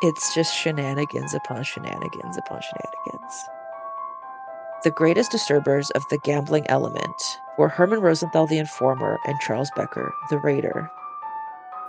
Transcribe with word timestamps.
It's 0.00 0.32
just 0.32 0.56
shenanigans 0.56 1.34
upon 1.34 1.64
shenanigans 1.64 2.38
upon 2.38 2.60
shenanigans. 2.60 3.34
The 4.84 4.92
greatest 4.92 5.32
disturbers 5.32 5.90
of 5.90 6.04
the 6.08 6.18
gambling 6.18 6.64
element 6.68 7.20
were 7.58 7.68
Herman 7.68 8.00
Rosenthal, 8.00 8.46
the 8.46 8.58
informer, 8.58 9.18
and 9.26 9.40
Charles 9.40 9.70
Becker, 9.74 10.14
the 10.30 10.38
raider. 10.38 10.88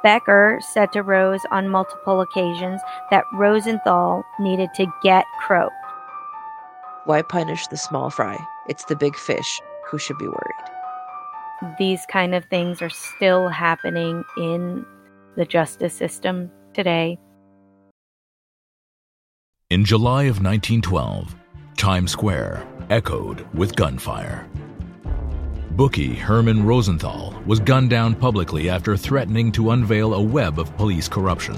Becker 0.01 0.59
said 0.59 0.91
to 0.93 1.03
Rose 1.03 1.41
on 1.51 1.69
multiple 1.69 2.21
occasions 2.21 2.81
that 3.11 3.25
Rosenthal 3.31 4.23
needed 4.39 4.73
to 4.73 4.87
get 5.03 5.25
croaked. 5.41 5.75
Why 7.05 7.21
punish 7.21 7.67
the 7.67 7.77
small 7.77 8.09
fry? 8.09 8.43
It's 8.67 8.85
the 8.85 8.95
big 8.95 9.15
fish 9.15 9.61
who 9.87 9.99
should 9.99 10.17
be 10.17 10.27
worried. 10.27 11.75
These 11.77 12.07
kind 12.07 12.33
of 12.33 12.45
things 12.45 12.81
are 12.81 12.89
still 12.89 13.49
happening 13.49 14.23
in 14.35 14.83
the 15.35 15.45
justice 15.45 15.93
system 15.93 16.49
today. 16.73 17.19
In 19.71 19.85
July 19.85 20.23
of 20.23 20.41
1912, 20.41 21.35
Times 21.77 22.09
Square 22.09 22.67
echoed 22.89 23.47
with 23.53 23.75
gunfire. 23.75 24.49
Bookie 25.73 26.15
Herman 26.15 26.65
Rosenthal 26.65 27.39
was 27.45 27.59
gunned 27.59 27.91
down 27.91 28.15
publicly 28.15 28.67
after 28.67 28.97
threatening 28.97 29.51
to 29.51 29.69
unveil 29.69 30.15
a 30.15 30.21
web 30.23 30.57
of 30.57 30.75
police 30.75 31.07
corruption. 31.07 31.53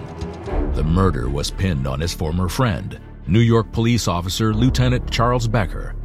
The 0.73 0.83
murder 0.83 1.29
was 1.29 1.51
pinned 1.51 1.87
on 1.87 2.01
his 2.01 2.13
former 2.13 2.49
friend, 2.49 2.99
New 3.27 3.39
York 3.39 3.71
police 3.71 4.09
officer 4.09 4.53
Lieutenant 4.53 5.09
Charles 5.09 5.47
Becker, 5.47 5.95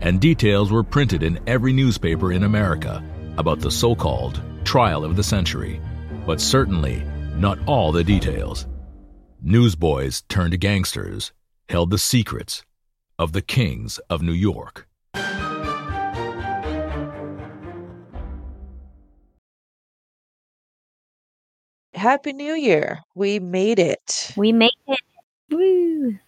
and 0.00 0.20
details 0.20 0.70
were 0.70 0.84
printed 0.84 1.24
in 1.24 1.40
every 1.48 1.72
newspaper 1.72 2.30
in 2.30 2.44
America 2.44 3.02
about 3.38 3.58
the 3.58 3.72
so 3.72 3.96
called 3.96 4.40
trial 4.62 5.04
of 5.04 5.16
the 5.16 5.24
century, 5.24 5.80
but 6.26 6.40
certainly 6.40 7.02
not 7.34 7.58
all 7.66 7.90
the 7.90 8.04
details. 8.04 8.68
Newsboys 9.42 10.22
turned 10.28 10.60
gangsters 10.60 11.32
held 11.68 11.90
the 11.90 11.98
secrets 11.98 12.64
of 13.18 13.32
the 13.32 13.42
kings 13.42 13.98
of 14.10 14.22
New 14.22 14.32
York. 14.32 14.86
Happy 21.94 22.32
New 22.32 22.54
Year. 22.54 23.00
We 23.14 23.38
made 23.38 23.78
it. 23.78 24.32
We 24.36 24.52
made 24.52 24.70
it. 24.86 25.00
Woo. 25.50 26.18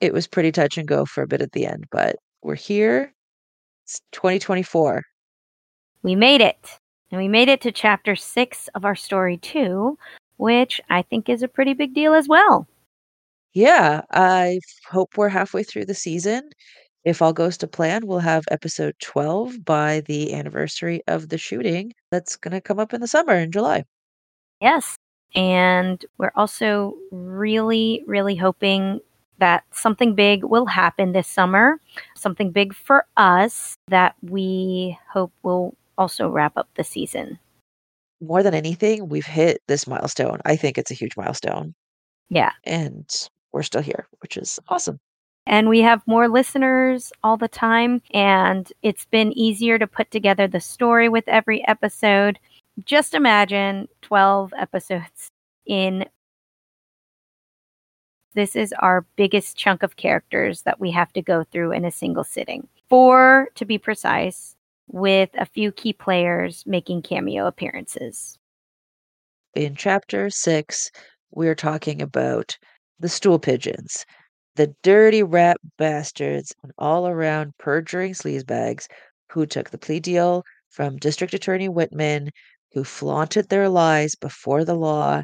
It 0.00 0.12
was 0.12 0.26
pretty 0.26 0.50
touch 0.52 0.78
and 0.78 0.88
go 0.88 1.04
for 1.04 1.22
a 1.22 1.26
bit 1.26 1.42
at 1.42 1.52
the 1.52 1.66
end, 1.66 1.84
but 1.90 2.16
we're 2.42 2.54
here. 2.54 3.12
It's 3.84 4.00
2024. 4.12 5.04
We 6.02 6.16
made 6.16 6.40
it. 6.40 6.78
And 7.10 7.20
we 7.20 7.28
made 7.28 7.48
it 7.48 7.60
to 7.60 7.70
chapter 7.70 8.16
six 8.16 8.68
of 8.74 8.84
our 8.84 8.96
story, 8.96 9.36
too, 9.36 9.96
which 10.38 10.80
I 10.90 11.02
think 11.02 11.28
is 11.28 11.42
a 11.42 11.48
pretty 11.48 11.74
big 11.74 11.94
deal 11.94 12.14
as 12.14 12.26
well. 12.26 12.66
Yeah, 13.56 14.02
I 14.10 14.60
hope 14.86 15.16
we're 15.16 15.30
halfway 15.30 15.62
through 15.62 15.86
the 15.86 15.94
season. 15.94 16.50
If 17.06 17.22
all 17.22 17.32
goes 17.32 17.56
to 17.56 17.66
plan, 17.66 18.06
we'll 18.06 18.18
have 18.18 18.44
episode 18.50 18.94
12 19.00 19.64
by 19.64 20.02
the 20.04 20.34
anniversary 20.34 21.00
of 21.06 21.30
the 21.30 21.38
shooting 21.38 21.94
that's 22.10 22.36
going 22.36 22.52
to 22.52 22.60
come 22.60 22.78
up 22.78 22.92
in 22.92 23.00
the 23.00 23.08
summer 23.08 23.32
in 23.32 23.50
July. 23.50 23.84
Yes. 24.60 24.96
And 25.34 26.04
we're 26.18 26.34
also 26.36 26.98
really, 27.10 28.04
really 28.06 28.36
hoping 28.36 29.00
that 29.38 29.64
something 29.72 30.14
big 30.14 30.44
will 30.44 30.66
happen 30.66 31.12
this 31.12 31.26
summer, 31.26 31.80
something 32.14 32.50
big 32.50 32.74
for 32.74 33.06
us 33.16 33.74
that 33.88 34.16
we 34.20 34.98
hope 35.10 35.32
will 35.44 35.74
also 35.96 36.28
wrap 36.28 36.58
up 36.58 36.68
the 36.74 36.84
season. 36.84 37.38
More 38.20 38.42
than 38.42 38.52
anything, 38.52 39.08
we've 39.08 39.24
hit 39.24 39.62
this 39.66 39.86
milestone. 39.86 40.40
I 40.44 40.56
think 40.56 40.76
it's 40.76 40.90
a 40.90 40.94
huge 40.94 41.16
milestone. 41.16 41.74
Yeah. 42.28 42.52
And 42.64 43.08
we're 43.56 43.62
still 43.62 43.80
here, 43.80 44.06
which 44.20 44.36
is 44.36 44.60
awesome. 44.68 45.00
And 45.46 45.70
we 45.70 45.80
have 45.80 46.06
more 46.06 46.28
listeners 46.28 47.10
all 47.24 47.38
the 47.38 47.48
time, 47.48 48.02
and 48.10 48.70
it's 48.82 49.06
been 49.06 49.32
easier 49.32 49.78
to 49.78 49.86
put 49.86 50.10
together 50.10 50.46
the 50.46 50.60
story 50.60 51.08
with 51.08 51.26
every 51.26 51.66
episode. 51.66 52.38
Just 52.84 53.14
imagine 53.14 53.88
12 54.02 54.52
episodes 54.58 55.30
in. 55.64 56.04
This 58.34 58.54
is 58.54 58.74
our 58.78 59.06
biggest 59.16 59.56
chunk 59.56 59.82
of 59.82 59.96
characters 59.96 60.60
that 60.62 60.78
we 60.78 60.90
have 60.90 61.10
to 61.14 61.22
go 61.22 61.42
through 61.44 61.72
in 61.72 61.86
a 61.86 61.90
single 61.90 62.24
sitting. 62.24 62.68
Four, 62.90 63.48
to 63.54 63.64
be 63.64 63.78
precise, 63.78 64.54
with 64.88 65.30
a 65.38 65.46
few 65.46 65.72
key 65.72 65.94
players 65.94 66.62
making 66.66 67.00
cameo 67.00 67.46
appearances. 67.46 68.38
In 69.54 69.74
chapter 69.76 70.28
six, 70.28 70.90
we're 71.30 71.54
talking 71.54 72.02
about 72.02 72.58
the 72.98 73.08
stool 73.08 73.38
pigeons, 73.38 74.06
the 74.56 74.74
dirty 74.82 75.22
rat 75.22 75.58
bastards 75.76 76.54
and 76.62 76.72
all 76.78 77.06
around 77.06 77.56
perjuring 77.58 78.14
sleazebags 78.14 78.86
who 79.30 79.46
took 79.46 79.70
the 79.70 79.78
plea 79.78 80.00
deal 80.00 80.44
from 80.70 80.96
District 80.96 81.34
Attorney 81.34 81.68
Whitman, 81.68 82.30
who 82.72 82.84
flaunted 82.84 83.48
their 83.48 83.68
lies 83.68 84.14
before 84.14 84.64
the 84.64 84.74
law, 84.74 85.22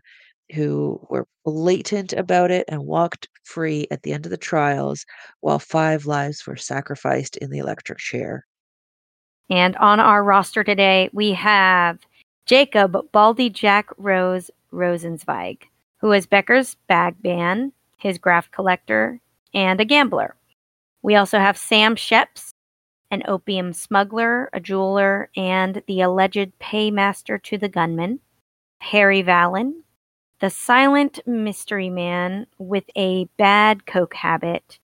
who 0.55 1.01
were 1.09 1.27
blatant 1.45 2.13
about 2.13 2.51
it 2.51 2.65
and 2.69 2.85
walked 2.85 3.29
free 3.45 3.87
at 3.91 4.03
the 4.03 4.13
end 4.13 4.27
of 4.27 4.31
the 4.31 4.37
trials 4.37 5.05
while 5.41 5.59
five 5.59 6.07
lives 6.07 6.47
were 6.47 6.57
sacrificed 6.57 7.37
in 7.39 7.51
the 7.51 7.59
electric 7.59 7.99
chair. 7.99 8.47
And 9.51 9.77
on 9.77 10.01
our 10.01 10.23
roster 10.23 10.65
today, 10.65 11.11
we 11.13 11.33
have 11.33 11.99
Jacob 12.47 12.97
Baldy 13.13 13.51
Jack 13.51 13.89
Rose 13.97 14.51
Rosenzweig 14.73 15.59
who 16.03 16.13
is 16.13 16.27
Becker's 16.27 16.77
bagman, 16.89 17.73
his 17.97 18.19
graft 18.19 18.51
collector, 18.51 19.21
and 19.55 19.81
a 19.81 19.85
gambler. 19.85 20.35
We 21.01 21.15
also 21.15 21.39
have 21.39 21.57
Sam 21.57 21.95
Schepps, 21.95 22.53
an 23.11 23.23
opium 23.29 23.73
smuggler, 23.73 24.51
a 24.53 24.59
jeweler, 24.59 25.31
and 25.37 25.81
the 25.87 26.01
alleged 26.01 26.59
paymaster 26.59 27.41
to 27.45 27.57
the 27.57 27.69
gunman. 27.69 28.19
Harry 28.81 29.23
Vallon, 29.23 29.85
the 30.41 30.51
silent 30.51 31.21
mystery 31.25 31.89
man 31.89 32.49
with 32.59 32.85
a 32.97 33.27
bad 33.37 33.87
coke 33.87 34.15
habit, 34.15 34.81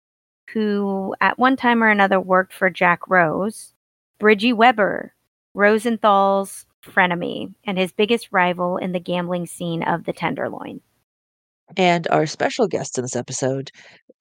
who 0.51 1.17
at 1.21 1.39
one 1.39 1.57
time 1.57 1.83
or 1.83 1.89
another 1.89 2.21
worked 2.21 2.53
for 2.53 2.71
Jack 2.71 3.09
Rose. 3.09 3.75
Bridgey 4.21 4.55
Webber, 4.55 5.15
Rosenthal's 5.55 6.65
frenemy 6.85 7.55
and 7.65 7.77
his 7.77 7.91
biggest 7.91 8.29
rival 8.31 8.77
in 8.77 8.93
the 8.93 9.01
gambling 9.01 9.47
scene 9.47 9.83
of 9.83 10.05
the 10.05 10.13
Tenderloin. 10.13 10.81
And 11.77 12.07
our 12.09 12.27
special 12.27 12.67
guests 12.67 12.99
in 12.99 13.05
this 13.05 13.17
episode, 13.17 13.71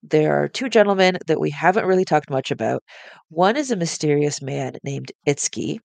there 0.04 0.42
are 0.42 0.48
two 0.48 0.70
gentlemen 0.70 1.18
that 1.28 1.40
we 1.40 1.50
haven't 1.50 1.86
really 1.86 2.06
talked 2.06 2.30
much 2.30 2.52
about. 2.52 2.84
One 3.30 3.58
is 3.58 3.72
a 3.72 3.76
mysterious 3.76 4.42
man 4.42 4.78
named 4.84 5.12
Itzky, 5.28 5.80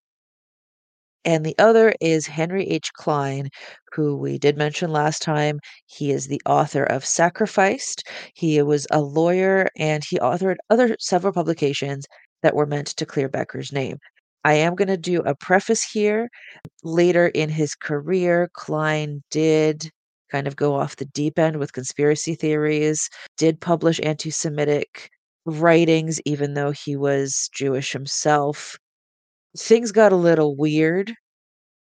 and 1.24 1.44
the 1.46 1.54
other 1.58 1.94
is 2.00 2.26
Henry 2.26 2.68
H. 2.68 2.92
Klein, 2.94 3.48
who 3.92 4.16
we 4.16 4.38
did 4.38 4.56
mention 4.56 4.90
last 4.90 5.22
time. 5.22 5.60
He 5.86 6.10
is 6.10 6.26
the 6.26 6.40
author 6.46 6.84
of 6.84 7.04
Sacrificed. 7.04 8.02
He 8.34 8.60
was 8.62 8.86
a 8.90 9.00
lawyer 9.00 9.68
and 9.76 10.04
he 10.04 10.18
authored 10.18 10.56
other 10.70 10.96
several 10.98 11.32
publications 11.32 12.06
that 12.42 12.54
were 12.56 12.66
meant 12.66 12.88
to 12.88 13.06
clear 13.06 13.28
Becker's 13.28 13.72
name. 13.72 13.98
I 14.44 14.54
am 14.54 14.74
going 14.74 14.88
to 14.88 14.96
do 14.96 15.20
a 15.22 15.34
preface 15.36 15.84
here. 15.84 16.28
Later 16.84 17.28
in 17.28 17.50
his 17.50 17.74
career, 17.76 18.50
Klein 18.54 19.22
did 19.30 19.90
kind 20.32 20.48
of 20.48 20.56
go 20.56 20.74
off 20.76 20.96
the 20.96 21.06
deep 21.06 21.38
end 21.38 21.58
with 21.58 21.74
conspiracy 21.74 22.34
theories, 22.36 23.08
did 23.38 23.60
publish 23.60 24.00
anti 24.04 24.30
Semitic 24.30 25.10
writings, 25.46 26.20
even 26.26 26.54
though 26.54 26.72
he 26.72 26.96
was 26.96 27.50
Jewish 27.54 27.92
himself. 27.92 28.78
Things 29.58 29.92
got 29.92 30.12
a 30.12 30.16
little 30.16 30.56
weird, 30.56 31.14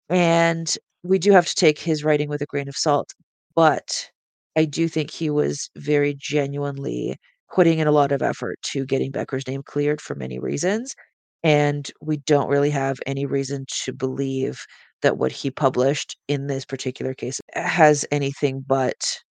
and 0.09 0.77
we 1.03 1.19
do 1.19 1.33
have 1.33 1.47
to 1.47 1.55
take 1.55 1.79
his 1.79 2.05
writing 2.05 2.29
with 2.29 2.43
a 2.43 2.47
grain 2.47 2.69
of 2.69 2.77
salt. 2.77 3.13
But 3.55 4.11
I 4.57 4.65
do 4.65 4.89
think 4.89 5.11
he 5.11 5.31
was 5.31 5.71
very 5.77 6.15
genuinely 6.19 7.17
putting 7.55 7.79
in 7.79 7.87
a 7.89 7.93
lot 7.93 8.13
of 8.13 8.23
effort 8.23 8.59
to 8.73 8.85
getting 8.87 9.11
Becker's 9.13 9.47
name 9.47 9.63
cleared 9.65 10.01
for 10.01 10.15
many 10.15 10.39
reasons. 10.39 10.95
And 11.43 11.91
we 12.01 12.19
don't 12.19 12.49
really 12.49 12.71
have 12.71 12.99
any 13.07 13.27
reason 13.27 13.67
to 13.85 13.93
believe 13.93 14.61
that 15.07 15.19
what 15.19 15.31
he 15.31 15.53
published 15.53 16.17
in 16.27 16.49
this 16.49 16.65
particular 16.65 17.15
case 17.15 17.41
eh, 17.53 17.63
has 17.63 18.05
anything 18.11 18.65
but 18.67 19.23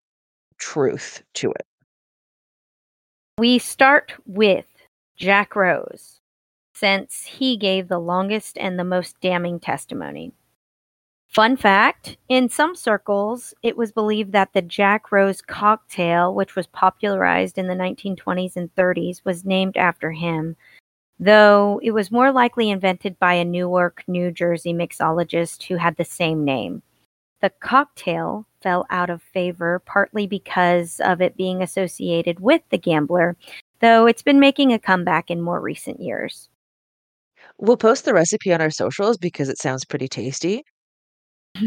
truth 0.56 1.22
to 1.34 1.50
it. 1.50 1.66
We 3.38 3.58
start 3.58 4.14
with 4.24 4.64
Jack 5.16 5.54
Rose, 5.54 6.18
since 6.74 7.24
he 7.24 7.58
gave 7.58 7.88
the 7.88 7.98
longest 7.98 8.56
and 8.56 8.78
the 8.78 8.84
most 8.84 9.20
damning 9.20 9.60
testimony. 9.60 10.32
Fun 11.28 11.58
fact 11.58 12.16
in 12.30 12.48
some 12.48 12.74
circles, 12.74 13.52
it 13.62 13.76
was 13.76 13.92
believed 13.92 14.32
that 14.32 14.54
the 14.54 14.62
Jack 14.62 15.12
Rose 15.12 15.42
cocktail, 15.42 16.34
which 16.34 16.56
was 16.56 16.66
popularized 16.68 17.58
in 17.58 17.66
the 17.66 17.74
1920s 17.74 18.56
and 18.56 18.74
30s, 18.76 19.22
was 19.26 19.44
named 19.44 19.76
after 19.76 20.12
him, 20.12 20.56
though 21.18 21.80
it 21.82 21.92
was 21.92 22.10
more 22.10 22.32
likely 22.32 22.70
invented 22.70 23.18
by 23.18 23.34
a 23.34 23.44
Newark, 23.44 24.04
New 24.06 24.30
Jersey 24.30 24.72
mixologist 24.72 25.64
who 25.64 25.76
had 25.76 25.96
the 25.96 26.04
same 26.04 26.44
name. 26.44 26.82
The 27.40 27.50
cocktail 27.50 28.46
fell 28.62 28.86
out 28.90 29.10
of 29.10 29.22
favor 29.22 29.80
partly 29.84 30.26
because 30.26 31.00
of 31.00 31.20
it 31.20 31.36
being 31.36 31.62
associated 31.62 32.40
with 32.40 32.62
the 32.70 32.78
gambler, 32.78 33.36
though 33.80 34.06
it's 34.06 34.22
been 34.22 34.40
making 34.40 34.72
a 34.72 34.78
comeback 34.78 35.30
in 35.30 35.40
more 35.40 35.60
recent 35.60 36.00
years. 36.00 36.48
We'll 37.58 37.76
post 37.76 38.04
the 38.04 38.14
recipe 38.14 38.52
on 38.52 38.60
our 38.60 38.70
socials 38.70 39.16
because 39.16 39.48
it 39.48 39.58
sounds 39.58 39.84
pretty 39.84 40.08
tasty. 40.08 40.64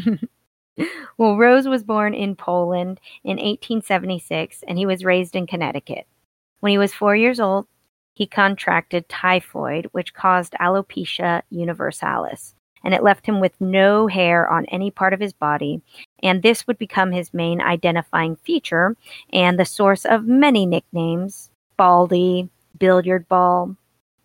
well, 1.18 1.38
Rose 1.38 1.68
was 1.68 1.84
born 1.84 2.14
in 2.14 2.36
Poland 2.36 3.00
in 3.24 3.38
1876 3.38 4.64
and 4.68 4.78
he 4.78 4.86
was 4.86 5.04
raised 5.04 5.36
in 5.36 5.48
Connecticut. 5.48 6.06
When 6.60 6.72
he 6.72 6.78
was 6.78 6.94
four 6.94 7.16
years 7.16 7.40
old, 7.40 7.68
he 8.20 8.28
contracted 8.28 9.08
typhoid, 9.08 9.88
which 9.94 10.14
caused 10.14 10.52
alopecia 10.60 11.42
universalis, 11.50 12.54
and 12.84 12.94
it 12.94 13.02
left 13.02 13.26
him 13.26 13.40
with 13.40 13.54
no 13.62 14.08
hair 14.08 14.46
on 14.50 14.66
any 14.66 14.92
part 14.92 15.14
of 15.14 15.22
his 15.22 15.32
body. 15.32 15.82
And 16.22 16.44
this 16.44 16.68
would 16.68 16.78
become 16.78 17.14
his 17.14 17.34
main 17.34 17.62
identifying 17.62 18.36
feature 18.36 18.98
and 19.32 19.58
the 19.58 19.64
source 19.64 20.04
of 20.04 20.28
many 20.28 20.66
nicknames 20.66 21.50
Baldy, 21.78 22.50
Billiard 22.78 23.26
Ball, 23.30 23.78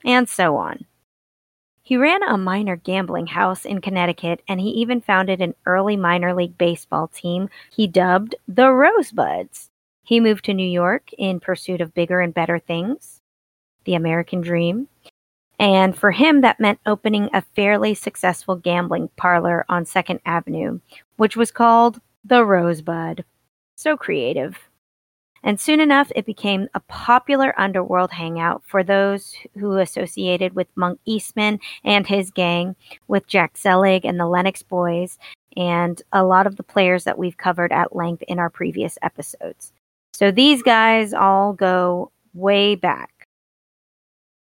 and 0.04 0.28
so 0.28 0.56
on. 0.56 0.86
He 1.84 1.96
ran 1.96 2.24
a 2.24 2.36
minor 2.36 2.74
gambling 2.74 3.28
house 3.28 3.64
in 3.64 3.80
Connecticut 3.80 4.42
and 4.48 4.60
he 4.60 4.70
even 4.70 5.02
founded 5.02 5.40
an 5.40 5.54
early 5.66 5.96
minor 5.96 6.34
league 6.34 6.58
baseball 6.58 7.06
team 7.06 7.48
he 7.70 7.86
dubbed 7.86 8.34
the 8.48 8.72
Rosebuds. 8.72 9.70
He 10.02 10.18
moved 10.18 10.46
to 10.46 10.54
New 10.54 10.68
York 10.68 11.10
in 11.16 11.38
pursuit 11.38 11.80
of 11.80 11.94
bigger 11.94 12.20
and 12.20 12.34
better 12.34 12.58
things, 12.58 13.13
the 13.84 13.94
American 13.94 14.40
dream. 14.40 14.88
And 15.58 15.96
for 15.96 16.10
him, 16.10 16.40
that 16.40 16.60
meant 16.60 16.80
opening 16.84 17.30
a 17.32 17.42
fairly 17.54 17.94
successful 17.94 18.56
gambling 18.56 19.08
parlor 19.16 19.64
on 19.68 19.84
2nd 19.84 20.20
Avenue, 20.26 20.80
which 21.16 21.36
was 21.36 21.50
called 21.50 22.00
the 22.24 22.44
Rosebud. 22.44 23.24
So 23.76 23.96
creative. 23.96 24.56
And 25.44 25.60
soon 25.60 25.78
enough, 25.78 26.10
it 26.16 26.24
became 26.24 26.68
a 26.74 26.80
popular 26.80 27.54
underworld 27.60 28.10
hangout 28.10 28.62
for 28.66 28.82
those 28.82 29.34
who 29.58 29.76
associated 29.76 30.54
with 30.54 30.66
Monk 30.74 30.98
Eastman 31.04 31.60
and 31.84 32.06
his 32.06 32.30
gang, 32.30 32.74
with 33.08 33.26
Jack 33.26 33.58
Zelig 33.58 34.06
and 34.06 34.18
the 34.18 34.26
Lenox 34.26 34.62
Boys, 34.62 35.18
and 35.54 36.00
a 36.12 36.24
lot 36.24 36.46
of 36.46 36.56
the 36.56 36.62
players 36.62 37.04
that 37.04 37.18
we've 37.18 37.36
covered 37.36 37.72
at 37.72 37.94
length 37.94 38.22
in 38.22 38.38
our 38.38 38.48
previous 38.48 38.96
episodes. 39.02 39.72
So 40.14 40.30
these 40.30 40.62
guys 40.62 41.12
all 41.12 41.52
go 41.52 42.10
way 42.32 42.74
back. 42.74 43.13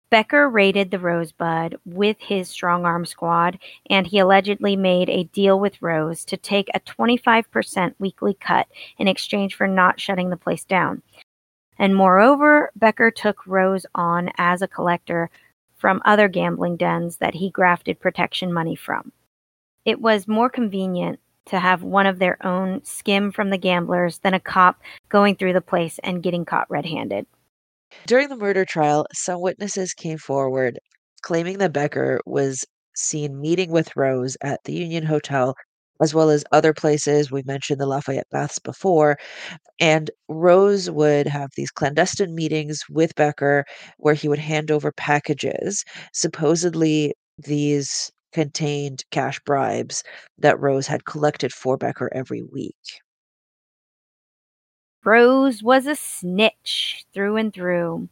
Becker 0.10 0.50
raided 0.50 0.90
the 0.90 1.00
Rosebud 1.00 1.78
with 1.86 2.18
his 2.20 2.50
strong 2.50 2.86
arm 2.86 3.06
squad, 3.06 3.60
and 3.90 4.08
he 4.08 4.20
allegedly 4.20 4.78
made 4.78 5.10
a 5.10 5.26
deal 5.26 5.60
with 5.60 5.82
Rose 5.82 6.24
to 6.26 6.38
take 6.38 6.70
a 6.74 6.80
25% 6.80 7.94
weekly 8.00 8.34
cut 8.34 8.68
in 8.98 9.08
exchange 9.08 9.56
for 9.56 9.68
not 9.68 10.00
shutting 10.00 10.30
the 10.30 10.38
place 10.38 10.64
down. 10.64 11.02
And 11.78 11.96
moreover, 11.96 12.72
Becker 12.76 13.12
took 13.12 13.46
Rose 13.46 13.86
on 13.96 14.32
as 14.38 14.62
a 14.62 14.68
collector 14.68 15.30
from 15.78 16.02
other 16.06 16.28
gambling 16.28 16.78
dens 16.78 17.18
that 17.18 17.36
he 17.36 17.50
grafted 17.50 18.00
protection 18.00 18.52
money 18.52 18.76
from. 18.76 19.12
It 19.86 20.02
was 20.02 20.28
more 20.28 20.50
convenient 20.50 21.20
to 21.48 21.60
have 21.60 21.84
one 21.84 22.08
of 22.08 22.20
their 22.20 22.44
own 22.46 22.84
skim 22.84 23.32
from 23.32 23.50
the 23.50 23.58
gamblers 23.58 24.20
than 24.20 24.34
a 24.34 24.40
cop 24.40 24.82
going 25.10 25.36
through 25.36 25.54
the 25.54 25.62
place 25.62 26.00
and 26.04 26.24
getting 26.24 26.46
caught 26.46 26.70
red 26.70 26.86
handed. 26.86 27.26
During 28.08 28.30
the 28.30 28.36
murder 28.38 28.66
trial, 28.66 29.06
some 29.14 29.42
witnesses 29.42 29.94
came 29.94 30.18
forward 30.18 30.80
claiming 31.22 31.58
that 31.60 31.74
Becker 31.74 32.22
was 32.26 32.66
seen 32.96 33.40
meeting 33.40 33.72
with 33.72 33.96
Rose 33.96 34.38
at 34.42 34.64
the 34.64 34.74
Union 34.74 35.04
Hotel, 35.06 35.56
as 36.02 36.14
well 36.14 36.30
as 36.30 36.44
other 36.52 36.74
places. 36.74 37.32
We 37.32 37.44
mentioned 37.44 37.80
the 37.82 37.86
Lafayette 37.86 38.30
Baths 38.32 38.60
before. 38.60 39.18
And 39.80 40.12
Rose 40.30 40.90
would 40.90 41.28
have 41.28 41.52
these 41.56 41.72
clandestine 41.72 42.36
meetings 42.36 42.84
with 42.90 43.16
Becker 43.16 43.66
where 43.98 44.14
he 44.16 44.30
would 44.30 44.40
hand 44.40 44.72
over 44.72 44.92
packages. 44.92 45.84
Supposedly, 46.14 47.14
these 47.38 48.12
contained 48.34 49.04
cash 49.12 49.40
bribes 49.46 50.04
that 50.38 50.60
Rose 50.60 50.88
had 50.88 51.06
collected 51.06 51.54
for 51.54 51.78
Becker 51.78 52.10
every 52.14 52.44
week. 52.44 52.76
Rose 55.04 55.64
was 55.64 55.88
a 55.88 55.96
snitch 55.96 57.06
through 57.14 57.38
and 57.38 57.54
through, 57.54 58.10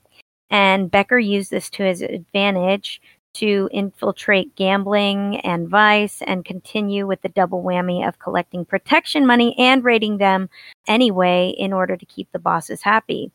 and 0.49 0.89
Becker 0.89 1.19
used 1.19 1.51
this 1.51 1.69
to 1.71 1.83
his 1.83 2.01
advantage 2.01 3.01
to 3.35 3.69
infiltrate 3.73 4.55
gambling 4.55 5.41
and 5.41 5.67
vice 5.67 6.21
and 6.21 6.45
continue 6.45 7.05
with 7.05 7.21
the 7.21 7.29
double 7.29 7.61
whammy 7.61 8.07
of 8.07 8.17
collecting 8.17 8.63
protection 8.63 9.27
money 9.27 9.53
and 9.59 9.83
raiding 9.83 10.17
them 10.17 10.49
anyway 10.87 11.53
in 11.57 11.73
order 11.73 11.97
to 11.97 12.05
keep 12.05 12.31
the 12.31 12.39
bosses 12.39 12.81
happy. 12.83 13.31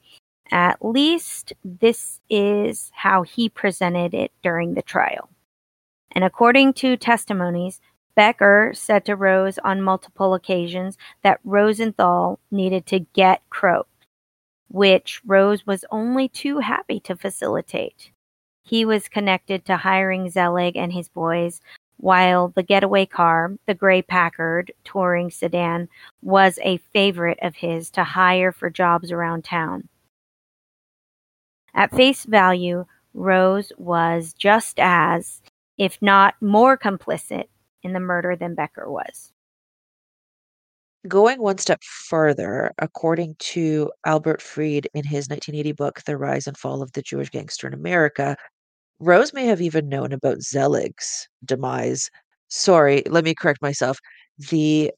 At 0.50 0.85
least 0.85 1.52
this 1.62 2.20
is 2.31 2.91
how 2.94 3.23
he 3.23 3.49
presented 3.49 4.14
it 4.14 4.32
during 4.43 4.75
the 4.75 4.82
trial. 4.82 5.29
And 6.12 6.25
according 6.25 6.73
to 6.75 6.97
testimonies, 6.97 7.81
Becker 8.20 8.72
said 8.75 9.06
to 9.06 9.17
Rose 9.17 9.56
on 9.64 9.81
multiple 9.81 10.34
occasions 10.34 10.99
that 11.22 11.40
Rosenthal 11.43 12.38
needed 12.50 12.84
to 12.88 13.06
get 13.14 13.40
croaked, 13.49 14.05
which 14.69 15.22
Rose 15.25 15.67
was 15.67 15.87
only 15.90 16.28
too 16.28 16.58
happy 16.58 17.00
to 17.00 17.17
facilitate. 17.17 18.11
He 18.62 18.84
was 18.84 19.08
connected 19.08 19.64
to 19.64 19.78
hiring 19.78 20.28
Zelig 20.28 20.76
and 20.76 20.93
his 20.93 21.08
boys, 21.08 21.62
while 21.96 22.49
the 22.49 22.62
getaway 22.62 23.06
car, 23.06 23.52
the 23.64 23.72
gray 23.72 24.02
Packard 24.02 24.70
touring 24.84 25.31
sedan, 25.31 25.88
was 26.20 26.58
a 26.62 26.76
favorite 26.93 27.38
of 27.40 27.55
his 27.55 27.88
to 27.93 28.05
hire 28.05 28.52
for 28.52 28.69
jobs 28.69 29.11
around 29.11 29.44
town. 29.44 29.88
At 31.73 31.96
face 31.96 32.26
value, 32.26 32.84
Rose 33.14 33.73
was 33.78 34.34
just 34.34 34.78
as, 34.78 35.40
if 35.78 35.96
not 36.02 36.34
more 36.43 36.76
complicit 36.76 37.46
in 37.82 37.92
the 37.92 38.00
murder 38.00 38.36
than 38.36 38.54
Becker 38.54 38.90
was. 38.90 39.32
Going 41.08 41.40
one 41.40 41.58
step 41.58 41.82
further, 41.82 42.72
according 42.78 43.36
to 43.38 43.90
Albert 44.04 44.42
Fried 44.42 44.86
in 44.92 45.04
his 45.04 45.28
1980 45.28 45.72
book, 45.72 46.02
The 46.04 46.18
Rise 46.18 46.46
and 46.46 46.58
Fall 46.58 46.82
of 46.82 46.92
the 46.92 47.02
Jewish 47.02 47.30
Gangster 47.30 47.66
in 47.66 47.74
America, 47.74 48.36
Rose 49.00 49.32
may 49.32 49.46
have 49.46 49.62
even 49.62 49.88
known 49.88 50.12
about 50.12 50.42
Zelig's 50.42 51.28
demise. 51.44 52.10
Sorry, 52.48 53.02
let 53.06 53.24
me 53.24 53.34
correct 53.34 53.62
myself. 53.62 53.98
The 54.50 54.92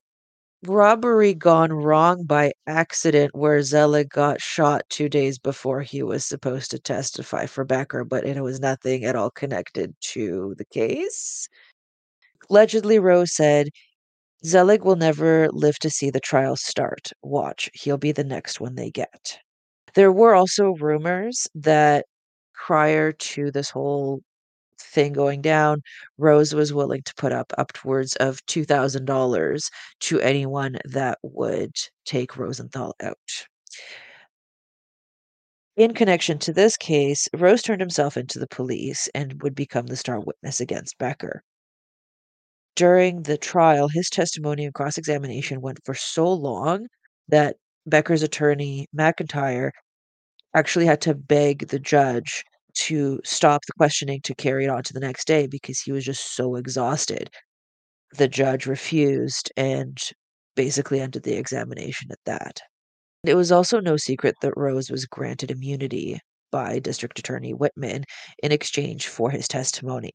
robbery 0.67 1.35
gone 1.35 1.73
wrong 1.73 2.25
by 2.25 2.53
accident 2.67 3.35
where 3.35 3.63
Zelig 3.63 4.11
got 4.11 4.41
shot 4.41 4.83
two 4.89 5.09
days 5.09 5.39
before 5.39 5.83
he 5.83 6.03
was 6.03 6.25
supposed 6.25 6.71
to 6.73 6.79
testify 6.79 7.47
for 7.47 7.65
Becker, 7.65 8.05
but 8.05 8.25
it 8.25 8.41
was 8.43 8.61
nothing 8.61 9.05
at 9.05 9.17
all 9.17 9.31
connected 9.31 9.95
to 10.01 10.55
the 10.59 10.65
case. 10.67 11.49
Allegedly, 12.51 12.99
Rose 12.99 13.35
said, 13.35 13.69
Zelig 14.45 14.85
will 14.85 14.97
never 14.97 15.49
live 15.51 15.79
to 15.81 15.91
see 15.91 16.11
the 16.11 16.21
trial 16.21 16.57
start. 16.57 17.13
Watch, 17.23 17.71
he'll 17.75 17.99
be 17.99 18.13
the 18.13 18.25
next 18.25 18.61
one 18.61 18.75
they 18.75 18.91
get. 18.91 19.39
There 19.95 20.13
were 20.13 20.35
also 20.35 20.71
rumors 20.73 21.47
that 21.55 22.07
prior 22.55 23.13
to 23.13 23.51
this 23.51 23.71
whole 23.71 24.23
thing 24.81 25.13
going 25.13 25.43
down, 25.43 25.83
Rose 26.19 26.55
was 26.55 26.73
willing 26.73 27.03
to 27.03 27.15
put 27.17 27.33
up 27.33 27.53
upwards 27.59 28.17
of 28.17 28.45
$2,000 28.47 29.71
to 30.01 30.21
anyone 30.21 30.79
that 30.85 31.19
would 31.23 31.77
take 32.05 32.37
Rosenthal 32.37 32.95
out. 33.03 33.47
In 35.77 35.95
connection 35.95 36.39
to 36.41 36.53
this 36.53 36.77
case, 36.77 37.29
Rose 37.35 37.63
turned 37.63 37.81
himself 37.81 38.17
into 38.17 38.39
the 38.39 38.47
police 38.47 39.09
and 39.15 39.43
would 39.43 39.55
become 39.55 39.87
the 39.87 39.97
star 39.97 40.21
witness 40.21 40.61
against 40.61 40.99
Becker. 40.99 41.43
During 42.75 43.23
the 43.23 43.37
trial, 43.37 43.89
his 43.89 44.09
testimony 44.09 44.65
and 44.65 44.75
cross 44.75 44.99
examination 44.99 45.61
went 45.61 45.79
for 45.85 45.95
so 45.95 46.33
long 46.33 46.87
that 47.29 47.57
Becker's 47.87 48.23
attorney, 48.23 48.87
McIntyre, 48.97 49.71
actually 50.55 50.87
had 50.87 51.01
to 51.03 51.15
beg 51.15 51.69
the 51.69 51.79
judge 51.79 52.45
to 52.75 53.21
stop 53.25 53.63
the 53.67 53.73
questioning 53.75 54.21
to 54.23 54.35
carry 54.35 54.65
it 54.65 54.71
on 54.71 54.83
to 54.85 54.93
the 54.93 55.01
next 55.01 55.27
day 55.27 55.47
because 55.47 55.81
he 55.81 55.93
was 55.93 56.05
just 56.05 56.35
so 56.35 56.57
exhausted. 56.57 57.29
The 58.17 58.29
judge 58.29 58.67
refused 58.67 59.53
and 59.57 59.99
basically 60.55 61.01
ended 61.01 61.23
the 61.23 61.35
examination 61.35 62.11
at 62.11 62.19
that. 62.27 62.61
It 63.25 63.35
was 63.35 63.53
also 63.53 63.81
no 63.81 63.97
secret 63.97 64.35
that 64.43 64.57
Rose 64.57 64.91
was 64.91 65.07
granted 65.07 65.51
immunity 65.51 66.19
by 66.51 66.79
District 66.79 67.19
Attorney 67.19 67.53
Whitman 67.55 68.05
in 68.43 68.53
exchange 68.53 69.09
for 69.09 69.31
his 69.31 69.49
testimony. 69.49 70.13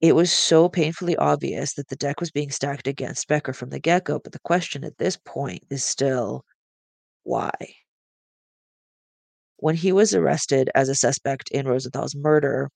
It 0.00 0.14
was 0.14 0.32
so 0.32 0.68
painfully 0.68 1.16
obvious 1.16 1.74
that 1.74 1.88
the 1.88 1.96
deck 1.96 2.20
was 2.20 2.30
being 2.30 2.50
stacked 2.50 2.86
against 2.86 3.28
Becker 3.28 3.52
from 3.52 3.70
the 3.70 3.78
get 3.78 4.04
go, 4.04 4.18
but 4.18 4.32
the 4.32 4.40
question 4.40 4.84
at 4.84 4.98
this 4.98 5.16
point 5.16 5.64
is 5.70 5.82
still 5.84 6.44
why? 7.22 7.52
When 9.56 9.76
he 9.76 9.92
was 9.92 10.14
arrested 10.14 10.70
as 10.74 10.88
a 10.88 10.94
suspect 10.94 11.50
in 11.50 11.66
Rosenthal's 11.66 12.14
murder, 12.14 12.70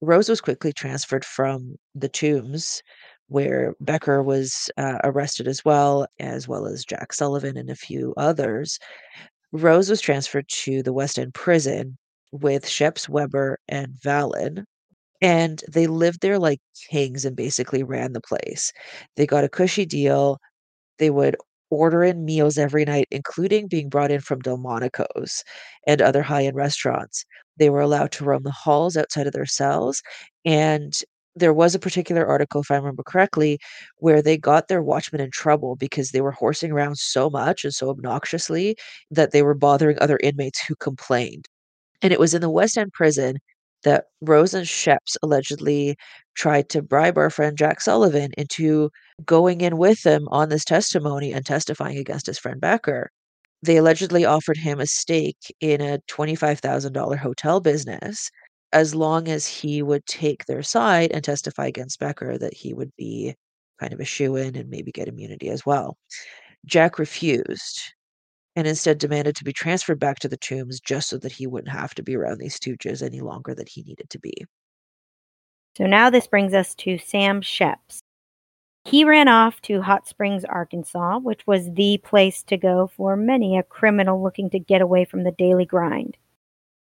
Rose 0.00 0.28
was 0.28 0.40
quickly 0.40 0.72
transferred 0.72 1.24
from 1.24 1.76
the 1.94 2.08
Tombs, 2.08 2.82
where 3.28 3.74
Becker 3.80 4.22
was 4.22 4.70
uh, 4.76 4.98
arrested 5.04 5.46
as 5.46 5.64
well, 5.64 6.06
as 6.18 6.48
well 6.48 6.66
as 6.66 6.84
Jack 6.84 7.12
Sullivan 7.12 7.56
and 7.56 7.70
a 7.70 7.76
few 7.76 8.14
others. 8.16 8.78
Rose 9.52 9.90
was 9.90 10.00
transferred 10.00 10.48
to 10.48 10.82
the 10.82 10.92
West 10.92 11.18
End 11.18 11.34
prison 11.34 11.98
with 12.32 12.64
Schepps, 12.64 13.08
Webber, 13.08 13.58
and 13.68 13.92
Vallon. 14.02 14.64
And 15.22 15.62
they 15.72 15.86
lived 15.86 16.20
there 16.22 16.38
like 16.38 16.60
kings 16.90 17.24
and 17.24 17.36
basically 17.36 17.82
ran 17.82 18.12
the 18.12 18.20
place. 18.20 18.72
They 19.16 19.26
got 19.26 19.44
a 19.44 19.48
cushy 19.48 19.86
deal. 19.86 20.38
They 20.98 21.10
would 21.10 21.36
order 21.70 22.04
in 22.04 22.24
meals 22.24 22.58
every 22.58 22.84
night, 22.84 23.08
including 23.10 23.68
being 23.68 23.88
brought 23.88 24.10
in 24.12 24.20
from 24.20 24.40
Delmonico's 24.40 25.42
and 25.86 26.02
other 26.02 26.22
high-end 26.22 26.56
restaurants. 26.56 27.24
They 27.58 27.70
were 27.70 27.80
allowed 27.80 28.12
to 28.12 28.24
roam 28.24 28.42
the 28.44 28.52
halls 28.52 28.96
outside 28.96 29.26
of 29.26 29.32
their 29.32 29.46
cells, 29.46 30.02
and 30.44 30.94
there 31.36 31.54
was 31.54 31.74
a 31.74 31.78
particular 31.78 32.26
article, 32.26 32.60
if 32.62 32.70
I 32.70 32.76
remember 32.76 33.02
correctly, 33.04 33.58
where 33.98 34.22
they 34.22 34.36
got 34.38 34.68
their 34.68 34.82
watchmen 34.82 35.20
in 35.22 35.30
trouble 35.30 35.76
because 35.76 36.10
they 36.10 36.20
were 36.20 36.32
horsing 36.32 36.72
around 36.72 36.98
so 36.98 37.30
much 37.30 37.64
and 37.64 37.72
so 37.74 37.90
obnoxiously 37.90 38.76
that 39.10 39.32
they 39.32 39.42
were 39.42 39.54
bothering 39.54 39.98
other 40.00 40.18
inmates 40.22 40.60
who 40.66 40.74
complained. 40.76 41.46
And 42.02 42.12
it 42.12 42.20
was 42.20 42.34
in 42.34 42.40
the 42.42 42.50
West 42.50 42.78
End 42.78 42.92
prison 42.92 43.38
that 43.84 44.06
Rose 44.20 44.54
and 44.54 44.66
Schepps 44.66 45.16
allegedly 45.22 45.96
tried 46.34 46.68
to 46.70 46.82
bribe 46.82 47.18
our 47.18 47.30
friend 47.30 47.56
Jack 47.56 47.80
Sullivan 47.80 48.30
into 48.38 48.90
going 49.24 49.60
in 49.60 49.76
with 49.78 50.02
them 50.02 50.26
on 50.28 50.48
this 50.48 50.64
testimony 50.64 51.32
and 51.32 51.44
testifying 51.44 51.98
against 51.98 52.26
his 52.26 52.38
friend 52.38 52.60
Becker. 52.60 53.10
They 53.62 53.76
allegedly 53.76 54.24
offered 54.24 54.56
him 54.56 54.80
a 54.80 54.86
stake 54.86 55.54
in 55.60 55.80
a 55.80 55.98
$25,000 56.10 57.16
hotel 57.18 57.60
business 57.60 58.30
as 58.72 58.94
long 58.94 59.28
as 59.28 59.46
he 59.46 59.82
would 59.82 60.04
take 60.06 60.46
their 60.46 60.62
side 60.62 61.12
and 61.12 61.22
testify 61.22 61.66
against 61.66 62.00
Becker 62.00 62.38
that 62.38 62.54
he 62.54 62.72
would 62.72 62.90
be 62.96 63.34
kind 63.78 63.92
of 63.92 64.00
a 64.00 64.04
shoe 64.04 64.36
in 64.36 64.56
and 64.56 64.70
maybe 64.70 64.92
get 64.92 65.08
immunity 65.08 65.48
as 65.50 65.66
well. 65.66 65.96
Jack 66.66 66.98
refused 66.98 67.92
and 68.56 68.66
instead 68.66 68.98
demanded 68.98 69.36
to 69.36 69.44
be 69.44 69.52
transferred 69.52 69.98
back 69.98 70.18
to 70.20 70.28
the 70.28 70.36
tombs 70.36 70.80
just 70.80 71.08
so 71.08 71.18
that 71.18 71.32
he 71.32 71.46
wouldn't 71.46 71.72
have 71.72 71.94
to 71.94 72.02
be 72.02 72.16
around 72.16 72.38
these 72.38 72.58
stooges 72.58 73.02
any 73.02 73.20
longer 73.20 73.54
than 73.54 73.66
he 73.66 73.82
needed 73.82 74.10
to 74.10 74.18
be. 74.18 74.34
So 75.76 75.86
now 75.86 76.10
this 76.10 76.26
brings 76.26 76.52
us 76.52 76.74
to 76.76 76.98
Sam 76.98 77.40
Schepps. 77.40 78.00
He 78.84 79.04
ran 79.04 79.28
off 79.28 79.60
to 79.62 79.80
Hot 79.80 80.08
Springs, 80.08 80.44
Arkansas, 80.44 81.18
which 81.18 81.46
was 81.46 81.72
the 81.72 81.98
place 81.98 82.42
to 82.44 82.56
go 82.56 82.88
for 82.88 83.16
many 83.16 83.56
a 83.56 83.62
criminal 83.62 84.22
looking 84.22 84.50
to 84.50 84.58
get 84.58 84.82
away 84.82 85.04
from 85.04 85.22
the 85.22 85.30
daily 85.30 85.64
grind. 85.64 86.16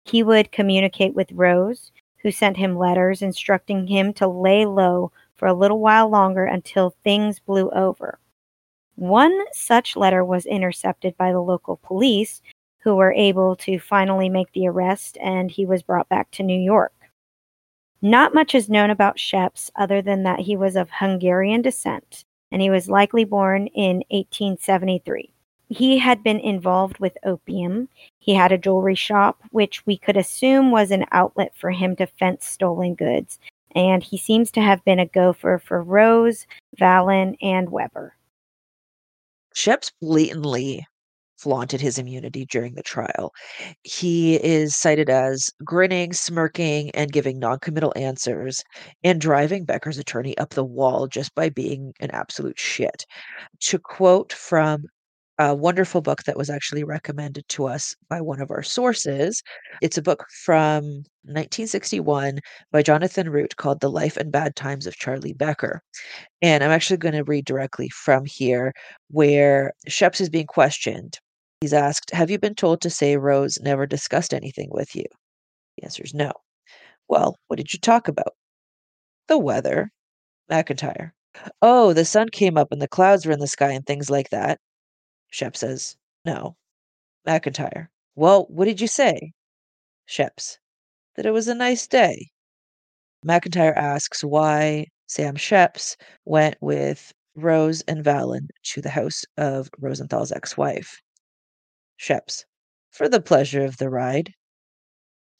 He 0.06 0.22
would 0.22 0.50
communicate 0.50 1.14
with 1.14 1.30
Rose, 1.30 1.92
who 2.22 2.30
sent 2.30 2.56
him 2.56 2.78
letters 2.78 3.22
instructing 3.22 3.86
him 3.86 4.12
to 4.14 4.26
lay 4.26 4.64
low 4.64 5.12
for 5.36 5.46
a 5.46 5.54
little 5.54 5.78
while 5.78 6.08
longer 6.08 6.44
until 6.44 6.96
things 7.04 7.38
blew 7.38 7.70
over. 7.70 8.18
One 9.00 9.46
such 9.54 9.96
letter 9.96 10.22
was 10.22 10.44
intercepted 10.44 11.16
by 11.16 11.32
the 11.32 11.40
local 11.40 11.78
police, 11.78 12.42
who 12.80 12.96
were 12.96 13.14
able 13.14 13.56
to 13.56 13.78
finally 13.78 14.28
make 14.28 14.52
the 14.52 14.68
arrest, 14.68 15.16
and 15.22 15.50
he 15.50 15.64
was 15.64 15.82
brought 15.82 16.10
back 16.10 16.30
to 16.32 16.42
New 16.42 16.60
York. 16.60 16.92
Not 18.02 18.34
much 18.34 18.54
is 18.54 18.68
known 18.68 18.90
about 18.90 19.16
Schepps 19.16 19.70
other 19.74 20.02
than 20.02 20.24
that 20.24 20.40
he 20.40 20.54
was 20.54 20.76
of 20.76 20.90
Hungarian 20.90 21.62
descent, 21.62 22.26
and 22.52 22.60
he 22.60 22.68
was 22.68 22.90
likely 22.90 23.24
born 23.24 23.68
in 23.68 24.04
1873. 24.10 25.32
He 25.70 25.96
had 25.96 26.22
been 26.22 26.38
involved 26.38 26.98
with 26.98 27.16
opium. 27.24 27.88
He 28.18 28.34
had 28.34 28.52
a 28.52 28.58
jewelry 28.58 28.96
shop, 28.96 29.42
which 29.50 29.86
we 29.86 29.96
could 29.96 30.18
assume 30.18 30.70
was 30.70 30.90
an 30.90 31.06
outlet 31.10 31.54
for 31.56 31.70
him 31.70 31.96
to 31.96 32.06
fence 32.06 32.44
stolen 32.44 32.96
goods, 32.96 33.38
and 33.74 34.02
he 34.02 34.18
seems 34.18 34.50
to 34.50 34.60
have 34.60 34.84
been 34.84 34.98
a 34.98 35.06
gopher 35.06 35.58
for 35.64 35.82
Rose, 35.82 36.46
Vallon, 36.76 37.38
and 37.40 37.70
Webber. 37.70 38.14
Schepps 39.60 39.92
blatantly 40.00 40.86
flaunted 41.36 41.82
his 41.82 41.98
immunity 41.98 42.46
during 42.46 42.76
the 42.76 42.82
trial. 42.82 43.30
He 43.82 44.36
is 44.36 44.74
cited 44.74 45.10
as 45.10 45.50
grinning, 45.62 46.14
smirking, 46.14 46.90
and 46.92 47.12
giving 47.12 47.38
non-committal 47.38 47.92
answers, 47.94 48.64
and 49.04 49.20
driving 49.20 49.66
Becker's 49.66 49.98
attorney 49.98 50.36
up 50.38 50.54
the 50.54 50.64
wall 50.64 51.08
just 51.08 51.34
by 51.34 51.50
being 51.50 51.92
an 52.00 52.10
absolute 52.10 52.58
shit. 52.58 53.04
To 53.64 53.78
quote 53.78 54.32
from 54.32 54.84
a 55.40 55.54
wonderful 55.54 56.02
book 56.02 56.24
that 56.24 56.36
was 56.36 56.50
actually 56.50 56.84
recommended 56.84 57.48
to 57.48 57.64
us 57.66 57.96
by 58.10 58.20
one 58.20 58.42
of 58.42 58.50
our 58.50 58.62
sources. 58.62 59.42
It's 59.80 59.96
a 59.96 60.02
book 60.02 60.26
from 60.44 60.84
1961 61.22 62.40
by 62.70 62.82
Jonathan 62.82 63.30
Root 63.30 63.56
called 63.56 63.80
The 63.80 63.90
Life 63.90 64.18
and 64.18 64.30
Bad 64.30 64.54
Times 64.54 64.86
of 64.86 64.96
Charlie 64.96 65.32
Becker. 65.32 65.80
And 66.42 66.62
I'm 66.62 66.70
actually 66.70 66.98
going 66.98 67.14
to 67.14 67.24
read 67.24 67.46
directly 67.46 67.88
from 67.88 68.26
here 68.26 68.74
where 69.08 69.72
Schepps 69.88 70.20
is 70.20 70.28
being 70.28 70.46
questioned. 70.46 71.18
He's 71.62 71.72
asked, 71.72 72.10
Have 72.10 72.30
you 72.30 72.38
been 72.38 72.54
told 72.54 72.82
to 72.82 72.90
say 72.90 73.16
Rose 73.16 73.56
never 73.62 73.86
discussed 73.86 74.34
anything 74.34 74.68
with 74.70 74.94
you? 74.94 75.06
The 75.78 75.84
answer 75.84 76.02
is 76.02 76.12
no. 76.12 76.32
Well, 77.08 77.34
what 77.46 77.56
did 77.56 77.72
you 77.72 77.78
talk 77.78 78.08
about? 78.08 78.34
The 79.28 79.38
weather. 79.38 79.90
McIntyre. 80.50 81.12
Oh, 81.62 81.94
the 81.94 82.04
sun 82.04 82.28
came 82.28 82.58
up 82.58 82.72
and 82.72 82.82
the 82.82 82.88
clouds 82.88 83.24
were 83.24 83.32
in 83.32 83.40
the 83.40 83.46
sky 83.46 83.70
and 83.70 83.86
things 83.86 84.10
like 84.10 84.28
that. 84.30 84.60
Shep 85.30 85.56
says, 85.56 85.96
No. 86.24 86.56
McIntyre. 87.26 87.88
Well, 88.16 88.46
what 88.48 88.66
did 88.66 88.80
you 88.80 88.86
say? 88.86 89.32
Schepps. 90.08 90.58
That 91.14 91.26
it 91.26 91.30
was 91.30 91.48
a 91.48 91.54
nice 91.54 91.86
day. 91.86 92.30
McIntyre 93.24 93.76
asks 93.76 94.24
why 94.24 94.86
Sam 95.06 95.36
Schepps 95.36 95.96
went 96.24 96.56
with 96.60 97.12
Rose 97.36 97.82
and 97.82 98.02
Vallon 98.02 98.48
to 98.64 98.80
the 98.80 98.90
house 98.90 99.24
of 99.36 99.70
Rosenthal's 99.78 100.32
ex 100.32 100.56
wife. 100.56 101.00
Schepps. 101.98 102.44
For 102.90 103.08
the 103.08 103.20
pleasure 103.20 103.64
of 103.64 103.76
the 103.76 103.88
ride. 103.88 104.32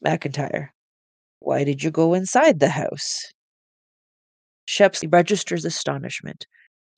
McIntyre. 0.06 0.68
Why 1.40 1.64
did 1.64 1.82
you 1.82 1.90
go 1.90 2.14
inside 2.14 2.60
the 2.60 2.68
house? 2.68 3.32
Schepps 4.68 5.04
registers 5.10 5.64
astonishment. 5.64 6.46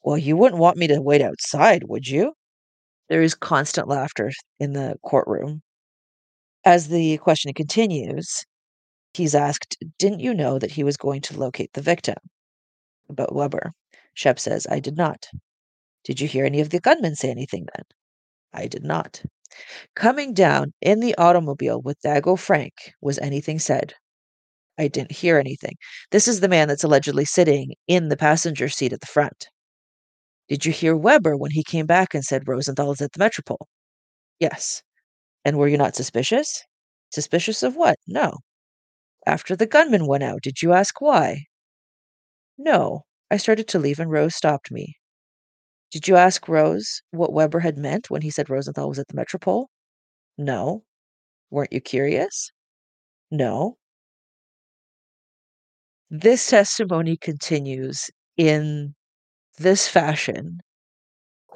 Well, 0.02 0.18
you 0.18 0.37
wouldn't 0.37 0.61
want 0.61 0.76
me 0.76 0.88
to 0.88 1.00
wait 1.00 1.22
outside, 1.22 1.84
would 1.84 2.06
you? 2.06 2.34
There 3.12 3.21
is 3.21 3.35
constant 3.35 3.88
laughter 3.88 4.33
in 4.59 4.73
the 4.73 4.97
courtroom. 5.02 5.61
As 6.64 6.88
the 6.88 7.19
question 7.19 7.52
continues, 7.52 8.47
he's 9.12 9.35
asked, 9.35 9.76
Didn't 9.99 10.21
you 10.21 10.33
know 10.33 10.59
that 10.59 10.71
he 10.71 10.83
was 10.83 10.97
going 10.97 11.21
to 11.21 11.38
locate 11.38 11.75
the 11.75 11.83
victim? 11.83 12.16
About 13.11 13.35
Webber. 13.35 13.73
Shep 14.14 14.38
says, 14.38 14.66
I 14.66 14.81
did 14.81 14.97
not. 14.97 15.28
Did 16.04 16.23
you 16.23 16.26
hear 16.26 16.47
any 16.47 16.62
of 16.62 16.71
the 16.71 16.81
gunmen 16.81 17.14
say 17.14 17.28
anything 17.28 17.66
then? 17.76 17.85
I 18.54 18.66
did 18.66 18.83
not. 18.83 19.23
Coming 19.95 20.33
down 20.33 20.73
in 20.81 21.00
the 21.00 21.14
automobile 21.16 21.83
with 21.83 22.00
Dago 22.00 22.38
Frank, 22.38 22.95
was 23.02 23.19
anything 23.19 23.59
said? 23.59 23.92
I 24.78 24.88
didn't 24.88 25.12
hear 25.12 25.38
anything. 25.38 25.76
This 26.12 26.26
is 26.26 26.40
the 26.40 26.49
man 26.49 26.66
that's 26.66 26.83
allegedly 26.83 27.26
sitting 27.26 27.75
in 27.87 28.09
the 28.09 28.16
passenger 28.16 28.71
seat 28.71 28.95
at 28.95 29.02
the 29.02 29.07
front. 29.07 29.49
Did 30.52 30.66
you 30.66 30.73
hear 30.73 30.94
Webber 30.94 31.35
when 31.35 31.52
he 31.52 31.64
came 31.64 31.87
back 31.87 32.12
and 32.12 32.23
said 32.23 32.47
Rosenthal 32.47 32.92
is 32.92 33.00
at 33.00 33.12
the 33.12 33.18
Metropole? 33.18 33.68
Yes. 34.38 34.82
And 35.47 35.56
were 35.56 35.66
you 35.66 35.78
not 35.78 35.97
suspicious? 35.97 36.62
Suspicious 37.11 37.62
of 37.62 37.75
what? 37.75 37.99
No. 38.06 38.40
After 39.25 39.56
the 39.56 39.64
gunman 39.64 40.06
went 40.06 40.25
out, 40.25 40.42
did 40.42 40.61
you 40.61 40.75
ask 40.75 41.00
why? 41.00 41.47
No. 42.59 43.06
I 43.30 43.38
started 43.38 43.66
to 43.68 43.78
leave 43.78 43.99
and 43.99 44.11
Rose 44.11 44.35
stopped 44.35 44.71
me. 44.71 44.97
Did 45.90 46.06
you 46.06 46.16
ask 46.16 46.47
Rose 46.47 47.00
what 47.12 47.32
Webber 47.32 47.61
had 47.61 47.78
meant 47.78 48.11
when 48.11 48.21
he 48.21 48.30
said 48.30 48.50
Rosenthal 48.50 48.90
was 48.90 48.99
at 48.99 49.09
the 49.09 49.16
Metropole? 49.16 49.71
No. 50.37 50.85
Weren't 51.50 51.73
you 51.73 51.80
curious? 51.80 52.52
No. 53.30 53.78
This 56.11 56.47
testimony 56.47 57.16
continues 57.16 58.11
in 58.37 58.94
this 59.59 59.88
fashion 59.88 60.61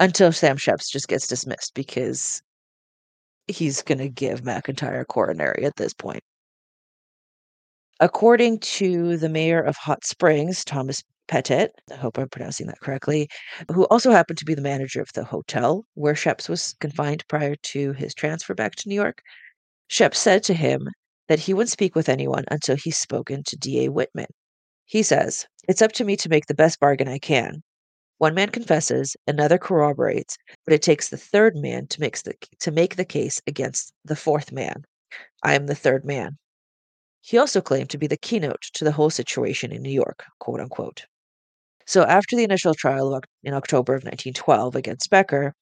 until 0.01 0.33
Sam 0.33 0.57
Schepps 0.57 0.91
just 0.91 1.09
gets 1.09 1.27
dismissed 1.27 1.73
because 1.75 2.43
he's 3.47 3.83
going 3.83 3.99
to 3.99 4.09
give 4.09 4.43
McIntyre 4.43 5.01
a 5.01 5.05
coronary 5.05 5.65
at 5.65 5.77
this 5.77 5.95
point. 5.95 6.23
According 8.01 8.59
to 8.61 9.17
the 9.17 9.29
mayor 9.29 9.63
of 9.63 9.77
Hot 9.77 10.05
Springs, 10.05 10.65
Thomas 10.65 11.03
Pettit, 11.29 11.73
I 11.91 11.97
hope 11.97 12.19
I'm 12.19 12.29
pronouncing 12.29 12.67
that 12.67 12.81
correctly, 12.81 13.29
who 13.73 13.85
also 13.87 14.11
happened 14.11 14.39
to 14.39 14.45
be 14.45 14.55
the 14.55 14.61
manager 14.61 15.01
of 15.01 15.13
the 15.15 15.25
hotel 15.25 15.85
where 15.95 16.15
Schepps 16.15 16.49
was 16.49 16.75
confined 16.81 17.25
prior 17.29 17.57
to 17.57 17.93
his 17.95 18.15
transfer 18.15 18.55
back 18.55 18.75
to 18.77 18.89
New 18.89 18.95
York, 18.95 19.23
Schepps 19.89 20.17
said 20.17 20.43
to 20.45 20.55
him 20.55 20.89
that 21.29 21.39
he 21.41 21.55
wouldn't 21.55 21.71
speak 21.71 21.95
with 21.95 22.09
anyone 22.09 22.45
until 22.51 22.77
he's 22.77 22.99
spoken 22.99 23.43
to 23.45 23.57
D.A. 23.57 23.91
Whitman. 23.91 24.27
He 24.85 25.03
says, 25.03 25.47
It's 25.67 25.83
up 25.83 25.93
to 25.93 26.05
me 26.05 26.17
to 26.17 26.29
make 26.29 26.47
the 26.47 26.55
best 26.55 26.79
bargain 26.79 27.09
I 27.09 27.19
can. 27.19 27.63
One 28.19 28.35
man 28.35 28.51
confesses, 28.51 29.17
another 29.27 29.59
corroborates, 29.59 30.37
but 30.65 30.73
it 30.73 30.83
takes 30.83 31.09
the 31.09 31.19
third 31.19 31.55
man 31.57 31.87
to 31.89 32.01
make 32.01 32.23
the, 32.23 32.35
to 32.61 32.71
make 32.71 32.97
the 32.97 33.05
case 33.05 33.41
against 33.47 33.93
the 34.05 34.17
fourth 34.17 34.53
man. 34.53 34.85
I 35.43 35.55
am 35.55 35.67
the 35.67 35.75
third 35.75 36.05
man. 36.05 36.39
He 37.21 37.39
also 37.39 37.61
claimed 37.61 37.91
to 37.91 37.99
be 37.99 38.07
the 38.07 38.17
keynote 38.17 38.63
to 38.75 38.85
the 38.85 38.93
whole 38.93 39.11
situation 39.11 39.73
in 39.73 39.83
New 39.83 39.91
York, 39.91 40.25
quote 40.39 40.61
unquote. 40.61 41.05
So 41.87 42.05
after 42.05 42.37
the 42.37 42.45
initial 42.45 42.75
trial 42.75 43.21
in 43.45 43.55
October 43.55 43.95
of 43.95 44.05
1912 44.05 44.75
against 44.75 45.11
Becker, 45.11 45.55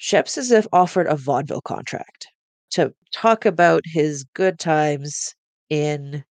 Schepps 0.00 0.50
if 0.50 0.66
offered 0.72 1.08
a 1.08 1.16
vaudeville 1.16 1.60
contract 1.60 2.28
to 2.70 2.94
talk 3.12 3.44
about 3.44 3.82
his 3.84 4.24
good 4.34 4.58
times 4.58 5.34
in 5.68 6.24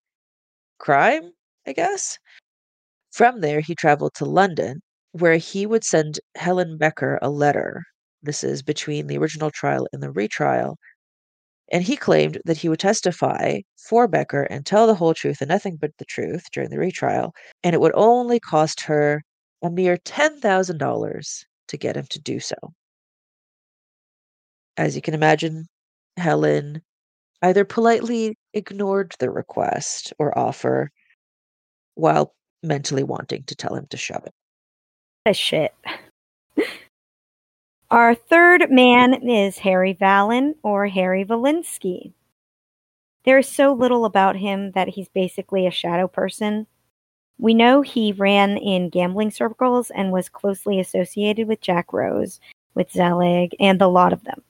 crime, 0.80 1.32
I 1.68 1.74
guess. 1.74 2.18
From 3.12 3.42
there, 3.42 3.60
he 3.60 3.76
traveled 3.76 4.14
to 4.16 4.26
London, 4.26 4.82
where 5.12 5.38
he 5.38 5.66
would 5.66 5.84
send 5.84 6.20
Helen 6.36 6.78
Becker 6.78 7.20
a 7.22 7.30
letter. 7.30 7.84
This 8.24 8.44
is 8.44 8.64
between 8.64 9.08
the 9.08 9.18
original 9.18 9.52
trial 9.52 9.88
and 9.94 10.02
the 10.04 10.12
retrial. 10.12 10.78
And 11.72 11.84
he 11.84 11.96
claimed 11.96 12.42
that 12.46 12.58
he 12.58 12.70
would 12.70 12.80
testify 12.80 13.62
for 13.78 14.08
Becker 14.08 14.44
and 14.44 14.66
tell 14.66 14.86
the 14.88 14.96
whole 14.96 15.14
truth 15.14 15.42
and 15.42 15.50
nothing 15.50 15.78
but 15.78 15.92
the 15.98 16.06
truth 16.06 16.46
during 16.52 16.70
the 16.70 16.80
retrial, 16.80 17.34
and 17.64 17.74
it 17.74 17.80
would 17.82 17.94
only 17.96 18.40
cost 18.40 18.82
her 18.82 19.24
a 19.62 19.70
mere 19.70 19.98
$10,000 19.98 21.46
to 21.68 21.78
get 21.78 21.96
him 21.98 22.06
to 22.10 22.20
do 22.20 22.40
so. 22.42 22.56
As 24.78 24.96
you 24.96 25.02
can 25.04 25.14
imagine, 25.14 25.68
Helen 26.16 26.82
either 27.42 27.66
politely 27.66 28.38
ignored 28.54 29.16
the 29.20 29.30
request 29.32 30.14
or 30.20 30.38
offer 30.38 30.92
while 31.96 32.34
mentally 32.64 33.04
wanting 33.04 33.44
to 33.44 33.56
tell 33.56 33.76
him 33.76 33.88
to 33.88 33.98
shove 33.98 34.26
it. 34.26 34.34
Shit. 35.34 35.74
Our 37.90 38.16
third 38.16 38.70
man 38.70 39.14
is 39.28 39.60
Harry 39.60 39.94
Vallon 39.94 40.56
or 40.62 40.88
Harry 40.88 41.24
Valinsky. 41.24 42.12
There 43.24 43.38
is 43.38 43.48
so 43.48 43.74
little 43.74 44.06
about 44.06 44.36
him 44.36 44.72
that 44.72 44.90
he's 44.90 45.10
basically 45.10 45.66
a 45.66 45.72
shadow 45.72 46.08
person. 46.08 46.68
We 47.38 47.54
know 47.54 47.82
he 47.82 48.12
ran 48.12 48.58
in 48.58 48.90
gambling 48.90 49.32
circles 49.32 49.90
and 49.92 50.12
was 50.12 50.28
closely 50.28 50.80
associated 50.80 51.48
with 51.48 51.62
Jack 51.62 51.94
Rose, 51.94 52.40
with 52.74 52.92
Zelig, 52.92 53.56
and 53.60 53.80
the 53.80 53.90
lot 53.90 54.12
of 54.12 54.24
them. 54.24 54.44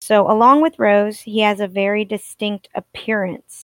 So, 0.00 0.30
along 0.30 0.62
with 0.62 0.78
Rose, 0.78 1.20
he 1.20 1.40
has 1.40 1.60
a 1.60 1.68
very 1.68 2.04
distinct 2.04 2.68
appearance. 2.74 3.64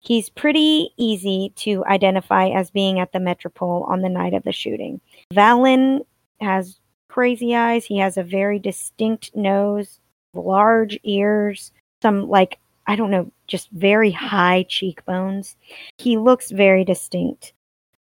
He's 0.00 0.30
pretty 0.30 0.90
easy 0.96 1.52
to 1.56 1.84
identify 1.86 2.48
as 2.48 2.70
being 2.70 3.00
at 3.00 3.12
the 3.12 3.20
Metropole 3.20 3.84
on 3.84 4.02
the 4.02 4.08
night 4.08 4.34
of 4.34 4.44
the 4.44 4.52
shooting. 4.52 5.00
Vallon 5.32 6.04
has 6.40 6.80
crazy 7.08 7.54
eyes. 7.54 7.84
He 7.84 7.98
has 7.98 8.16
a 8.16 8.22
very 8.22 8.58
distinct 8.58 9.34
nose, 9.36 10.00
large 10.34 10.98
ears, 11.04 11.72
some 12.02 12.28
like, 12.28 12.58
I 12.86 12.96
don't 12.96 13.10
know, 13.10 13.30
just 13.46 13.70
very 13.70 14.10
high 14.10 14.64
cheekbones. 14.68 15.56
He 15.98 16.16
looks 16.16 16.50
very 16.50 16.84
distinct. 16.84 17.52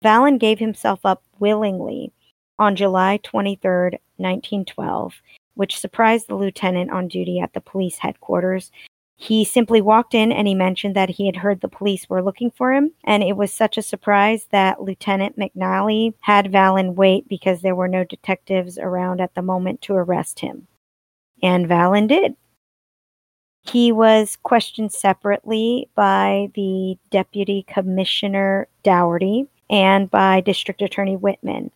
Vallon 0.03 0.39
gave 0.39 0.59
himself 0.59 1.01
up 1.05 1.23
willingly 1.39 2.13
on 2.59 2.77
July 2.77 3.19
23rd, 3.23 3.99
1912, 4.17 5.15
which 5.55 5.79
surprised 5.79 6.29
the 6.29 6.37
lieutenant 6.37 6.91
on 6.91 7.09
duty 7.09 7.41
at 7.41 7.53
the 7.53 7.61
police 7.61 7.99
headquarters. 7.99 8.71
He 9.23 9.45
simply 9.45 9.83
walked 9.83 10.15
in 10.15 10.33
and 10.33 10.49
he 10.49 10.55
mentioned 10.55 10.97
that 10.97 11.11
he 11.11 11.27
had 11.27 11.37
heard 11.37 11.61
the 11.61 11.69
police 11.69 12.09
were 12.09 12.23
looking 12.23 12.51
for 12.51 12.73
him. 12.73 12.93
And 13.05 13.23
it 13.23 13.37
was 13.37 13.53
such 13.53 13.77
a 13.77 13.83
surprise 13.83 14.47
that 14.51 14.83
Lieutenant 14.83 15.39
McNally 15.39 16.15
had 16.21 16.51
Vallon 16.51 16.95
wait 16.95 17.29
because 17.29 17.61
there 17.61 17.75
were 17.75 17.87
no 17.87 18.03
detectives 18.03 18.79
around 18.79 19.21
at 19.21 19.35
the 19.35 19.43
moment 19.43 19.83
to 19.83 19.93
arrest 19.93 20.41
him. 20.41 20.69
And 21.43 21.69
Vallon 21.69 22.07
did. 22.07 22.35
He 23.61 23.93
was 23.93 24.39
questioned 24.43 24.91
separately 24.91 25.91
by 25.95 26.49
the 26.55 26.97
Deputy 27.11 27.67
Commissioner 27.69 28.69
Dougherty 28.83 29.49
and 29.69 30.11
by 30.11 30.41
District 30.41 30.81
Attorney 30.81 31.17
Whitman. 31.17 31.71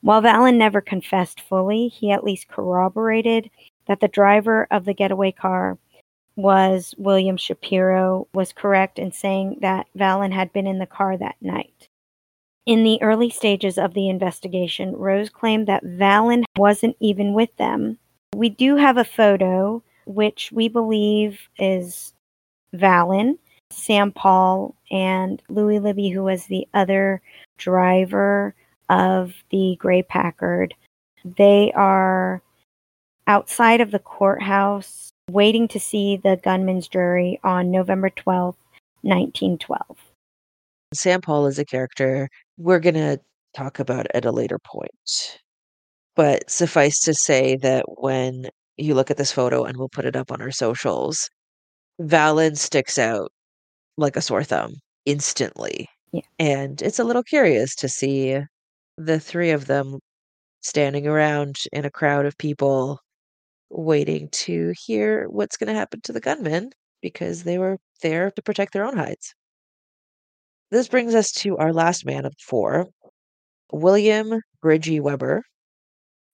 While 0.00 0.22
Vallon 0.22 0.58
never 0.58 0.80
confessed 0.80 1.40
fully, 1.40 1.86
he 1.86 2.10
at 2.10 2.24
least 2.24 2.48
corroborated 2.48 3.48
that 3.86 4.00
the 4.00 4.08
driver 4.08 4.66
of 4.72 4.86
the 4.86 4.94
getaway 4.94 5.30
car 5.30 5.78
was 6.36 6.94
William 6.98 7.36
Shapiro 7.36 8.26
was 8.32 8.52
correct 8.52 8.98
in 8.98 9.12
saying 9.12 9.58
that 9.60 9.86
Vallon 9.94 10.32
had 10.32 10.52
been 10.52 10.66
in 10.66 10.78
the 10.78 10.86
car 10.86 11.16
that 11.16 11.36
night. 11.40 11.88
In 12.66 12.84
the 12.84 13.00
early 13.02 13.30
stages 13.30 13.78
of 13.78 13.94
the 13.94 14.08
investigation, 14.08 14.94
Rose 14.94 15.30
claimed 15.30 15.66
that 15.66 15.82
Vallon 15.82 16.44
wasn't 16.56 16.96
even 17.00 17.32
with 17.32 17.56
them. 17.56 17.98
We 18.34 18.48
do 18.48 18.76
have 18.76 18.96
a 18.96 19.04
photo 19.04 19.82
which 20.06 20.50
we 20.52 20.68
believe 20.68 21.40
is 21.58 22.14
Vallon, 22.72 23.38
Sam 23.70 24.12
Paul, 24.12 24.74
and 24.90 25.42
Louis 25.48 25.80
Libby, 25.80 26.10
who 26.10 26.22
was 26.22 26.46
the 26.46 26.66
other 26.74 27.22
driver 27.58 28.54
of 28.88 29.32
the 29.50 29.76
Gray 29.78 30.02
Packard. 30.02 30.74
They 31.24 31.72
are 31.72 32.42
outside 33.26 33.80
of 33.80 33.90
the 33.90 33.98
courthouse 33.98 35.12
waiting 35.32 35.68
to 35.68 35.80
see 35.80 36.16
the 36.16 36.36
gunman's 36.42 36.88
jury 36.88 37.40
on 37.44 37.70
November 37.70 38.10
12th, 38.10 38.56
1912. 39.02 39.96
Sam 40.92 41.20
Paul 41.20 41.46
is 41.46 41.58
a 41.58 41.64
character 41.64 42.28
we're 42.58 42.80
going 42.80 42.94
to 42.94 43.20
talk 43.56 43.78
about 43.78 44.06
at 44.14 44.24
a 44.24 44.32
later 44.32 44.58
point. 44.58 45.38
But 46.16 46.50
suffice 46.50 47.00
to 47.00 47.14
say 47.14 47.56
that 47.56 47.84
when 48.00 48.48
you 48.76 48.94
look 48.94 49.10
at 49.10 49.16
this 49.16 49.32
photo, 49.32 49.64
and 49.64 49.76
we'll 49.76 49.88
put 49.88 50.04
it 50.04 50.16
up 50.16 50.32
on 50.32 50.40
our 50.40 50.50
socials, 50.50 51.28
Vallon 51.98 52.56
sticks 52.56 52.98
out 52.98 53.30
like 53.96 54.16
a 54.16 54.22
sore 54.22 54.44
thumb 54.44 54.74
instantly. 55.04 55.88
Yeah. 56.12 56.22
And 56.38 56.82
it's 56.82 56.98
a 56.98 57.04
little 57.04 57.22
curious 57.22 57.74
to 57.76 57.88
see 57.88 58.38
the 58.96 59.20
three 59.20 59.50
of 59.50 59.66
them 59.66 59.98
standing 60.62 61.06
around 61.06 61.56
in 61.72 61.84
a 61.84 61.90
crowd 61.90 62.26
of 62.26 62.36
people 62.38 63.00
waiting 63.70 64.28
to 64.32 64.74
hear 64.84 65.26
what's 65.28 65.56
going 65.56 65.68
to 65.68 65.78
happen 65.78 66.00
to 66.02 66.12
the 66.12 66.20
gunmen 66.20 66.70
because 67.00 67.44
they 67.44 67.58
were 67.58 67.78
there 68.02 68.30
to 68.32 68.42
protect 68.42 68.72
their 68.72 68.84
own 68.84 68.96
hides. 68.96 69.34
This 70.70 70.88
brings 70.88 71.14
us 71.14 71.32
to 71.32 71.56
our 71.56 71.72
last 71.72 72.04
man 72.04 72.24
of 72.24 72.34
four, 72.38 72.88
William 73.72 74.40
Bridgey 74.62 75.00
Webber. 75.00 75.42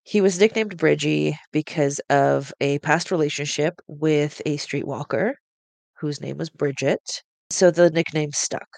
He 0.02 0.20
was 0.20 0.38
nicknamed 0.38 0.76
Bridgey 0.76 1.36
because 1.52 2.00
of 2.10 2.52
a 2.60 2.78
past 2.80 3.10
relationship 3.10 3.80
with 3.88 4.40
a 4.46 4.56
streetwalker 4.56 5.32
whose 5.98 6.20
name 6.20 6.38
was 6.38 6.50
Bridget. 6.50 7.22
So 7.50 7.70
the 7.70 7.90
nickname 7.90 8.32
stuck. 8.32 8.68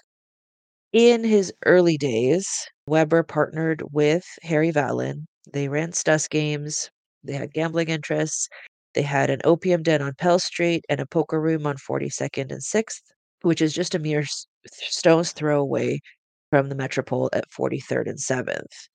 In 0.91 1.23
his 1.23 1.53
early 1.65 1.97
days, 1.97 2.47
Webber 2.87 3.23
partnered 3.23 3.83
with 3.91 4.25
Harry 4.41 4.71
Vallon. 4.71 5.27
They 5.53 5.67
ran 5.67 5.91
Stuss 5.91 6.27
games, 6.27 6.89
they 7.23 7.33
had 7.33 7.53
gambling 7.53 7.89
interests. 7.89 8.47
They 8.93 9.01
had 9.01 9.29
an 9.29 9.41
opium 9.43 9.83
den 9.83 10.01
on 10.01 10.13
Pell 10.17 10.39
Street 10.39 10.85
and 10.89 10.99
a 10.99 11.05
poker 11.05 11.39
room 11.39 11.67
on 11.67 11.77
42nd 11.77 12.51
and 12.51 12.61
6th, 12.61 13.01
which 13.41 13.61
is 13.61 13.73
just 13.73 13.95
a 13.95 13.99
mere 13.99 14.25
stone's 14.65 15.31
throw 15.31 15.59
away 15.59 16.01
from 16.49 16.69
the 16.69 16.75
Metropole 16.75 17.29
at 17.33 17.49
43rd 17.51 18.09
and 18.09 18.17
7th. 18.17 18.87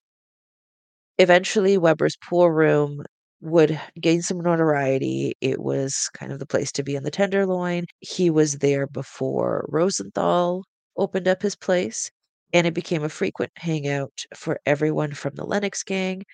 Eventually, 1.19 1.79
Webber's 1.79 2.17
pool 2.17 2.51
room 2.51 3.05
would 3.41 3.81
gain 4.01 4.23
some 4.23 4.41
notoriety. 4.41 5.35
It 5.41 5.61
was 5.61 6.09
kind 6.15 6.33
of 6.33 6.39
the 6.39 6.47
place 6.47 6.73
to 6.73 6.83
be 6.83 6.97
in 6.97 7.05
the 7.05 7.11
Tenderloin. 7.11 7.87
He 8.01 8.31
was 8.31 8.59
there 8.59 8.87
before 8.87 9.67
Rosenthal 9.69 10.65
opened 10.97 11.29
up 11.29 11.43
his 11.43 11.55
place, 11.55 12.11
and 12.53 12.67
it 12.67 12.75
became 12.75 13.05
a 13.05 13.09
frequent 13.09 13.53
hangout 13.57 14.25
for 14.35 14.59
everyone 14.67 15.13
from 15.13 15.35
the 15.35 15.45
Lenox 15.45 15.83
gang 15.85 16.25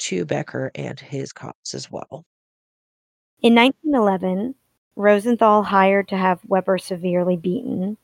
to 0.00 0.24
Becker 0.24 0.70
and 0.74 0.98
his 0.98 1.32
cops 1.32 1.74
as 1.74 1.90
well. 1.90 2.24
In 3.42 3.54
1911, 3.54 4.54
Rosenthal 4.96 5.62
hired 5.62 6.08
to 6.08 6.16
have 6.16 6.40
Webber 6.46 6.78
severely 6.78 7.36
beaten. 7.36 7.96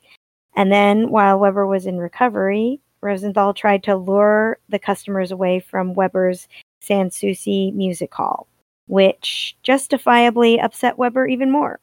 And 0.54 0.72
then, 0.72 1.10
while 1.10 1.38
Webber 1.38 1.66
was 1.66 1.86
in 1.86 1.98
recovery, 1.98 2.80
Rosenthal 3.02 3.52
tried 3.52 3.82
to 3.84 3.96
lure 3.96 4.58
the 4.68 4.78
customers 4.78 5.30
away 5.30 5.60
from 5.60 5.94
Webber's 5.94 6.48
Sans 6.80 7.14
Souci 7.14 7.70
music 7.72 8.14
hall, 8.14 8.46
which 8.86 9.56
justifiably 9.62 10.58
upset 10.58 10.96
Webber 10.96 11.26
even 11.26 11.50
more. 11.50 11.80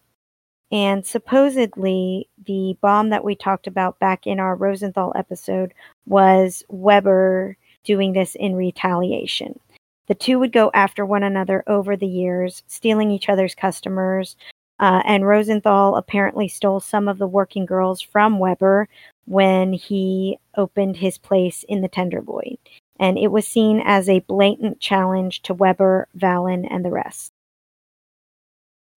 And 0.71 1.05
supposedly, 1.05 2.27
the 2.47 2.75
bomb 2.81 3.09
that 3.09 3.23
we 3.23 3.35
talked 3.35 3.67
about 3.67 3.99
back 3.99 4.25
in 4.25 4.39
our 4.39 4.55
Rosenthal 4.55 5.13
episode 5.15 5.73
was 6.07 6.63
Webber 6.67 7.57
doing 7.83 8.13
this 8.13 8.33
in 8.33 8.55
retaliation. 8.55 9.59
The 10.07 10.15
two 10.15 10.39
would 10.39 10.51
go 10.51 10.69
after 10.73 11.05
one 11.05 11.23
another 11.23 11.63
over 11.67 11.95
the 11.95 12.07
years, 12.07 12.63
stealing 12.67 13.11
each 13.11 13.29
other's 13.29 13.55
customers. 13.55 14.35
Uh, 14.79 15.01
and 15.05 15.25
Rosenthal 15.25 15.95
apparently 15.95 16.47
stole 16.47 16.79
some 16.79 17.07
of 17.07 17.17
the 17.17 17.27
working 17.27 17.65
girls 17.65 18.01
from 18.01 18.39
Webber 18.39 18.89
when 19.25 19.71
he 19.71 20.39
opened 20.57 20.97
his 20.97 21.17
place 21.17 21.63
in 21.69 21.81
the 21.81 21.87
Tenderloin. 21.87 22.57
And 22.99 23.17
it 23.17 23.31
was 23.31 23.47
seen 23.47 23.81
as 23.85 24.09
a 24.09 24.19
blatant 24.21 24.79
challenge 24.79 25.41
to 25.43 25.53
Webber, 25.53 26.07
Vallon, 26.15 26.65
and 26.65 26.83
the 26.83 26.91
rest. 26.91 27.31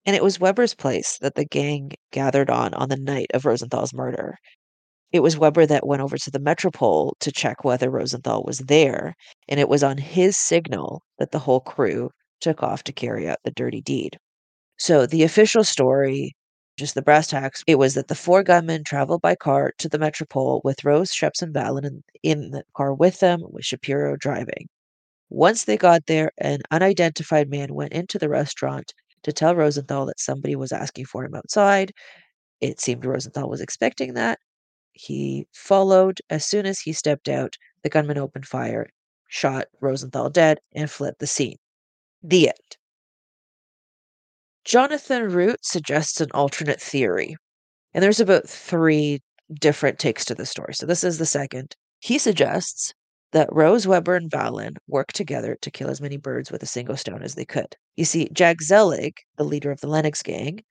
And 0.04 0.14
it 0.14 0.22
was 0.22 0.40
Webber's 0.40 0.74
place 0.74 1.18
that 1.18 1.34
the 1.34 1.44
gang 1.44 1.92
gathered 2.12 2.50
on 2.50 2.74
on 2.74 2.88
the 2.88 2.96
night 2.96 3.30
of 3.34 3.44
Rosenthal's 3.44 3.92
murder. 3.92 4.38
It 5.16 5.22
was 5.22 5.38
Webber 5.38 5.64
that 5.64 5.86
went 5.86 6.02
over 6.02 6.18
to 6.18 6.30
the 6.30 6.38
Metropole 6.38 7.16
to 7.20 7.32
check 7.32 7.64
whether 7.64 7.88
Rosenthal 7.90 8.44
was 8.44 8.58
there, 8.58 9.14
and 9.48 9.58
it 9.58 9.70
was 9.70 9.82
on 9.82 9.96
his 9.96 10.36
signal 10.36 11.02
that 11.18 11.30
the 11.30 11.38
whole 11.38 11.60
crew 11.60 12.10
took 12.42 12.62
off 12.62 12.84
to 12.84 12.92
carry 12.92 13.26
out 13.26 13.38
the 13.42 13.50
dirty 13.50 13.80
deed. 13.80 14.18
So 14.76 15.06
the 15.06 15.22
official 15.22 15.64
story, 15.64 16.36
just 16.76 16.94
the 16.94 17.00
brass 17.00 17.28
tacks, 17.28 17.64
it 17.66 17.76
was 17.76 17.94
that 17.94 18.08
the 18.08 18.14
four 18.14 18.42
gunmen 18.42 18.84
traveled 18.84 19.22
by 19.22 19.36
car 19.36 19.72
to 19.78 19.88
the 19.88 19.98
Metropole 19.98 20.60
with 20.64 20.84
Rose, 20.84 21.10
Schepps, 21.10 21.40
and 21.40 21.54
Vallon 21.54 21.86
in, 21.86 22.02
in 22.22 22.50
the 22.50 22.64
car 22.76 22.92
with 22.92 23.20
them, 23.20 23.40
with 23.42 23.64
Shapiro 23.64 24.16
driving. 24.16 24.68
Once 25.30 25.64
they 25.64 25.78
got 25.78 26.04
there, 26.04 26.30
an 26.36 26.60
unidentified 26.70 27.48
man 27.48 27.72
went 27.74 27.94
into 27.94 28.18
the 28.18 28.28
restaurant 28.28 28.92
to 29.22 29.32
tell 29.32 29.56
Rosenthal 29.56 30.04
that 30.04 30.20
somebody 30.20 30.56
was 30.56 30.72
asking 30.72 31.06
for 31.06 31.24
him 31.24 31.34
outside. 31.34 31.90
It 32.60 32.80
seemed 32.80 33.06
Rosenthal 33.06 33.48
was 33.48 33.62
expecting 33.62 34.12
that. 34.14 34.38
He 34.98 35.46
followed. 35.52 36.20
As 36.30 36.46
soon 36.46 36.64
as 36.64 36.80
he 36.80 36.94
stepped 36.94 37.28
out, 37.28 37.56
the 37.82 37.90
gunman 37.90 38.16
opened 38.16 38.46
fire, 38.46 38.88
shot 39.28 39.66
Rosenthal 39.82 40.30
dead, 40.30 40.58
and 40.72 40.90
fled 40.90 41.14
the 41.18 41.26
scene. 41.26 41.58
The 42.22 42.48
end. 42.48 42.76
Jonathan 44.64 45.30
Root 45.30 45.64
suggests 45.64 46.20
an 46.22 46.30
alternate 46.32 46.80
theory, 46.80 47.36
and 47.92 48.02
there's 48.02 48.20
about 48.20 48.48
three 48.48 49.20
different 49.60 49.98
takes 49.98 50.24
to 50.24 50.34
the 50.34 50.46
story. 50.46 50.74
So 50.74 50.86
this 50.86 51.04
is 51.04 51.18
the 51.18 51.26
second. 51.26 51.76
He 52.00 52.18
suggests 52.18 52.94
that 53.32 53.52
Rose, 53.52 53.86
Webber, 53.86 54.16
and 54.16 54.30
Vallon 54.30 54.76
worked 54.88 55.14
together 55.14 55.58
to 55.60 55.70
kill 55.70 55.90
as 55.90 56.00
many 56.00 56.16
birds 56.16 56.50
with 56.50 56.62
a 56.62 56.66
single 56.66 56.96
stone 56.96 57.22
as 57.22 57.34
they 57.34 57.44
could. 57.44 57.76
You 57.96 58.06
see, 58.06 58.30
Jack 58.32 58.62
Zelig, 58.62 59.18
the 59.36 59.44
leader 59.44 59.70
of 59.70 59.80
the 59.82 59.88
Lenox 59.88 60.22
gang, 60.22 60.64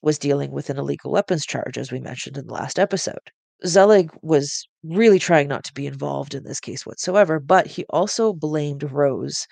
was 0.00 0.16
dealing 0.16 0.52
with 0.52 0.70
an 0.70 0.78
illegal 0.78 1.10
weapons 1.10 1.44
charge, 1.44 1.76
as 1.76 1.90
we 1.90 1.98
mentioned 1.98 2.38
in 2.38 2.46
the 2.46 2.54
last 2.54 2.78
episode. 2.78 3.32
Zelig 3.66 4.10
was 4.22 4.66
really 4.82 5.18
trying 5.18 5.48
not 5.48 5.64
to 5.64 5.72
be 5.74 5.86
involved 5.86 6.34
in 6.34 6.44
this 6.44 6.60
case 6.60 6.86
whatsoever, 6.86 7.40
but 7.40 7.66
he 7.66 7.84
also 7.90 8.32
blamed 8.32 8.82
Rose 8.84 9.46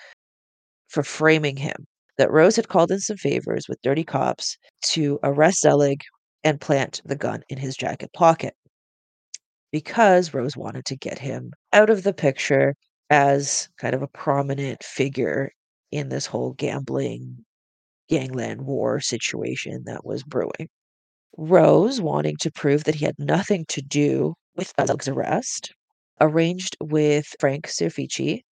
for 0.88 1.02
framing 1.02 1.56
him. 1.56 1.86
That 2.18 2.30
Rose 2.30 2.56
had 2.56 2.68
called 2.68 2.92
in 2.92 3.00
some 3.00 3.16
favors 3.16 3.68
with 3.68 3.82
dirty 3.82 4.04
cops 4.04 4.56
to 4.92 5.18
arrest 5.22 5.60
Zelig 5.62 6.02
and 6.44 6.60
plant 6.60 7.00
the 7.04 7.16
gun 7.16 7.42
in 7.48 7.58
his 7.58 7.76
jacket 7.76 8.12
pocket 8.14 8.54
because 9.72 10.34
Rose 10.34 10.56
wanted 10.56 10.84
to 10.86 10.96
get 10.96 11.18
him 11.18 11.52
out 11.72 11.90
of 11.90 12.02
the 12.04 12.12
picture 12.12 12.74
as 13.10 13.68
kind 13.78 13.94
of 13.94 14.02
a 14.02 14.06
prominent 14.08 14.82
figure 14.84 15.50
in 15.90 16.08
this 16.08 16.26
whole 16.26 16.52
gambling 16.52 17.44
gangland 18.08 18.62
war 18.62 19.00
situation 19.00 19.84
that 19.86 20.04
was 20.06 20.22
brewing. 20.24 20.68
Rose, 21.36 22.00
wanting 22.00 22.36
to 22.38 22.50
prove 22.50 22.84
that 22.84 22.94
he 22.96 23.04
had 23.04 23.18
nothing 23.18 23.64
to 23.68 23.82
do 23.82 24.34
with 24.56 24.74
mm. 24.76 24.86
Zelig's 24.86 25.08
arrest, 25.08 25.72
arranged 26.20 26.76
with 26.80 27.26
Frank 27.40 27.66
Cirofici, 27.68 28.42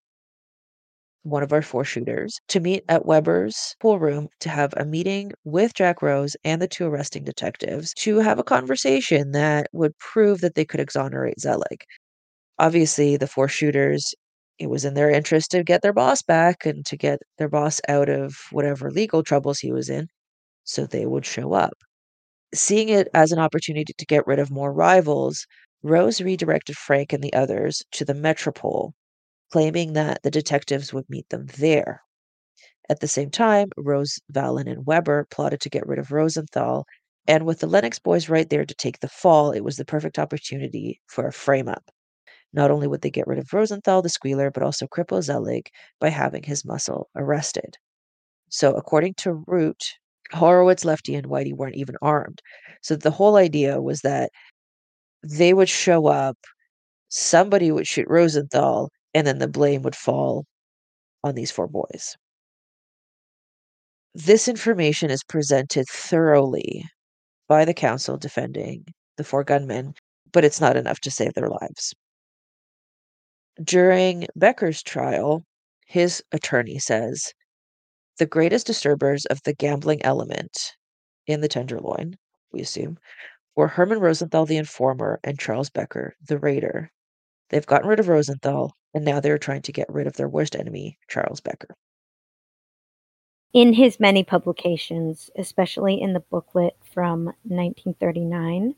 one 1.22 1.42
of 1.42 1.52
our 1.52 1.62
four 1.62 1.84
shooters, 1.84 2.38
to 2.48 2.60
meet 2.60 2.82
at 2.88 3.04
Webber's 3.06 3.74
pool 3.80 3.98
room 3.98 4.28
to 4.40 4.48
have 4.48 4.72
a 4.76 4.84
meeting 4.84 5.32
with 5.44 5.74
Jack 5.74 6.02
Rose 6.02 6.36
and 6.44 6.62
the 6.62 6.68
two 6.68 6.86
arresting 6.86 7.24
detectives 7.24 7.92
to 7.94 8.18
have 8.18 8.38
a 8.38 8.44
conversation 8.44 9.32
that 9.32 9.68
would 9.72 9.96
prove 9.98 10.40
that 10.40 10.54
they 10.54 10.64
could 10.64 10.80
exonerate 10.80 11.40
Zelig. 11.40 11.84
Obviously, 12.58 13.16
the 13.16 13.26
four 13.26 13.48
shooters, 13.48 14.14
it 14.58 14.68
was 14.70 14.84
in 14.84 14.94
their 14.94 15.10
interest 15.10 15.50
to 15.52 15.62
get 15.64 15.82
their 15.82 15.92
boss 15.92 16.22
back 16.22 16.66
and 16.66 16.84
to 16.86 16.96
get 16.96 17.20
their 17.38 17.48
boss 17.48 17.80
out 17.88 18.08
of 18.08 18.36
whatever 18.50 18.90
legal 18.90 19.22
troubles 19.22 19.58
he 19.58 19.72
was 19.72 19.90
in, 19.90 20.08
so 20.64 20.86
they 20.86 21.06
would 21.06 21.26
show 21.26 21.52
up. 21.52 21.74
Seeing 22.54 22.88
it 22.90 23.08
as 23.12 23.32
an 23.32 23.40
opportunity 23.40 23.92
to 23.92 24.06
get 24.06 24.24
rid 24.24 24.38
of 24.38 24.52
more 24.52 24.72
rivals, 24.72 25.48
Rose 25.82 26.20
redirected 26.20 26.76
Frank 26.76 27.12
and 27.12 27.24
the 27.24 27.32
others 27.32 27.82
to 27.90 28.04
the 28.04 28.14
Metropole, 28.14 28.94
claiming 29.50 29.94
that 29.94 30.22
the 30.22 30.30
detectives 30.30 30.92
would 30.92 31.10
meet 31.10 31.28
them 31.30 31.46
there. 31.58 32.02
At 32.88 33.00
the 33.00 33.08
same 33.08 33.30
time, 33.30 33.70
Rose, 33.76 34.20
Vallon, 34.28 34.68
and 34.68 34.86
Webber 34.86 35.26
plotted 35.30 35.60
to 35.62 35.70
get 35.70 35.86
rid 35.86 35.98
of 35.98 36.12
Rosenthal, 36.12 36.86
and 37.26 37.46
with 37.46 37.60
the 37.60 37.66
Lenox 37.66 37.98
boys 37.98 38.28
right 38.28 38.50
there 38.50 38.66
to 38.66 38.74
take 38.74 39.00
the 39.00 39.08
fall, 39.08 39.52
it 39.52 39.64
was 39.64 39.76
the 39.76 39.84
perfect 39.84 40.18
opportunity 40.18 41.00
for 41.06 41.26
a 41.26 41.32
frame 41.32 41.68
up. 41.68 41.90
Not 42.52 42.70
only 42.70 42.86
would 42.86 43.02
they 43.02 43.10
get 43.10 43.26
rid 43.26 43.38
of 43.38 43.52
Rosenthal, 43.52 44.02
the 44.02 44.08
squealer, 44.08 44.50
but 44.50 44.62
also 44.62 44.86
cripple 44.86 45.22
Zelig 45.22 45.70
by 46.00 46.10
having 46.10 46.44
his 46.44 46.64
muscle 46.64 47.10
arrested. 47.16 47.78
So, 48.50 48.74
according 48.74 49.14
to 49.18 49.44
Root, 49.46 49.82
Horowitz, 50.32 50.84
Lefty, 50.84 51.14
and 51.14 51.26
Whitey 51.26 51.54
weren't 51.54 51.76
even 51.76 51.96
armed. 52.02 52.40
So 52.82 52.96
the 52.96 53.10
whole 53.10 53.36
idea 53.36 53.80
was 53.80 54.00
that 54.00 54.30
they 55.22 55.52
would 55.52 55.68
show 55.68 56.06
up, 56.06 56.38
somebody 57.08 57.70
would 57.72 57.86
shoot 57.86 58.06
Rosenthal, 58.08 58.90
and 59.14 59.26
then 59.26 59.38
the 59.38 59.48
blame 59.48 59.82
would 59.82 59.96
fall 59.96 60.44
on 61.24 61.34
these 61.34 61.50
four 61.50 61.66
boys. 61.66 62.16
This 64.14 64.48
information 64.48 65.10
is 65.10 65.22
presented 65.22 65.86
thoroughly 65.88 66.84
by 67.48 67.64
the 67.64 67.74
counsel 67.74 68.16
defending 68.16 68.84
the 69.16 69.24
four 69.24 69.44
gunmen, 69.44 69.94
but 70.32 70.44
it's 70.44 70.60
not 70.60 70.76
enough 70.76 71.00
to 71.00 71.10
save 71.10 71.34
their 71.34 71.48
lives. 71.48 71.94
During 73.62 74.26
Becker's 74.36 74.82
trial, 74.82 75.42
his 75.86 76.22
attorney 76.32 76.78
says 76.78 77.32
the 78.20 78.26
greatest 78.26 78.66
disturbers 78.66 79.24
of 79.24 79.42
the 79.44 79.54
gambling 79.54 80.04
element 80.04 80.76
in 81.26 81.40
the 81.40 81.48
Tenderloin, 81.48 82.18
we 82.52 82.61
assume, 82.61 82.98
were 83.56 83.66
Herman 83.66 83.98
Rosenthal, 83.98 84.44
the 84.44 84.59
informer, 84.59 85.18
and 85.24 85.38
Charles 85.38 85.70
Becker, 85.70 86.14
the 86.28 86.38
raider. 86.38 86.90
They've 87.48 87.64
gotten 87.64 87.88
rid 87.88 87.98
of 87.98 88.09
Rosenthal, 88.09 88.76
and 88.92 89.06
now 89.06 89.20
they're 89.20 89.38
trying 89.38 89.62
to 89.62 89.72
get 89.72 89.88
rid 89.88 90.06
of 90.06 90.16
their 90.16 90.28
worst 90.28 90.54
enemy, 90.54 90.98
Charles 91.09 91.40
Becker. 91.40 91.74
In 93.54 93.72
his 93.72 93.98
many 93.98 94.22
publications, 94.22 95.30
especially 95.37 95.98
in 95.98 96.12
the 96.12 96.20
booklet 96.20 96.76
from 96.92 97.24
1939, 97.44 98.74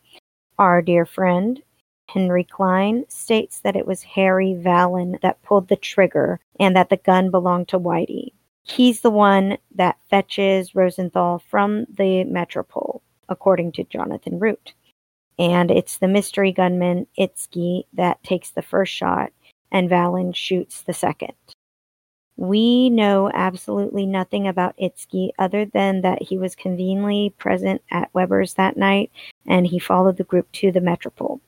our 0.61 0.81
dear 0.83 1.05
friend 1.05 1.61
Henry 2.07 2.45
Klein 2.45 3.07
states 3.09 3.59
that 3.59 3.75
it 3.75 3.89
was 3.89 4.05
Harry 4.05 4.55
Vallon 4.55 5.19
that 5.21 5.43
pulled 5.43 5.67
the 5.67 5.75
trigger 5.75 6.39
and 6.61 6.77
that 6.77 6.91
the 6.91 6.97
gun 6.97 7.33
belonged 7.33 7.67
to 7.67 7.81
Whitey. 7.81 8.35
He's 8.63 9.01
the 9.01 9.11
one 9.11 9.59
that 9.75 9.99
fetches 10.09 10.75
Rosenthal 10.75 11.41
from 11.51 11.87
the 11.93 12.25
Metropole, 12.25 13.03
according 13.29 13.73
to 13.73 13.85
Jonathan 13.85 14.39
Root. 14.39 14.75
And 15.39 15.71
it's 15.71 15.99
the 15.99 16.09
mystery 16.09 16.53
gunman, 16.53 17.07
Itzke, 17.19 17.85
that 17.95 18.23
takes 18.23 18.51
the 18.51 18.63
first 18.63 18.93
shot, 18.93 19.33
and 19.71 19.89
Vallon 19.89 20.33
shoots 20.33 20.83
the 20.83 20.93
second. 20.93 21.33
We 22.37 22.91
know 22.91 23.31
absolutely 23.35 24.07
nothing 24.07 24.49
about 24.49 24.77
Itzke 24.79 25.31
other 25.39 25.65
than 25.65 26.01
that 26.03 26.23
he 26.23 26.39
was 26.39 26.55
conveniently 26.55 27.35
present 27.39 27.83
at 27.91 28.13
Webber's 28.15 28.55
that 28.55 28.77
night 28.77 29.11
and 29.47 29.67
he 29.67 29.79
followed 29.79 30.17
the 30.17 30.25
group 30.25 30.51
to 30.53 30.73
the 30.73 30.81
Metropole. 30.81 31.41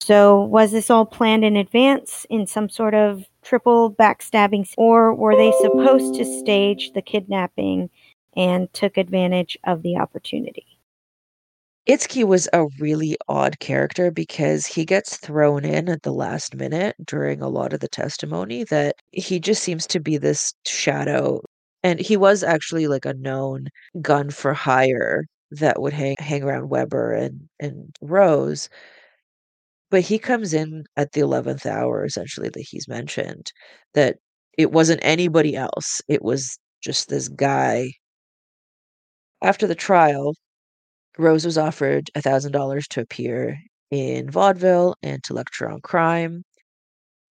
So, 0.00 0.42
was 0.42 0.72
this 0.72 0.90
all 0.90 1.06
planned 1.06 1.44
in 1.44 1.56
advance 1.56 2.26
in 2.28 2.46
some 2.46 2.68
sort 2.68 2.94
of 2.94 3.24
triple 3.42 3.92
backstabbing, 3.94 4.72
or 4.76 5.14
were 5.14 5.36
they 5.36 5.52
supposed 5.52 6.14
to 6.14 6.24
stage 6.24 6.92
the 6.92 7.02
kidnapping 7.02 7.90
and 8.36 8.72
took 8.72 8.96
advantage 8.96 9.58
of 9.64 9.82
the 9.82 9.96
opportunity? 9.96 10.66
Itzke 11.88 12.24
was 12.24 12.48
a 12.52 12.66
really 12.78 13.16
odd 13.28 13.58
character 13.58 14.10
because 14.12 14.66
he 14.66 14.84
gets 14.84 15.16
thrown 15.16 15.64
in 15.64 15.88
at 15.88 16.02
the 16.02 16.12
last 16.12 16.54
minute 16.54 16.94
during 17.04 17.42
a 17.42 17.48
lot 17.48 17.72
of 17.72 17.80
the 17.80 17.88
testimony 17.88 18.62
that 18.64 18.94
he 19.10 19.40
just 19.40 19.62
seems 19.64 19.86
to 19.88 19.98
be 20.00 20.16
this 20.16 20.54
shadow. 20.64 21.40
And 21.82 21.98
he 21.98 22.16
was 22.16 22.44
actually 22.44 22.86
like 22.86 23.04
a 23.04 23.14
known 23.14 23.66
gun 24.00 24.30
for 24.30 24.54
hire 24.54 25.24
that 25.50 25.82
would 25.82 25.92
hang 25.92 26.14
hang 26.20 26.44
around 26.44 26.68
Webber 26.70 27.12
and, 27.12 27.48
and 27.58 27.94
Rose. 28.00 28.68
But 29.92 30.00
he 30.02 30.18
comes 30.18 30.54
in 30.54 30.86
at 30.96 31.12
the 31.12 31.20
11th 31.20 31.66
hour, 31.66 32.04
essentially, 32.04 32.48
that 32.48 32.66
he's 32.68 32.88
mentioned, 32.88 33.52
that 33.94 34.16
it 34.58 34.72
wasn't 34.72 35.00
anybody 35.04 35.54
else. 35.54 36.00
It 36.08 36.22
was 36.24 36.58
just 36.82 37.10
this 37.10 37.28
guy. 37.28 37.92
After 39.42 39.66
the 39.66 39.74
trial, 39.74 40.34
Rose 41.18 41.44
was 41.44 41.58
offered 41.58 42.10
$1,000 42.16 42.88
to 42.88 43.02
appear 43.02 43.58
in 43.90 44.30
vaudeville 44.30 44.96
and 45.02 45.22
to 45.24 45.34
lecture 45.34 45.70
on 45.70 45.82
crime. 45.82 46.44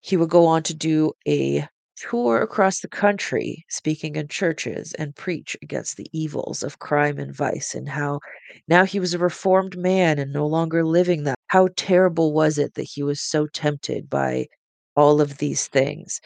He 0.02 0.18
would 0.18 0.30
go 0.30 0.46
on 0.46 0.64
to 0.64 0.76
do 0.76 1.14
a 1.28 1.68
tour 1.98 2.42
across 2.42 2.82
the 2.82 2.90
country, 2.90 3.66
speaking 3.70 4.16
in 4.18 4.28
churches 4.28 4.94
and 5.00 5.16
preach 5.16 5.58
against 5.64 5.98
the 5.98 6.08
evils 6.14 6.64
of 6.64 6.80
crime 6.80 7.20
and 7.20 7.36
vice, 7.36 7.76
and 7.76 7.90
how 7.90 8.20
now 8.68 8.86
he 8.86 9.00
was 9.00 9.14
a 9.16 9.20
reformed 9.20 9.78
man 9.78 10.20
and 10.20 10.34
no 10.34 10.48
longer 10.48 10.86
living 10.86 11.24
that. 11.24 11.36
How 11.52 11.68
terrible 11.76 12.32
was 12.32 12.58
it 12.58 12.76
that 12.76 12.84
he 12.94 13.04
was 13.04 13.20
so 13.20 13.46
tempted 13.46 14.10
by 14.10 14.48
all 14.96 15.20
of 15.20 15.38
these 15.40 15.68
things? 15.68 16.22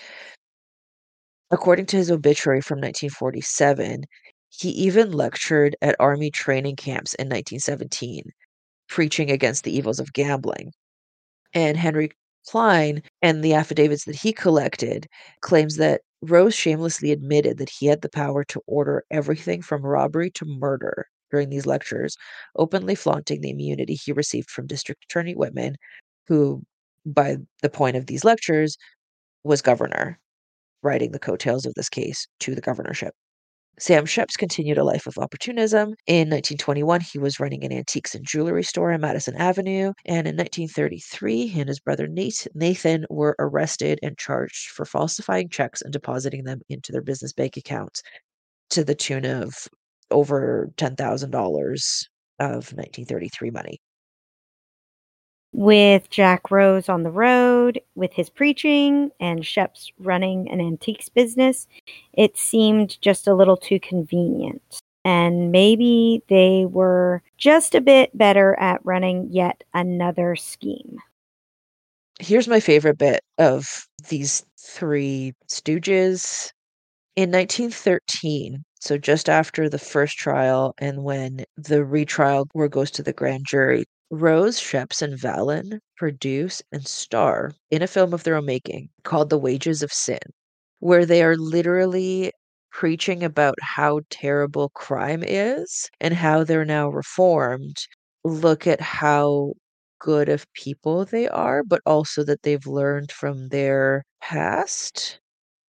According 1.50 1.88
to 1.88 1.98
his 1.98 2.12
obituary 2.12 2.62
from 2.62 2.78
1947, 2.78 4.04
he 4.50 4.70
even 4.70 5.12
lectured 5.12 5.76
at 5.82 5.96
army 6.00 6.30
training 6.30 6.76
camps 6.76 7.16
in 7.16 7.26
1917, 7.26 8.34
preaching 8.88 9.32
against 9.32 9.64
the 9.64 9.76
evils 9.76 10.00
of 10.00 10.14
gambling. 10.14 10.74
And 11.56 11.76
Henry 11.76 12.12
Klein 12.46 13.02
and 13.24 13.44
the 13.44 13.56
affidavits 13.56 14.06
that 14.06 14.18
he 14.18 14.32
collected 14.32 15.08
claims 15.42 15.78
that 15.78 16.02
Rose 16.22 16.54
shamelessly 16.54 17.12
admitted 17.12 17.58
that 17.58 17.72
he 17.72 17.88
had 17.88 18.02
the 18.04 18.10
power 18.10 18.44
to 18.44 18.62
order 18.68 19.04
everything 19.10 19.64
from 19.64 19.82
robbery 19.84 20.30
to 20.30 20.46
murder 20.46 21.08
during 21.36 21.50
these 21.50 21.66
lectures, 21.66 22.16
openly 22.56 22.96
flaunting 22.96 23.42
the 23.42 23.50
immunity 23.50 23.94
he 23.94 24.14
received 24.14 24.50
from 24.50 24.68
District 24.68 25.04
Attorney 25.04 25.34
Whitman, 25.36 25.76
who, 26.28 26.64
by 27.06 27.36
the 27.62 27.70
point 27.70 27.98
of 27.98 28.06
these 28.06 28.24
lectures, 28.24 28.78
was 29.44 29.62
governor, 29.62 30.18
riding 30.82 31.12
the 31.12 31.20
coattails 31.20 31.66
of 31.66 31.74
this 31.74 31.90
case 31.90 32.26
to 32.40 32.56
the 32.56 32.62
governorship. 32.62 33.14
Sam 33.78 34.06
Schepps 34.06 34.38
continued 34.38 34.78
a 34.78 34.86
life 34.86 35.08
of 35.08 35.18
opportunism. 35.18 35.96
In 36.08 36.30
1921, 36.30 37.02
he 37.02 37.20
was 37.20 37.42
running 37.42 37.66
an 37.66 37.74
antiques 37.74 38.16
and 38.16 38.26
jewelry 38.26 38.64
store 38.64 38.94
on 38.94 39.02
Madison 39.02 39.36
Avenue. 39.36 39.92
And 40.06 40.26
in 40.26 40.38
1933, 40.38 41.48
he 41.48 41.60
and 41.60 41.68
his 41.68 41.82
brother 41.82 42.08
Nate, 42.08 42.48
Nathan 42.56 43.06
were 43.10 43.36
arrested 43.38 44.00
and 44.02 44.18
charged 44.18 44.70
for 44.70 44.86
falsifying 44.86 45.50
checks 45.50 45.82
and 45.82 45.92
depositing 45.92 46.46
them 46.46 46.62
into 46.70 46.94
their 46.94 47.02
business 47.02 47.34
bank 47.34 47.58
accounts 47.58 48.02
to 48.70 48.86
the 48.86 48.96
tune 48.96 49.26
of 49.26 49.68
over 50.12 50.72
$10,000 50.78 52.08
of 52.40 52.50
1933 52.50 53.50
money 53.52 53.80
with 55.56 56.10
Jack 56.10 56.52
Rose 56.52 56.90
on 56.90 57.04
the 57.04 57.12
road 57.12 57.80
with 57.96 58.12
his 58.12 58.30
preaching 58.30 59.10
and 59.22 59.40
Schepps 59.40 59.90
running 59.98 60.52
an 60.52 60.60
antiques 60.60 61.08
business, 61.08 61.66
it 62.12 62.38
seemed 62.38 63.00
just 63.02 63.26
a 63.26 63.34
little 63.34 63.56
too 63.56 63.80
convenient. 63.80 64.82
And 65.06 65.52
maybe 65.52 66.24
they 66.28 66.66
were 66.66 67.22
just 67.38 67.74
a 67.74 67.80
bit 67.80 68.16
better 68.18 68.60
at 68.60 68.86
running 68.86 69.30
yet 69.32 69.64
another 69.74 70.36
scheme. 70.36 70.98
Here's 72.20 72.50
my 72.50 72.60
favorite 72.60 72.98
bit 72.98 73.22
of 73.38 73.88
these 74.10 74.46
three 74.60 75.34
stooges. 75.48 76.52
In 77.16 77.32
1913, 77.32 78.62
so 78.86 78.98
just 78.98 79.30
after 79.30 79.70
the 79.70 79.80
first 79.80 80.18
trial 80.18 80.74
and 80.78 81.04
when 81.04 81.44
the 81.58 81.84
retrial 81.86 82.48
where 82.54 82.68
goes 82.70 82.92
to 82.92 83.04
the 83.04 83.14
grand 83.14 83.46
jury, 83.48 83.86
Rose, 84.12 84.60
Schepps, 84.60 85.02
and 85.02 85.18
Vallon 85.20 85.80
produce 85.98 86.62
and 86.72 86.88
star 86.88 87.52
in 87.72 87.82
a 87.82 87.88
film 87.88 88.14
of 88.14 88.24
their 88.24 88.36
own 88.38 88.46
making 88.46 88.90
called 89.04 89.30
The 89.30 89.38
Wages 89.40 89.82
of 89.84 89.92
Sin, 89.92 90.20
where 90.80 91.06
they 91.06 91.24
are 91.24 91.36
literally 91.38 92.32
preaching 92.72 93.24
about 93.24 93.56
how 93.62 94.02
terrible 94.10 94.70
crime 94.70 95.24
is 95.26 95.90
and 96.02 96.14
how 96.14 96.44
they're 96.44 96.66
now 96.66 96.90
reformed. 96.90 97.78
Look 98.24 98.68
at 98.68 98.82
how 98.82 99.54
good 100.00 100.30
of 100.30 100.46
people 100.54 101.06
they 101.06 101.28
are, 101.28 101.64
but 101.64 101.82
also 101.86 102.24
that 102.26 102.44
they've 102.44 102.66
learned 102.68 103.12
from 103.12 103.50
their 103.50 104.04
past. 104.22 105.20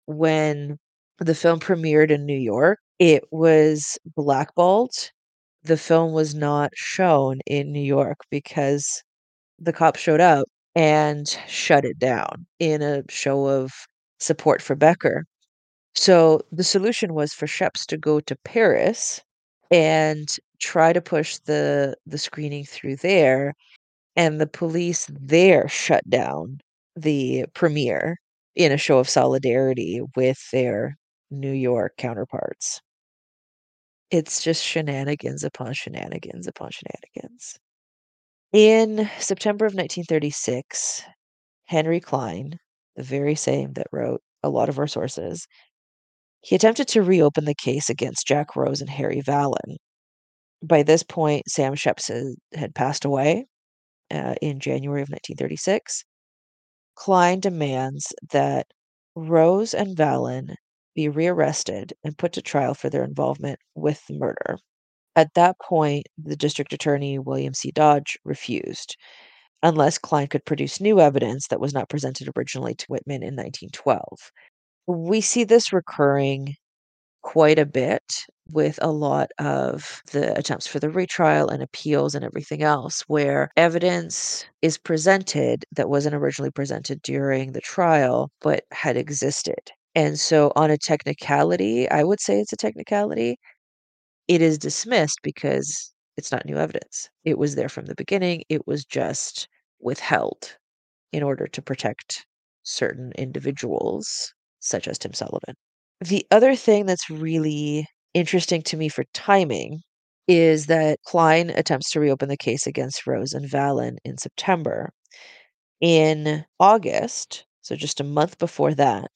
When 0.07 0.79
the 1.25 1.35
film 1.35 1.61
premiered 1.61 2.11
in 2.11 2.27
New 2.27 2.39
York, 2.39 2.79
it 2.99 3.25
was 3.31 3.99
blackballed 4.17 4.93
the 5.65 5.77
film 5.77 6.13
was 6.13 6.35
not 6.35 6.73
shown 6.75 7.41
in 7.47 7.73
New 7.73 7.81
York 7.83 8.19
because 8.31 9.03
the 9.59 9.73
cops 9.73 10.01
showed 10.01 10.21
up 10.21 10.47
and 10.75 11.29
shut 11.49 11.85
it 11.85 11.99
down 11.99 12.47
in 12.59 12.83
a 12.83 13.03
show 13.11 13.47
of 13.47 13.73
support 14.21 14.63
for 14.63 14.75
Becker. 14.77 15.25
So 15.95 16.43
the 16.53 16.65
solution 16.65 17.15
was 17.15 17.33
for 17.35 17.47
Schepps 17.47 17.87
to 17.87 17.99
go 17.99 18.21
to 18.21 18.37
Paris 18.45 19.21
and 19.71 20.29
try 20.61 20.93
to 20.93 21.01
push 21.01 21.39
the 21.39 21.97
the 22.07 22.19
screening 22.19 22.65
through 22.65 22.97
there 22.97 23.55
and 24.17 24.41
the 24.41 24.47
police 24.47 25.09
there 25.13 25.69
shut 25.69 26.09
down 26.11 26.61
the 26.97 27.47
premiere 27.55 28.19
in 28.57 28.73
a 28.73 28.77
show 28.79 28.99
of 28.99 29.09
solidarity 29.09 30.01
with 30.17 30.39
their 30.53 30.97
New 31.33 31.53
York 31.53 31.95
counterparts. 31.97 32.81
It's 34.11 34.43
just 34.43 34.63
shenanigans 34.63 35.43
upon 35.43 35.73
shenanigans 35.73 36.47
upon 36.47 36.71
shenanigans. 36.71 37.59
In 38.53 39.11
September 39.19 39.65
of 39.65 39.73
1936, 39.73 41.03
Henry 41.65 42.01
Klein, 42.01 42.59
the 42.97 43.03
very 43.03 43.35
same 43.35 43.73
that 43.73 43.87
wrote 43.93 44.21
a 44.43 44.51
lot 44.51 44.69
of 44.69 44.79
our 44.79 44.87
sources, 44.87 45.47
he 46.43 46.55
attempted 46.55 46.89
to 46.89 47.03
reopen 47.03 47.47
the 47.47 47.55
case 47.55 47.89
against 47.89 48.27
Jack 48.27 48.55
Rose 48.55 48.83
and 48.83 48.91
Harry 48.91 49.23
Vallon. 49.23 49.79
By 50.63 50.83
this 50.83 51.03
point, 51.03 51.49
Sam 51.49 51.75
Schepps 51.75 52.11
had 52.55 52.75
passed 52.75 53.05
away 53.07 53.47
uh, 54.11 54.35
in 54.43 54.61
January 54.61 55.01
of 55.01 55.09
1936. 55.09 56.05
Klein 56.95 57.41
demands 57.41 58.13
that 58.33 58.67
Rose 59.15 59.73
and 59.73 59.97
Vallon 59.97 60.57
be 60.95 61.09
rearrested 61.09 61.93
and 62.05 62.19
put 62.19 62.33
to 62.35 62.43
trial 62.43 62.75
for 62.75 62.91
their 62.91 63.05
involvement 63.05 63.59
with 63.75 64.07
the 64.07 64.15
murder. 64.19 64.59
At 65.17 65.35
that 65.35 65.59
point, 65.61 66.07
the 66.19 66.37
district 66.37 66.73
attorney, 66.73 67.19
William 67.19 67.55
C. 67.55 67.71
Dodge, 67.71 68.19
refused, 68.25 68.97
unless 69.63 69.99
Klein 69.99 70.29
could 70.29 70.45
produce 70.45 70.81
new 70.81 71.01
evidence 71.01 71.49
that 71.49 71.61
was 71.61 71.75
not 71.75 71.89
presented 71.89 72.29
originally 72.37 72.75
to 72.77 72.87
Whitman 72.89 73.23
in 73.23 73.37
1912. 73.37 74.33
We 74.87 75.21
see 75.21 75.45
this 75.45 75.73
recurring 75.73 76.57
quite 77.23 77.59
a 77.59 77.67
bit 77.67 78.27
with 78.51 78.79
a 78.83 78.91
lot 78.91 79.31
of 79.39 80.03
the 80.13 80.37
attempts 80.39 80.67
for 80.67 80.79
the 80.81 80.91
retrial 80.91 81.49
and 81.49 81.63
appeals 81.63 82.15
and 82.15 82.25
everything 82.25 82.63
else, 82.63 83.03
where 83.07 83.51
evidence 83.57 84.45
is 84.63 84.79
presented 84.79 85.65
that 85.73 85.89
wasn't 85.89 86.15
originally 86.15 86.51
presented 86.51 87.01
during 87.03 87.53
the 87.53 87.61
trial 87.61 88.31
but 88.41 88.65
had 88.73 88.97
existed. 88.97 89.71
And 89.95 90.19
so, 90.21 90.53
on 90.57 90.71
a 90.71 90.77
technicality, 90.79 91.89
I 91.91 92.05
would 92.05 92.21
say 92.21 92.39
it's 92.41 92.53
a 92.53 92.57
technicality. 92.57 93.37
It 94.29 94.43
is 94.43 94.59
dismissed 94.59 95.21
because 95.23 95.93
it's 96.17 96.33
not 96.33 96.47
new 96.47 96.57
evidence. 96.59 97.09
It 97.25 97.39
was 97.39 97.55
there 97.57 97.69
from 97.69 97.87
the 97.87 97.95
beginning. 97.95 98.45
It 98.49 98.67
was 98.67 98.85
just 98.85 99.49
withheld 99.81 100.57
in 101.13 101.23
order 101.23 101.47
to 101.49 101.63
protect 101.63 102.27
certain 102.65 103.13
individuals, 103.19 104.35
such 104.61 104.89
as 104.89 104.99
Tim 104.99 105.15
Sullivan. 105.15 105.55
The 106.01 106.27
other 106.31 106.57
thing 106.57 106.87
that's 106.87 107.11
really 107.11 107.87
interesting 108.15 108.63
to 108.65 108.77
me 108.77 108.89
for 108.91 109.05
timing 109.15 109.83
is 110.29 110.67
that 110.67 111.01
Klein 111.07 111.51
attempts 111.51 111.91
to 111.93 112.01
reopen 112.01 112.29
the 112.29 112.37
case 112.37 112.67
against 112.67 113.07
Rose 113.07 113.33
and 113.35 113.49
Vallon 113.51 113.99
in 114.05 114.19
September. 114.19 114.91
In 115.83 116.45
August, 116.61 117.45
so 117.61 117.77
just 117.77 118.01
a 118.01 118.05
month 118.05 118.39
before 118.39 118.75
that, 118.75 119.11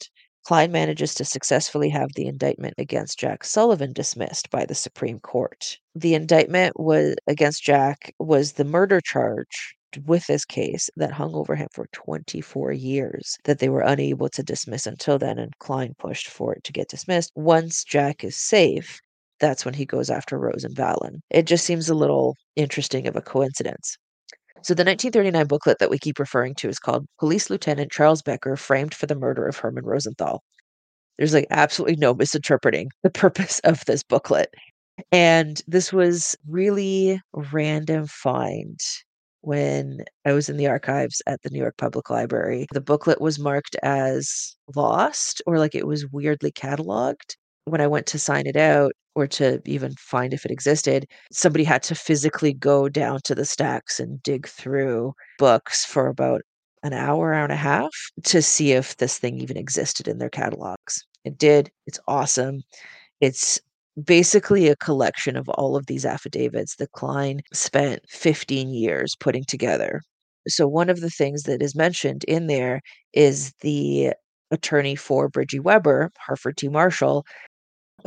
Klein 0.46 0.70
manages 0.70 1.12
to 1.12 1.24
successfully 1.24 1.88
have 1.88 2.12
the 2.14 2.26
indictment 2.26 2.74
against 2.78 3.18
Jack 3.18 3.42
Sullivan 3.42 3.92
dismissed 3.92 4.48
by 4.48 4.64
the 4.64 4.76
Supreme 4.76 5.18
Court. 5.18 5.76
The 5.92 6.14
indictment 6.14 6.78
was 6.78 7.16
against 7.26 7.64
Jack 7.64 8.14
was 8.20 8.52
the 8.52 8.64
murder 8.64 9.00
charge 9.00 9.74
with 10.04 10.24
this 10.28 10.44
case 10.44 10.88
that 10.96 11.11
hung 11.11 11.35
over 11.35 11.56
him 11.56 11.66
for 11.72 11.88
24 11.92 12.70
years 12.70 13.37
that 13.42 13.59
they 13.59 13.68
were 13.68 13.80
unable 13.80 14.28
to 14.28 14.42
dismiss 14.44 14.87
until 14.87 15.18
then 15.18 15.37
and 15.40 15.59
Klein 15.59 15.94
pushed 15.98 16.28
for 16.28 16.54
it 16.54 16.62
to 16.62 16.72
get 16.72 16.88
dismissed. 16.88 17.32
Once 17.35 17.82
Jack 17.82 18.22
is 18.22 18.37
safe, 18.37 19.00
that's 19.40 19.64
when 19.64 19.74
he 19.74 19.85
goes 19.85 20.11
after 20.11 20.38
Rose 20.38 20.62
and 20.62 20.76
Vallon. 20.76 21.22
It 21.28 21.46
just 21.46 21.64
seems 21.66 21.88
a 21.88 21.94
little 21.96 22.37
interesting 22.54 23.09
of 23.09 23.16
a 23.16 23.20
coincidence. 23.20 23.96
So 24.62 24.75
the 24.75 24.85
1939 24.85 25.47
booklet 25.47 25.79
that 25.79 25.90
we 25.90 25.99
keep 25.99 26.19
referring 26.19 26.55
to 26.57 26.69
is 26.69 26.79
called 26.79 27.07
Police 27.19 27.51
Lieutenant 27.51 27.92
Charles 27.92 28.23
Becker 28.23 28.57
Framed 28.57 28.95
for 28.95 29.07
the 29.07 29.14
Murder 29.14 29.47
of 29.47 29.57
Herman 29.57 29.85
Rosenthal. 29.85 30.42
There's 31.19 31.35
like 31.35 31.47
absolutely 31.51 31.97
no 31.97 32.14
misinterpreting 32.14 32.90
the 33.03 33.11
purpose 33.25 33.61
of 33.61 33.85
this 33.87 34.03
booklet. 34.03 34.53
And 35.12 35.62
this 35.66 35.92
was 35.92 36.37
really 36.49 37.21
random 37.33 38.07
find 38.07 38.81
when 39.42 39.99
I 40.25 40.33
was 40.33 40.49
in 40.49 40.57
the 40.57 40.66
archives 40.66 41.23
at 41.27 41.42
the 41.42 41.51
New 41.51 41.61
York 41.61 41.77
Public 41.77 42.11
Library. 42.11 42.66
The 42.73 42.81
booklet 42.81 43.21
was 43.21 43.38
marked 43.38 43.77
as 43.83 44.57
lost 44.75 45.40
or 45.47 45.59
like 45.59 45.75
it 45.75 45.87
was 45.87 46.11
weirdly 46.11 46.51
cataloged. 46.51 47.37
When 47.66 47.81
I 47.81 47.87
went 47.87 48.07
to 48.09 48.19
sign 48.19 48.47
it 48.47 48.57
out, 48.57 48.92
or 49.16 49.26
to 49.26 49.61
even 49.64 49.94
find 49.98 50.35
if 50.35 50.44
it 50.44 50.50
existed, 50.50 51.07
somebody 51.33 51.64
had 51.64 51.83
to 51.83 51.94
physically 51.94 52.52
go 52.52 52.87
down 52.87 53.18
to 53.24 53.35
the 53.35 53.46
stacks 53.46 53.98
and 53.98 54.22
dig 54.22 54.46
through 54.46 55.14
books 55.38 55.87
for 55.87 56.07
about 56.07 56.42
an 56.83 56.92
hour, 56.92 57.33
hour 57.33 57.42
and 57.42 57.52
a 57.52 57.57
half 57.57 57.90
to 58.24 58.42
see 58.42 58.72
if 58.72 58.98
this 58.98 59.18
thing 59.18 59.40
even 59.40 59.57
existed 59.57 60.07
in 60.07 60.18
their 60.18 60.29
catalogs. 60.29 61.02
It 61.24 61.38
did. 61.38 61.70
It's 61.87 61.98
awesome. 62.07 62.61
It's 63.22 63.59
basically 64.05 64.68
a 64.68 64.76
collection 64.76 65.35
of 65.35 65.48
all 65.48 65.76
of 65.76 65.87
these 65.87 66.05
affidavits 66.05 66.76
that 66.76 66.92
Klein 66.92 67.40
spent 67.55 68.02
15 68.11 68.68
years 68.74 69.16
putting 69.18 69.44
together. 69.44 70.02
So, 70.46 70.68
one 70.68 70.90
of 70.90 71.00
the 71.00 71.11
things 71.11 71.44
that 71.44 71.62
is 71.62 71.74
mentioned 71.74 72.22
in 72.24 72.48
there 72.48 72.83
is 73.14 73.55
the 73.62 74.12
attorney 74.50 74.94
for 74.94 75.31
Bridgey 75.31 75.59
Webber, 75.59 76.11
Harford 76.18 76.59
T. 76.59 76.68
Marshall, 76.68 77.24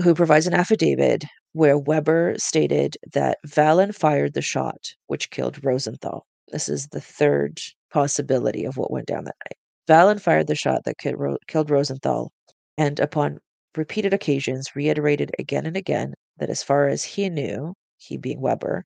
who 0.04 0.16
provides 0.16 0.48
an 0.48 0.54
affidavit 0.54 1.26
where 1.54 1.78
Webber 1.78 2.36
stated 2.38 2.98
that 3.14 3.38
Vallon 3.46 3.92
fired 3.92 4.34
the 4.34 4.42
shot 4.42 4.80
which 5.08 5.30
killed 5.30 5.64
Rosenthal. 5.64 6.26
This 6.52 6.70
is 6.70 6.88
the 6.88 7.02
third 7.02 7.60
possibility 7.92 8.66
of 8.66 8.78
what 8.78 8.92
went 8.92 9.08
down 9.08 9.26
that 9.26 9.36
night. 9.46 9.58
Vallon 9.88 10.20
fired 10.20 10.48
the 10.48 10.56
shot 10.56 10.84
that 10.86 10.98
killed 11.00 11.70
Rosenthal, 11.70 12.32
and 12.78 13.00
upon 13.00 13.40
repeated 13.76 14.14
occasions 14.14 14.76
reiterated 14.76 15.32
again 15.40 15.66
and 15.66 15.76
again 15.76 16.14
that 16.38 16.50
as 16.50 16.64
far 16.64 16.88
as 16.88 17.04
he 17.04 17.30
knew, 17.30 17.74
he 17.98 18.18
being 18.18 18.42
Webber, 18.42 18.86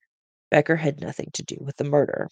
Becker 0.49 0.77
had 0.77 1.01
nothing 1.01 1.29
to 1.33 1.43
do 1.43 1.57
with 1.61 1.75
the 1.77 1.83
murder. 1.83 2.27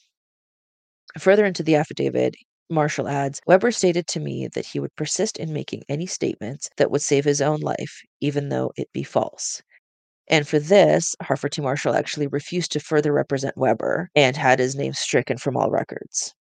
Further 1.17 1.45
into 1.45 1.63
the 1.63 1.75
affidavit, 1.75 2.35
Marshall 2.71 3.07
adds 3.07 3.41
Webber 3.45 3.71
stated 3.71 4.07
to 4.07 4.19
me 4.19 4.47
that 4.47 4.65
he 4.65 4.79
would 4.79 4.95
persist 4.95 5.37
in 5.37 5.53
making 5.53 5.83
any 5.89 6.07
statements 6.07 6.69
that 6.77 6.89
would 6.89 7.01
save 7.03 7.25
his 7.25 7.41
own 7.41 7.59
life, 7.59 8.01
even 8.21 8.49
though 8.49 8.71
it 8.77 8.91
be 8.93 9.03
false. 9.03 9.61
And 10.27 10.47
for 10.47 10.59
this, 10.59 11.15
Harford 11.21 11.51
T. 11.51 11.61
Marshall 11.61 11.93
actually 11.95 12.27
refused 12.27 12.71
to 12.71 12.79
further 12.79 13.11
represent 13.13 13.57
Webber 13.57 14.09
and 14.15 14.37
had 14.37 14.59
his 14.59 14.75
name 14.75 14.93
stricken 14.93 15.37
from 15.37 15.57
all 15.57 15.69
records. 15.69 16.33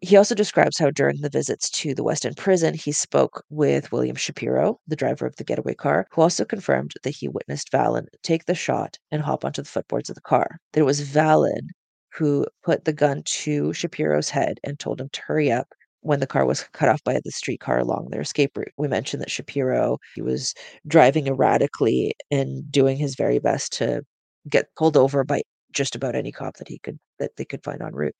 He 0.00 0.16
also 0.16 0.34
describes 0.34 0.78
how 0.78 0.90
during 0.90 1.20
the 1.20 1.28
visits 1.30 1.70
to 1.70 1.94
the 1.94 2.04
West 2.04 2.26
End 2.26 2.36
prison, 2.36 2.74
he 2.74 2.92
spoke 2.92 3.44
with 3.50 3.92
William 3.92 4.16
Shapiro, 4.16 4.80
the 4.86 4.96
driver 4.96 5.26
of 5.26 5.36
the 5.36 5.44
getaway 5.44 5.74
car, 5.74 6.06
who 6.12 6.22
also 6.22 6.44
confirmed 6.44 6.92
that 7.04 7.16
he 7.16 7.28
witnessed 7.28 7.70
Vallon 7.72 8.06
take 8.22 8.46
the 8.46 8.54
shot 8.54 8.98
and 9.10 9.22
hop 9.22 9.44
onto 9.44 9.62
the 9.62 9.68
footboards 9.68 10.08
of 10.08 10.16
the 10.16 10.20
car. 10.20 10.58
That 10.72 10.80
it 10.80 10.84
was 10.84 11.00
Vallon 11.00 11.70
who 12.18 12.46
put 12.64 12.84
the 12.84 12.92
gun 12.92 13.22
to 13.24 13.72
Shapiro's 13.72 14.28
head 14.28 14.58
and 14.64 14.78
told 14.78 15.00
him 15.00 15.08
to 15.12 15.22
hurry 15.22 15.52
up 15.52 15.68
when 16.00 16.20
the 16.20 16.26
car 16.26 16.44
was 16.46 16.64
cut 16.72 16.88
off 16.88 17.02
by 17.04 17.20
the 17.24 17.30
streetcar 17.30 17.78
along 17.78 18.08
their 18.10 18.20
escape 18.20 18.56
route. 18.56 18.72
We 18.76 18.88
mentioned 18.88 19.22
that 19.22 19.30
Shapiro, 19.30 19.98
he 20.14 20.22
was 20.22 20.54
driving 20.86 21.28
erratically 21.28 22.14
and 22.30 22.70
doing 22.70 22.96
his 22.96 23.14
very 23.14 23.38
best 23.38 23.72
to 23.74 24.02
get 24.48 24.74
pulled 24.76 24.96
over 24.96 25.24
by 25.24 25.42
just 25.72 25.94
about 25.94 26.14
any 26.14 26.32
cop 26.32 26.56
that 26.56 26.68
he 26.68 26.78
could 26.78 26.98
that 27.18 27.36
they 27.36 27.44
could 27.44 27.62
find 27.62 27.82
en 27.82 27.94
route. 27.94 28.14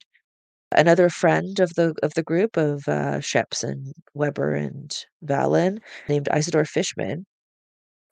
Another 0.73 1.09
friend 1.09 1.59
of 1.61 1.75
the 1.75 1.95
of 2.03 2.15
the 2.15 2.23
group 2.23 2.57
of 2.57 2.87
uh, 2.89 3.21
Schepps 3.21 3.65
and 3.65 3.95
Webber 4.15 4.55
and 4.55 4.95
Vallon, 5.23 5.81
named 6.09 6.29
Isidore 6.35 6.67
Fishman, 6.67 7.25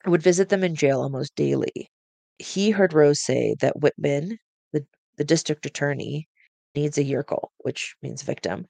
would 0.05 0.23
visit 0.23 0.49
them 0.49 0.63
in 0.63 0.75
jail 0.75 1.01
almost 1.01 1.35
daily. 1.35 1.89
He 2.39 2.71
heard 2.71 2.93
Rose 2.93 3.21
say 3.23 3.55
that 3.61 3.79
Whitman, 3.79 4.37
the, 5.17 5.23
district 5.23 5.65
attorney, 5.65 6.27
needs 6.75 6.97
a 6.97 7.03
Yerkel, 7.03 7.49
which 7.59 7.95
means 8.01 8.21
victim. 8.21 8.65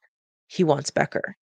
He 0.48 0.64
wants 0.64 0.92
Becker. 0.92 1.36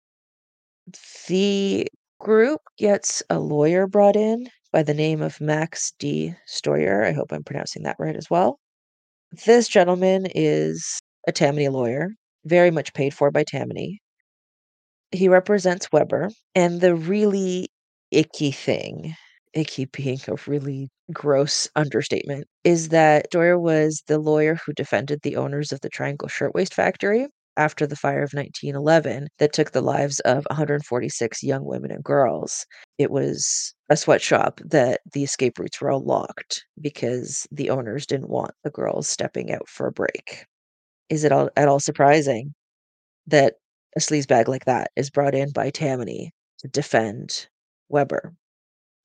The 1.29 1.87
group 2.21 2.61
gets 2.79 3.23
a 3.31 3.39
lawyer 3.39 3.87
brought 3.87 4.17
in 4.17 4.49
by 4.73 4.83
the 4.83 4.95
name 4.95 5.23
of 5.23 5.41
Max 5.41 5.93
D. 5.99 6.35
Steuer. 6.47 7.05
I 7.05 7.13
hope 7.13 7.33
I'm 7.33 7.45
pronouncing 7.45 7.83
that 7.85 7.97
right 7.99 8.17
as 8.17 8.29
well. 8.31 8.59
This 9.47 9.69
gentleman 9.69 10.27
is 10.35 11.01
a 11.27 11.33
Tammany 11.33 11.69
lawyer, 11.69 12.11
very 12.45 12.71
much 12.71 12.93
paid 12.95 13.15
for 13.15 13.31
by 13.31 13.45
Tammany. 13.45 14.01
He 15.13 15.29
represents 15.29 15.93
Webber, 15.93 16.31
and 16.55 16.81
the 16.81 16.95
really 16.95 17.69
icky 18.11 18.51
thing, 18.51 19.15
icky 19.55 19.87
being 19.87 20.21
a 20.29 20.37
really 20.47 20.91
gross 21.13 21.69
understatement, 21.77 22.47
is 22.65 22.91
that 22.91 23.27
Steuer 23.31 23.59
was 23.59 24.03
the 24.09 24.19
lawyer 24.19 24.57
who 24.57 24.73
defended 24.75 25.21
the 25.23 25.37
owners 25.37 25.73
of 25.73 25.81
the 25.81 25.89
Triangle 25.89 26.29
Shirtwaist 26.29 26.75
Factory 26.75 27.29
after 27.57 27.87
the 27.87 27.97
fire 27.97 28.23
of 28.23 28.35
1911 28.35 29.29
that 29.39 29.53
took 29.53 29.73
the 29.73 29.81
lives 29.81 30.21
of 30.21 30.45
146 30.51 31.43
young 31.43 31.65
women 31.65 31.91
and 31.91 32.05
girls. 32.05 32.67
It 32.99 33.11
was 33.11 33.75
a 33.91 33.97
sweatshop 33.97 34.61
that 34.65 35.01
the 35.13 35.25
escape 35.25 35.59
routes 35.59 35.81
were 35.81 35.91
all 35.91 36.05
locked 36.05 36.65
because 36.81 37.47
the 37.53 37.71
owners 37.71 38.07
didn't 38.07 38.31
want 38.31 38.53
the 38.65 38.71
girls 38.71 39.09
stepping 39.09 39.53
out 39.53 39.69
for 39.69 39.87
a 39.87 39.93
break. 39.93 40.47
Is 41.11 41.25
it 41.25 41.33
all, 41.33 41.51
at 41.57 41.69
all 41.69 41.81
surprising 41.81 42.55
that 43.27 43.55
a 43.97 44.01
sleazebag 44.01 44.49
like 44.49 44.65
that 44.67 44.91
is 44.97 45.11
brought 45.11 45.35
in 45.35 45.53
by 45.53 45.71
Tammany 45.71 46.33
to 46.61 46.69
defend 46.69 47.49
Webber? 47.89 48.35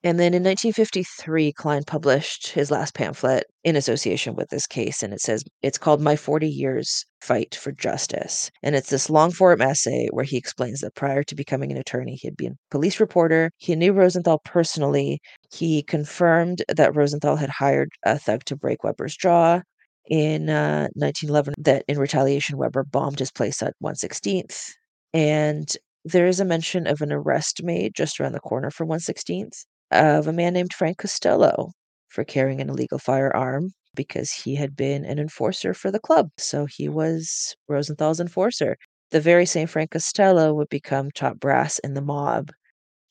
And 0.01 0.17
then 0.17 0.33
in 0.33 0.43
1953, 0.43 1.51
Klein 1.51 1.83
published 1.83 2.47
his 2.47 2.71
last 2.71 2.93
pamphlet 2.93 3.43
in 3.65 3.75
association 3.75 4.33
with 4.33 4.47
this 4.49 4.65
case. 4.65 5.03
And 5.03 5.13
it 5.13 5.19
says 5.19 5.43
it's 5.61 5.77
called 5.77 5.99
My 5.99 6.15
40 6.15 6.47
Years 6.47 7.05
Fight 7.19 7.53
for 7.53 7.73
Justice. 7.73 8.49
And 8.63 8.75
it's 8.75 8.89
this 8.89 9.09
long 9.09 9.31
form 9.31 9.61
essay 9.61 10.07
where 10.11 10.23
he 10.23 10.37
explains 10.37 10.79
that 10.79 10.95
prior 10.95 11.23
to 11.23 11.35
becoming 11.35 11.69
an 11.73 11.77
attorney, 11.77 12.15
he 12.15 12.27
had 12.27 12.37
been 12.37 12.53
a 12.53 12.71
police 12.71 13.01
reporter. 13.01 13.51
He 13.57 13.75
knew 13.75 13.91
Rosenthal 13.91 14.39
personally. 14.45 15.19
He 15.51 15.83
confirmed 15.83 16.63
that 16.69 16.95
Rosenthal 16.95 17.35
had 17.35 17.49
hired 17.49 17.89
a 18.05 18.17
thug 18.17 18.45
to 18.45 18.55
break 18.55 18.85
Webber's 18.85 19.17
jaw. 19.17 19.61
In 20.09 20.49
uh, 20.49 20.87
1911, 20.95 21.55
that 21.59 21.83
in 21.89 21.99
retaliation, 21.99 22.57
Webber 22.57 22.85
bombed 22.85 23.19
his 23.19 23.31
place 23.31 23.61
at 23.61 23.75
116th. 23.83 24.71
And 25.13 25.69
there 26.05 26.25
is 26.25 26.39
a 26.39 26.45
mention 26.45 26.87
of 26.87 27.01
an 27.01 27.11
arrest 27.11 27.61
made 27.63 27.93
just 27.95 28.19
around 28.19 28.31
the 28.31 28.39
corner 28.39 28.71
from 28.71 28.87
116th 28.87 29.65
of 29.91 30.27
a 30.27 30.33
man 30.33 30.53
named 30.53 30.73
Frank 30.73 30.97
Costello 30.99 31.71
for 32.09 32.23
carrying 32.23 32.61
an 32.61 32.69
illegal 32.69 32.99
firearm 32.99 33.71
because 33.95 34.31
he 34.31 34.55
had 34.55 34.75
been 34.75 35.05
an 35.05 35.19
enforcer 35.19 35.73
for 35.73 35.91
the 35.91 35.99
club. 35.99 36.29
So 36.37 36.65
he 36.65 36.89
was 36.89 37.55
Rosenthal's 37.67 38.19
enforcer. 38.19 38.77
The 39.11 39.21
very 39.21 39.45
same 39.45 39.67
Frank 39.67 39.91
Costello 39.91 40.53
would 40.55 40.69
become 40.69 41.11
top 41.11 41.39
brass 41.39 41.79
in 41.79 41.93
the 41.95 42.01
mob 42.01 42.51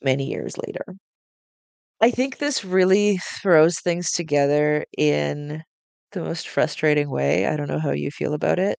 many 0.02 0.26
years 0.26 0.56
later. 0.58 0.84
I 2.00 2.10
think 2.10 2.38
this 2.38 2.64
really 2.64 3.18
throws 3.18 3.78
things 3.78 4.10
together 4.10 4.84
in 4.96 5.62
the 6.10 6.20
most 6.22 6.48
frustrating 6.48 7.08
way. 7.08 7.46
I 7.46 7.56
don't 7.56 7.68
know 7.68 7.78
how 7.78 7.92
you 7.92 8.10
feel 8.10 8.34
about 8.34 8.58
it 8.58 8.78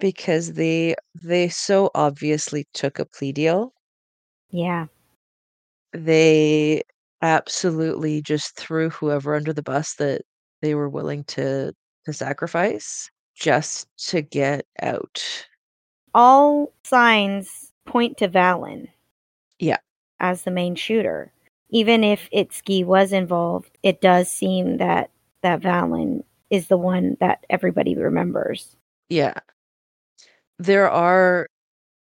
because 0.00 0.54
they 0.54 0.96
they 1.22 1.48
so 1.50 1.90
obviously 1.94 2.66
took 2.74 2.98
a 2.98 3.06
plea 3.06 3.32
deal. 3.32 3.72
Yeah. 4.50 4.86
They 5.92 6.82
absolutely 7.22 8.22
just 8.22 8.56
threw 8.56 8.90
whoever 8.90 9.34
under 9.34 9.52
the 9.52 9.62
bus 9.62 9.94
that 9.94 10.22
they 10.62 10.74
were 10.74 10.88
willing 10.88 11.24
to 11.24 11.72
to 12.04 12.12
sacrifice 12.12 13.10
just 13.34 13.86
to 14.08 14.22
get 14.22 14.66
out. 14.82 15.22
All 16.14 16.72
signs 16.84 17.72
point 17.86 18.16
to 18.18 18.28
Vallon. 18.28 18.88
Yeah. 19.58 19.78
As 20.20 20.42
the 20.42 20.50
main 20.50 20.74
shooter. 20.74 21.32
Even 21.70 22.02
if 22.02 22.28
Itzke 22.34 22.84
was 22.84 23.12
involved, 23.12 23.76
it 23.82 24.00
does 24.00 24.30
seem 24.30 24.78
that 24.78 25.10
that 25.42 25.60
Vallon 25.60 26.24
is 26.50 26.68
the 26.68 26.78
one 26.78 27.16
that 27.20 27.44
everybody 27.50 27.94
remembers. 27.94 28.74
Yeah. 29.08 29.34
There 30.58 30.90
are 30.90 31.46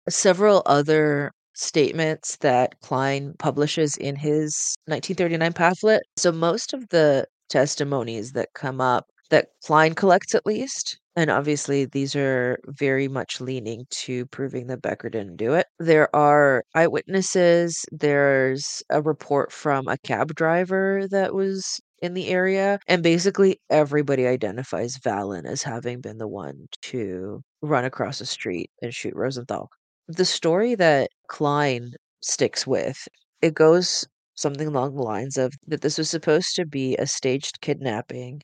several 0.10 0.64
other 0.66 1.34
statements 1.58 2.38
that 2.38 2.80
Klein 2.82 3.34
publishes 3.40 3.98
in 3.98 4.16
his 4.16 4.76
1939 4.86 5.54
pamphlet. 5.54 6.04
So 6.18 6.32
most 6.32 6.74
of 6.74 6.88
the 6.90 7.26
testimonies 7.50 8.34
that 8.34 8.54
come 8.54 8.80
up 8.82 9.08
that 9.30 9.50
Klein 9.66 9.94
collects 9.94 10.36
at 10.36 10.46
least 10.46 11.00
and 11.18 11.32
obviously 11.32 11.86
these 11.86 12.16
are 12.16 12.60
very 12.68 13.08
much 13.08 13.42
leaning 13.42 13.86
to 13.90 14.28
proving 14.28 14.68
that 14.68 14.84
Becker 14.84 15.10
didn't 15.10 15.38
do 15.38 15.54
it. 15.54 15.66
There 15.80 16.16
are 16.16 16.64
eyewitnesses, 16.76 17.84
there's 17.92 18.84
a 18.92 19.02
report 19.02 19.52
from 19.52 19.88
a 19.88 19.98
cab 19.98 20.36
driver 20.36 21.08
that 21.10 21.34
was 21.34 21.82
in 22.04 22.14
the 22.14 22.28
area 22.28 22.80
and 22.88 23.02
basically 23.02 23.60
everybody 23.72 24.28
identifies 24.28 24.98
Vallon 24.98 25.48
as 25.48 25.64
having 25.64 26.02
been 26.02 26.20
the 26.20 26.28
one 26.28 26.68
to 26.84 27.42
run 27.64 27.86
across 27.86 28.20
the 28.20 28.26
street 28.28 28.70
and 28.84 28.94
shoot 28.94 29.16
Rosenthal. 29.16 29.70
The 30.10 30.26
story 30.26 30.76
that 30.76 31.12
Klein 31.28 31.94
sticks 32.22 32.68
with, 32.68 33.08
it 33.42 33.54
goes 33.54 34.06
something 34.36 34.68
along 34.68 34.96
the 34.96 35.02
lines 35.02 35.38
of 35.38 35.54
that 35.66 35.80
this 35.80 35.98
was 35.98 36.10
supposed 36.10 36.56
to 36.56 36.66
be 36.66 36.98
a 36.98 37.08
staged 37.08 37.62
kidnapping 37.62 38.42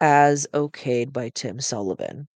as 0.00 0.46
okayed 0.54 1.12
by 1.12 1.30
Tim 1.30 1.58
Sullivan. 1.60 2.28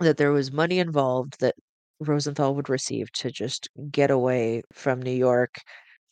That 0.00 0.18
there 0.18 0.32
was 0.32 0.52
money 0.52 0.78
involved 0.80 1.40
that 1.40 1.56
Rosenthal 2.00 2.54
would 2.56 2.68
receive 2.68 3.12
to 3.12 3.30
just 3.30 3.68
get 3.90 4.10
away 4.10 4.62
from 4.72 5.02
New 5.02 5.10
York, 5.12 5.56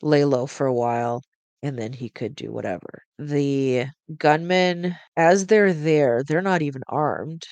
lay 0.02 0.24
low 0.24 0.46
for 0.46 0.66
a 0.66 0.74
while, 0.74 1.22
and 1.62 1.78
then 1.78 1.92
he 1.94 2.10
could 2.10 2.34
do 2.36 2.52
whatever. 2.52 3.02
The 3.18 3.86
gunmen, 4.18 4.96
as 5.16 5.46
they're 5.46 5.72
there, 5.74 6.22
they're 6.24 6.42
not 6.42 6.62
even 6.62 6.82
armed 6.88 7.44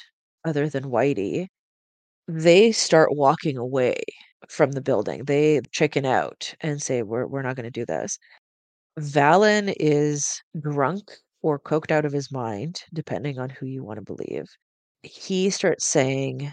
other 0.44 0.68
than 0.68 0.84
Whitey. 0.84 1.48
They 2.28 2.72
start 2.72 3.14
walking 3.16 3.56
away 3.58 4.02
from 4.48 4.72
the 4.72 4.80
building. 4.82 5.24
They 5.24 5.60
chicken 5.72 6.04
out 6.06 6.54
and 6.60 6.82
say, 6.82 7.02
"We're 7.02 7.26
we're 7.26 7.42
not 7.42 7.56
going 7.56 7.64
to 7.64 7.70
do 7.70 7.86
this." 7.86 8.18
Vallon 8.98 9.70
is 9.80 10.42
drunk 10.60 11.02
or 11.42 11.58
coked 11.60 11.90
out 11.92 12.04
of 12.06 12.12
his 12.12 12.32
mind, 12.32 12.82
depending 12.94 13.38
on 13.38 13.50
who 13.50 13.66
you 13.66 13.84
want 13.84 13.98
to 13.98 14.02
believe. 14.04 14.46
He 15.02 15.50
starts 15.50 15.86
saying, 15.86 16.52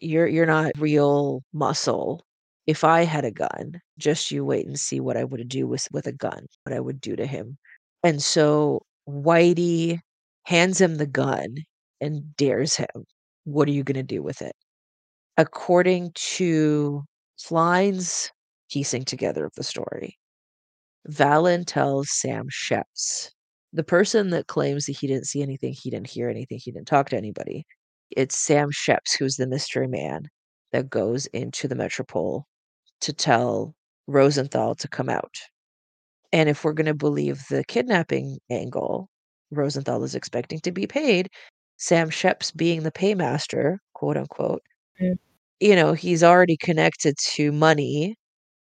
"You're 0.00 0.26
you're 0.28 0.46
not 0.46 0.72
real 0.78 1.42
muscle. 1.52 2.24
If 2.66 2.84
I 2.84 3.02
had 3.04 3.24
a 3.24 3.30
gun, 3.32 3.80
just 3.98 4.30
you 4.30 4.44
wait 4.44 4.66
and 4.66 4.78
see 4.78 5.00
what 5.00 5.16
I 5.16 5.24
would 5.24 5.48
do 5.48 5.66
with 5.66 5.88
with 5.92 6.06
a 6.06 6.12
gun. 6.12 6.46
What 6.64 6.74
I 6.74 6.80
would 6.80 7.00
do 7.00 7.16
to 7.16 7.26
him." 7.26 7.58
And 8.04 8.22
so 8.22 8.82
Whitey 9.08 10.00
hands 10.44 10.80
him 10.80 10.96
the 10.96 11.06
gun 11.06 11.56
and 12.00 12.36
dares 12.36 12.76
him. 12.76 13.06
What 13.44 13.68
are 13.68 13.72
you 13.72 13.84
going 13.84 13.96
to 13.96 14.02
do 14.02 14.22
with 14.22 14.42
it? 14.42 14.54
According 15.36 16.12
to 16.14 17.04
Klein's 17.46 18.30
piecing 18.70 19.04
together 19.04 19.44
of 19.44 19.52
the 19.56 19.64
story. 19.64 20.18
Vallon 21.06 21.64
tells 21.64 22.10
Sam 22.10 22.48
Schepps, 22.48 23.30
the 23.72 23.84
person 23.84 24.30
that 24.30 24.46
claims 24.46 24.86
that 24.86 24.96
he 24.96 25.06
didn't 25.06 25.26
see 25.26 25.42
anything, 25.42 25.72
he 25.72 25.90
didn't 25.90 26.10
hear 26.10 26.28
anything, 26.28 26.58
he 26.62 26.70
didn't 26.72 26.88
talk 26.88 27.08
to 27.10 27.16
anybody. 27.16 27.64
It's 28.10 28.36
Sam 28.36 28.70
Schepps, 28.70 29.16
who's 29.18 29.36
the 29.36 29.46
mystery 29.46 29.88
man 29.88 30.28
that 30.72 30.90
goes 30.90 31.26
into 31.26 31.68
the 31.68 31.74
Metropole 31.74 32.46
to 33.00 33.12
tell 33.12 33.74
Rosenthal 34.06 34.74
to 34.74 34.88
come 34.88 35.08
out. 35.08 35.34
And 36.32 36.48
if 36.48 36.64
we're 36.64 36.72
going 36.72 36.86
to 36.86 36.94
believe 36.94 37.42
the 37.48 37.64
kidnapping 37.64 38.38
angle, 38.50 39.08
Rosenthal 39.50 40.04
is 40.04 40.14
expecting 40.14 40.60
to 40.60 40.72
be 40.72 40.86
paid. 40.86 41.28
Sam 41.76 42.10
Schepps 42.10 42.54
being 42.54 42.82
the 42.82 42.92
paymaster, 42.92 43.78
quote 43.94 44.16
unquote, 44.16 44.62
Mm. 45.00 45.18
You 45.60 45.76
know, 45.76 45.92
he's 45.92 46.22
already 46.22 46.56
connected 46.56 47.16
to 47.34 47.52
money. 47.52 48.16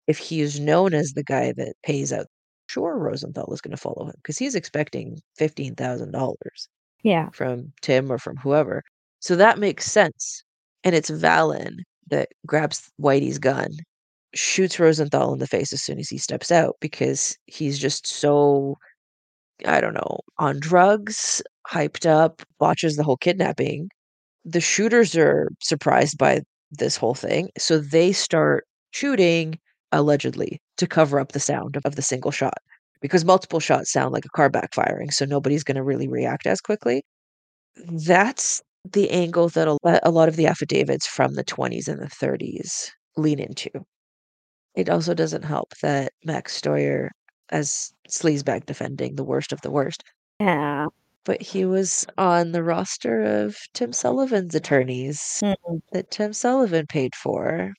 If 0.07 0.17
he 0.19 0.41
is 0.41 0.59
known 0.59 0.93
as 0.95 1.13
the 1.13 1.23
guy 1.23 1.53
that 1.53 1.75
pays 1.83 2.13
out, 2.13 2.27
sure, 2.67 2.97
Rosenthal 2.99 3.53
is 3.53 3.61
going 3.61 3.71
to 3.73 3.77
follow 3.77 4.07
him 4.07 4.15
because 4.17 4.37
he's 4.39 4.55
expecting 4.55 5.19
$15,000 5.37 6.69
Yeah. 7.03 7.29
from 7.31 7.73
Tim 7.81 8.11
or 8.11 8.17
from 8.19 8.37
whoever. 8.37 8.83
So 9.19 9.35
that 9.37 9.59
makes 9.59 9.91
sense. 9.91 10.43
And 10.83 10.95
it's 10.95 11.09
Vallon 11.09 11.83
that 12.09 12.29
grabs 12.47 12.89
Whitey's 13.01 13.39
gun, 13.39 13.69
shoots 14.35 14.79
Rosenthal 14.79 15.33
in 15.33 15.39
the 15.39 15.47
face 15.47 15.73
as 15.73 15.83
soon 15.83 15.99
as 15.99 16.09
he 16.09 16.17
steps 16.19 16.51
out 16.51 16.77
because 16.81 17.35
he's 17.47 17.79
just 17.79 18.07
so, 18.07 18.77
I 19.65 19.81
don't 19.81 19.93
know, 19.95 20.19
on 20.39 20.59
drugs, 20.59 21.41
hyped 21.69 22.05
up, 22.07 22.41
watches 22.59 22.95
the 22.97 23.03
whole 23.03 23.17
kidnapping. 23.17 23.89
The 24.45 24.61
shooters 24.61 25.15
are 25.17 25.49
surprised 25.61 26.17
by 26.17 26.41
this 26.71 26.97
whole 26.97 27.15
thing. 27.15 27.49
So 27.57 27.79
they 27.79 28.11
start 28.11 28.65
shooting 28.91 29.59
allegedly 29.91 30.61
to 30.77 30.87
cover 30.87 31.19
up 31.19 31.31
the 31.31 31.39
sound 31.39 31.77
of 31.85 31.95
the 31.95 32.01
single 32.01 32.31
shot 32.31 32.57
because 33.01 33.25
multiple 33.25 33.59
shots 33.59 33.91
sound 33.91 34.13
like 34.13 34.25
a 34.25 34.29
car 34.29 34.49
backfiring. 34.49 35.13
So 35.13 35.25
nobody's 35.25 35.63
going 35.63 35.75
to 35.77 35.83
really 35.83 36.07
react 36.07 36.47
as 36.47 36.61
quickly. 36.61 37.03
That's 37.77 38.61
the 38.91 39.09
angle 39.11 39.49
that 39.49 39.67
a, 39.67 40.11
lot 40.11 40.29
of 40.29 40.35
the 40.37 40.47
affidavits 40.47 41.07
from 41.07 41.33
the 41.35 41.43
20s 41.43 41.87
and 41.87 42.01
the 42.01 42.09
30s 42.09 42.91
lean 43.17 43.39
into. 43.39 43.69
It 44.75 44.89
also 44.89 45.13
doesn't 45.13 45.43
help 45.43 45.73
that 45.81 46.13
Max 46.23 46.55
Steuer, 46.61 47.09
as 47.49 47.91
sleazebag 48.09 48.65
defending 48.65 49.15
the 49.15 49.23
worst 49.25 49.51
of 49.51 49.61
the 49.61 49.71
worst, 49.71 50.03
Yeah. 50.39 50.87
But 51.27 51.41
he 51.41 51.65
was 51.65 52.07
on 52.17 52.53
the 52.53 52.63
roster 52.63 53.21
of 53.21 53.57
Tim 53.73 53.91
Sullivan's 53.91 54.55
attorneys 54.55 55.41
Mm. 55.43 55.81
that 55.91 56.09
Tim 56.09 56.31
Sullivan 56.31 56.87
paid 56.87 57.13
for. 57.15 57.73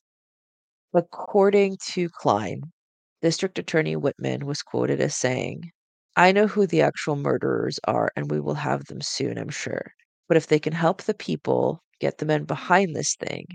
According 0.93 1.79
to 1.93 2.11
Klein, 2.11 2.61
District 3.23 3.59
Attorney 3.59 3.97
Whitman 3.97 4.45
was 4.45 4.63
quoted 4.63 5.01
as 5.01 5.17
saying, 5.17 5.71
I 6.15 6.31
know 6.31 6.47
who 6.47 6.67
the 6.67 6.83
actual 6.83 7.17
murderers 7.17 7.81
are, 7.85 8.13
and 8.15 8.31
we 8.31 8.39
will 8.39 8.53
have 8.57 8.85
them 8.85 9.01
soon, 9.01 9.39
I'm 9.39 9.49
sure. 9.49 9.95
But 10.29 10.37
if 10.37 10.47
they 10.47 10.59
can 10.59 10.75
help 10.75 11.05
the 11.05 11.15
people 11.15 11.83
get 12.01 12.19
the 12.19 12.27
men 12.27 12.45
behind 12.45 12.95
this 12.95 13.17
thing, 13.17 13.47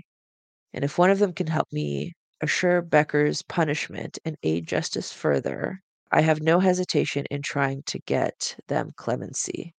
and 0.72 0.84
if 0.84 0.98
one 0.98 1.10
of 1.10 1.20
them 1.20 1.32
can 1.32 1.46
help 1.46 1.68
me 1.70 2.14
assure 2.40 2.82
Becker's 2.82 3.42
punishment 3.42 4.18
and 4.24 4.36
aid 4.42 4.66
justice 4.66 5.12
further, 5.12 5.78
I 6.10 6.22
have 6.22 6.42
no 6.42 6.58
hesitation 6.58 7.26
in 7.30 7.42
trying 7.42 7.84
to 7.84 8.00
get 8.00 8.56
them 8.66 8.90
clemency. 8.96 9.72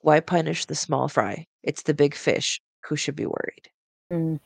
Why 0.00 0.20
punish 0.20 0.64
the 0.66 0.74
small 0.74 1.08
fry? 1.08 1.46
It's 1.62 1.82
the 1.82 1.94
big 1.94 2.14
fish 2.14 2.60
who 2.84 2.96
should 2.96 3.16
be 3.16 3.26
worried. 3.26 3.68
Mm. 4.12 4.40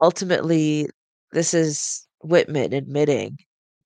Ultimately, 0.00 0.88
this 1.32 1.54
is 1.54 2.06
Whitman 2.22 2.72
admitting 2.72 3.38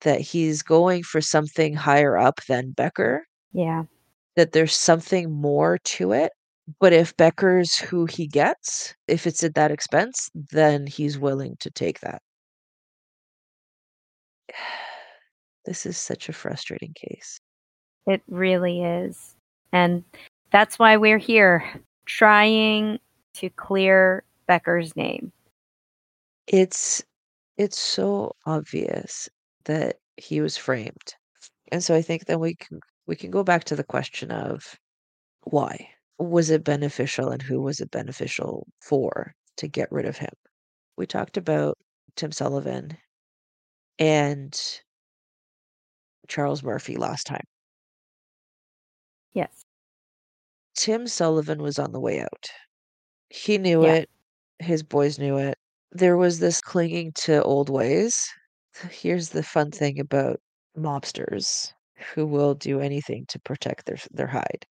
that 0.03 0.21
he's 0.21 0.63
going 0.63 1.03
for 1.03 1.21
something 1.21 1.75
higher 1.75 2.17
up 2.17 2.41
than 2.49 2.71
Becker, 2.73 3.27
Yeah. 3.53 3.85
that 4.37 4.53
there's 4.53 4.75
something 4.77 5.31
more 5.31 5.79
to 5.85 6.13
it. 6.13 6.33
But 6.79 6.93
if 6.93 7.17
Becker's 7.17 7.77
who 7.77 8.07
he 8.07 8.27
gets, 8.29 8.95
if 9.09 9.27
it's 9.27 9.43
at 9.43 9.55
that 9.57 9.71
expense, 9.73 10.31
then 10.35 10.87
he's 10.87 11.19
willing 11.19 11.57
to 11.61 11.71
take 11.71 12.01
that. 12.01 12.23
This 15.67 15.85
is 15.85 15.99
such 15.99 16.31
a 16.31 16.33
frustrating 16.33 16.95
case. 16.95 17.39
It 18.07 18.23
really 18.29 18.83
is. 18.83 19.35
And 19.73 20.03
that's 20.51 20.79
why 20.79 20.97
we're 20.97 21.19
here 21.19 21.65
trying 22.07 22.99
to 23.35 23.51
clear 23.51 24.25
Becker's 24.47 24.97
name. 24.97 25.33
It's 26.47 27.03
it's 27.57 27.79
so 27.79 28.33
obvious 28.47 29.29
that 29.65 29.97
he 30.17 30.41
was 30.41 30.57
framed. 30.57 31.15
And 31.71 31.85
so 31.85 31.95
I 31.95 32.03
think 32.03 32.27
then 32.27 32.41
we 32.41 32.55
can 32.57 32.81
we 33.07 33.17
can 33.17 33.31
go 33.31 33.45
back 33.45 33.65
to 33.65 33.77
the 33.77 33.85
question 33.85 34.31
of 34.31 34.79
why 35.45 35.89
was 36.19 36.51
it 36.51 36.65
beneficial 36.65 37.31
and 37.31 37.41
who 37.43 37.61
was 37.63 37.81
it 37.81 37.91
beneficial 37.91 38.67
for 38.81 39.35
to 39.57 39.69
get 39.69 39.91
rid 39.93 40.07
of 40.07 40.19
him? 40.19 40.33
We 40.97 41.07
talked 41.07 41.37
about 41.37 41.79
Tim 42.17 42.33
Sullivan 42.33 42.97
and 43.99 44.59
Charles 46.29 46.63
Murphy 46.63 46.97
last 46.97 47.27
time. 47.27 47.45
Yes. 49.33 49.65
Tim 50.81 51.07
Sullivan 51.07 51.61
was 51.61 51.79
on 51.79 51.93
the 51.93 52.01
way 52.01 52.23
out. 52.23 52.49
He 53.29 53.59
knew 53.59 53.85
Yeah. 53.85 53.95
it. 53.97 54.11
His 54.61 54.83
boys 54.83 55.19
knew 55.19 55.37
it. 55.37 55.59
There 55.93 56.17
was 56.17 56.39
this 56.39 56.63
clinging 56.63 57.13
to 57.27 57.43
old 57.43 57.69
ways. 57.69 58.27
Here's 58.91 59.29
the 59.29 59.43
fun 59.43 59.73
thing 59.73 60.01
about 60.01 60.41
mobsters 60.75 61.75
who 62.15 62.25
will 62.27 62.55
do 62.55 62.81
anything 62.81 63.27
to 63.27 63.39
protect 63.41 63.85
their 63.85 63.99
their 64.11 64.29
hide. 64.29 64.65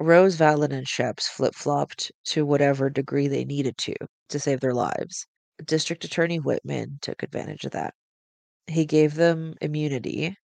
Rose, 0.00 0.34
Vallon, 0.34 0.72
and 0.72 0.88
Schepps 0.88 1.28
flip 1.28 1.54
flopped 1.54 2.10
to 2.24 2.44
whatever 2.44 2.90
degree 2.90 3.28
they 3.28 3.44
needed 3.44 3.78
to 3.78 3.94
to 4.30 4.40
save 4.40 4.58
their 4.58 4.74
lives. 4.74 5.28
District 5.64 6.04
Attorney 6.04 6.40
Whitman 6.40 6.98
took 7.02 7.22
advantage 7.22 7.64
of 7.64 7.70
that. 7.70 7.94
He 8.66 8.84
gave 8.84 9.14
them 9.14 9.54
immunity. 9.60 10.36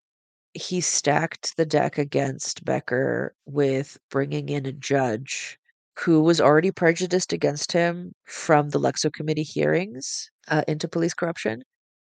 He 0.54 0.80
stacked 0.80 1.56
the 1.56 1.64
deck 1.64 1.98
against 1.98 2.64
Becker 2.64 3.34
with 3.46 3.98
bringing 4.10 4.48
in 4.48 4.66
a 4.66 4.72
judge 4.72 5.58
who 5.98 6.22
was 6.22 6.40
already 6.40 6.70
prejudiced 6.70 7.32
against 7.32 7.72
him 7.72 8.12
from 8.24 8.70
the 8.70 8.80
Lexow 8.80 9.12
Committee 9.12 9.42
hearings 9.42 10.30
uh, 10.48 10.62
into 10.68 10.88
police 10.88 11.14
corruption. 11.14 11.62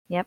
Yep. 0.09 0.27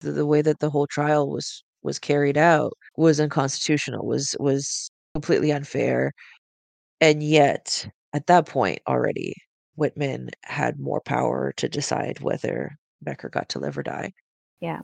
The, 0.00 0.12
the 0.12 0.26
way 0.26 0.42
that 0.42 0.60
the 0.60 0.70
whole 0.70 0.86
trial 0.86 1.28
was 1.28 1.62
was 1.82 1.98
carried 1.98 2.38
out 2.38 2.72
was 2.96 3.20
unconstitutional. 3.20 4.06
was 4.06 4.34
was 4.40 4.90
completely 5.14 5.52
unfair. 5.52 6.12
And 7.00 7.22
yet, 7.22 7.88
at 8.12 8.26
that 8.26 8.46
point 8.46 8.80
already, 8.88 9.34
Whitman 9.76 10.30
had 10.44 10.78
more 10.78 11.00
power 11.00 11.52
to 11.56 11.68
decide 11.68 12.20
whether 12.20 12.76
Becker 13.02 13.28
got 13.28 13.48
to 13.50 13.58
live 13.58 13.76
or 13.76 13.82
die. 13.82 14.12
Yeah. 14.60 14.80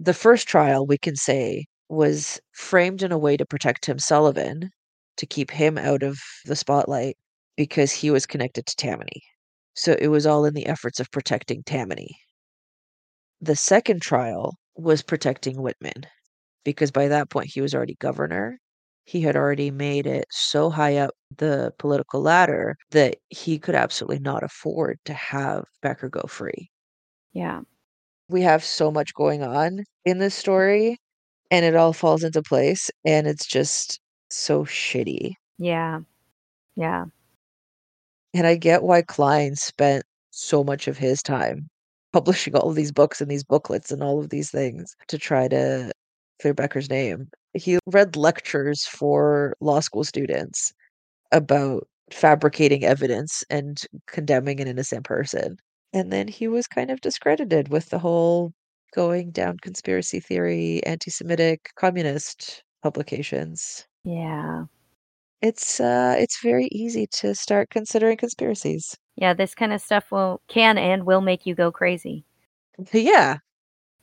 The 0.00 0.14
first 0.14 0.48
trial, 0.48 0.86
we 0.86 0.98
can 0.98 1.16
say, 1.16 1.66
was 1.88 2.40
framed 2.52 3.02
in 3.02 3.12
a 3.12 3.18
way 3.18 3.36
to 3.36 3.46
protect 3.46 3.84
Tim 3.84 3.98
Sullivan, 3.98 4.70
to 5.16 5.26
keep 5.26 5.50
him 5.50 5.78
out 5.78 6.02
of 6.02 6.18
the 6.44 6.56
spotlight 6.56 7.16
because 7.56 7.92
he 7.92 8.10
was 8.10 8.26
connected 8.26 8.66
to 8.66 8.76
Tammany. 8.76 9.22
So 9.74 9.96
it 9.98 10.08
was 10.08 10.26
all 10.26 10.44
in 10.44 10.54
the 10.54 10.66
efforts 10.66 11.00
of 11.00 11.10
protecting 11.10 11.62
Tammany. 11.64 12.16
The 13.40 13.56
second 13.56 14.02
trial 14.02 14.54
was 14.76 15.02
protecting 15.02 15.62
Whitman 15.62 16.06
because 16.64 16.90
by 16.90 17.08
that 17.08 17.30
point 17.30 17.50
he 17.52 17.60
was 17.60 17.74
already 17.74 17.96
governor 18.00 18.58
he 19.06 19.20
had 19.20 19.36
already 19.36 19.70
made 19.70 20.06
it 20.06 20.26
so 20.30 20.68
high 20.68 20.96
up 20.96 21.12
the 21.38 21.72
political 21.78 22.20
ladder 22.20 22.76
that 22.90 23.16
he 23.28 23.56
could 23.58 23.76
absolutely 23.76 24.18
not 24.18 24.42
afford 24.42 24.98
to 25.04 25.14
have 25.14 25.64
Becker 25.80 26.08
go 26.08 26.22
free. 26.28 26.70
Yeah. 27.32 27.60
We 28.28 28.42
have 28.42 28.64
so 28.64 28.90
much 28.90 29.14
going 29.14 29.44
on 29.44 29.84
in 30.04 30.18
this 30.18 30.34
story, 30.34 30.98
and 31.50 31.64
it 31.64 31.76
all 31.76 31.92
falls 31.92 32.24
into 32.24 32.42
place, 32.42 32.90
and 33.04 33.26
it's 33.26 33.46
just 33.46 34.00
so 34.30 34.64
shitty. 34.64 35.34
Yeah. 35.58 36.00
Yeah. 36.74 37.06
And 38.34 38.46
I 38.46 38.56
get 38.56 38.82
why 38.82 39.02
Klein 39.02 39.56
spent 39.56 40.04
so 40.30 40.62
much 40.62 40.88
of 40.88 40.98
his 40.98 41.22
time 41.22 41.68
publishing 42.12 42.54
all 42.54 42.70
of 42.70 42.76
these 42.76 42.92
books 42.92 43.20
and 43.20 43.30
these 43.30 43.44
booklets 43.44 43.90
and 43.90 44.02
all 44.02 44.20
of 44.20 44.30
these 44.30 44.50
things 44.50 44.94
to 45.08 45.18
try 45.18 45.48
to 45.48 45.90
clear 46.40 46.54
Becker's 46.54 46.90
name. 46.90 47.28
He 47.54 47.78
read 47.86 48.16
lectures 48.16 48.84
for 48.84 49.56
law 49.60 49.80
school 49.80 50.04
students 50.04 50.74
about 51.32 51.88
fabricating 52.10 52.84
evidence 52.84 53.42
and 53.48 53.82
condemning 54.06 54.60
an 54.60 54.68
innocent 54.68 55.04
person. 55.04 55.56
And 55.92 56.12
then 56.12 56.28
he 56.28 56.46
was 56.48 56.66
kind 56.66 56.90
of 56.90 57.00
discredited 57.00 57.68
with 57.68 57.88
the 57.88 57.98
whole 57.98 58.52
going 58.94 59.30
down 59.30 59.58
conspiracy 59.58 60.20
theory, 60.20 60.84
anti 60.84 61.10
Semitic, 61.10 61.70
communist 61.76 62.62
publications. 62.82 63.86
Yeah. 64.04 64.64
It's 65.42 65.80
uh 65.80 66.14
it's 66.18 66.42
very 66.42 66.68
easy 66.72 67.06
to 67.18 67.34
start 67.34 67.70
considering 67.70 68.16
conspiracies. 68.16 68.96
Yeah, 69.16 69.34
this 69.34 69.54
kind 69.54 69.72
of 69.72 69.80
stuff 69.80 70.10
will 70.10 70.40
can 70.48 70.78
and 70.78 71.04
will 71.04 71.20
make 71.20 71.46
you 71.46 71.54
go 71.54 71.70
crazy. 71.70 72.24
Yeah. 72.92 73.38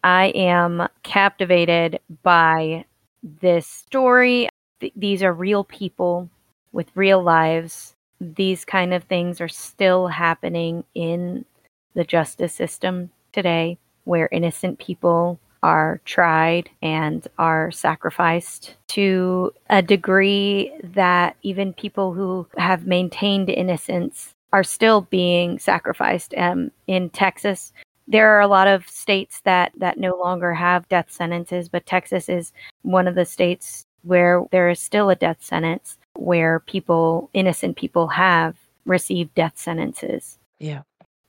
I 0.04 0.28
am 0.36 0.88
captivated 1.04 2.00
by 2.24 2.86
this 3.24 3.66
story. 3.66 4.50
Th- 4.82 4.92
these 4.96 5.24
are 5.24 5.34
real 5.34 5.64
people 5.64 6.30
with 6.74 6.92
real 6.96 7.24
lives. 7.24 7.96
These 8.20 8.66
kind 8.66 8.94
of 8.94 9.06
things 9.06 9.40
are 9.40 9.48
still 9.48 10.08
happening 10.08 10.84
in 10.94 11.46
the 11.94 12.04
justice 12.04 12.54
system 12.54 13.12
today, 13.32 13.78
where 14.06 14.30
innocent 14.32 14.80
people 14.80 15.39
are 15.64 16.01
tried 16.04 16.70
and 16.82 17.28
are 17.38 17.72
sacrificed 17.72 18.76
to 18.88 19.51
a 19.70 19.82
degree 19.82 20.72
that 20.84 21.38
even 21.41 21.74
people 21.74 22.14
who 22.14 22.45
have 22.58 22.86
maintained 22.86 23.49
innocence 23.49 24.34
are 24.51 24.64
still 24.64 25.01
being 25.01 25.58
sacrificed. 25.58 26.34
Um, 26.38 26.70
in 26.88 27.10
Texas, 27.10 27.72
there 28.08 28.30
are 28.36 28.41
a 28.41 28.47
lot 28.47 28.68
of 28.68 28.88
states 28.88 29.41
that 29.45 29.72
that 29.78 29.97
no 29.97 30.18
longer 30.18 30.54
have 30.54 30.88
death 30.89 31.10
sentences, 31.10 31.70
but 31.70 31.86
Texas 31.86 32.28
is 32.28 32.51
one 32.82 33.08
of 33.08 33.16
the 33.16 33.26
states 33.26 33.86
where 34.04 34.43
there 34.51 34.70
is 34.70 34.80
still 34.80 35.10
a 35.10 35.16
death 35.16 35.41
sentence 35.41 35.97
where 36.16 36.60
people, 36.60 37.30
innocent 37.34 37.78
people, 37.78 38.08
have 38.08 38.58
received 38.86 39.34
death 39.34 39.54
sentences. 39.56 40.38
Yeah. 40.60 40.82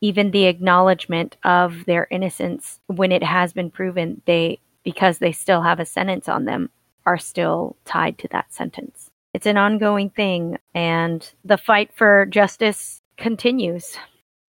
Even 0.05 0.33
the 0.33 0.45
acknowledgement 0.45 1.39
of 1.45 1.87
their 1.87 2.07
innocence 2.11 2.79
when 2.89 3.11
it 3.11 3.23
has 3.23 3.55
been 3.55 3.71
proven, 3.71 4.21
they, 4.27 4.59
because 4.85 5.17
they 5.17 5.33
still 5.33 5.63
have 5.63 5.81
a 5.81 5.87
sentence 5.87 6.29
on 6.29 6.45
them, 6.45 6.69
are 7.07 7.17
still 7.17 7.75
tied 7.87 8.19
to 8.19 8.29
that 8.29 8.53
sentence. 8.53 9.11
It's 9.33 9.47
an 9.47 9.57
ongoing 9.57 10.11
thing, 10.11 10.59
and 10.75 11.27
the 11.43 11.57
fight 11.57 11.91
for 11.95 12.27
justice 12.27 13.01
continues. 13.17 13.97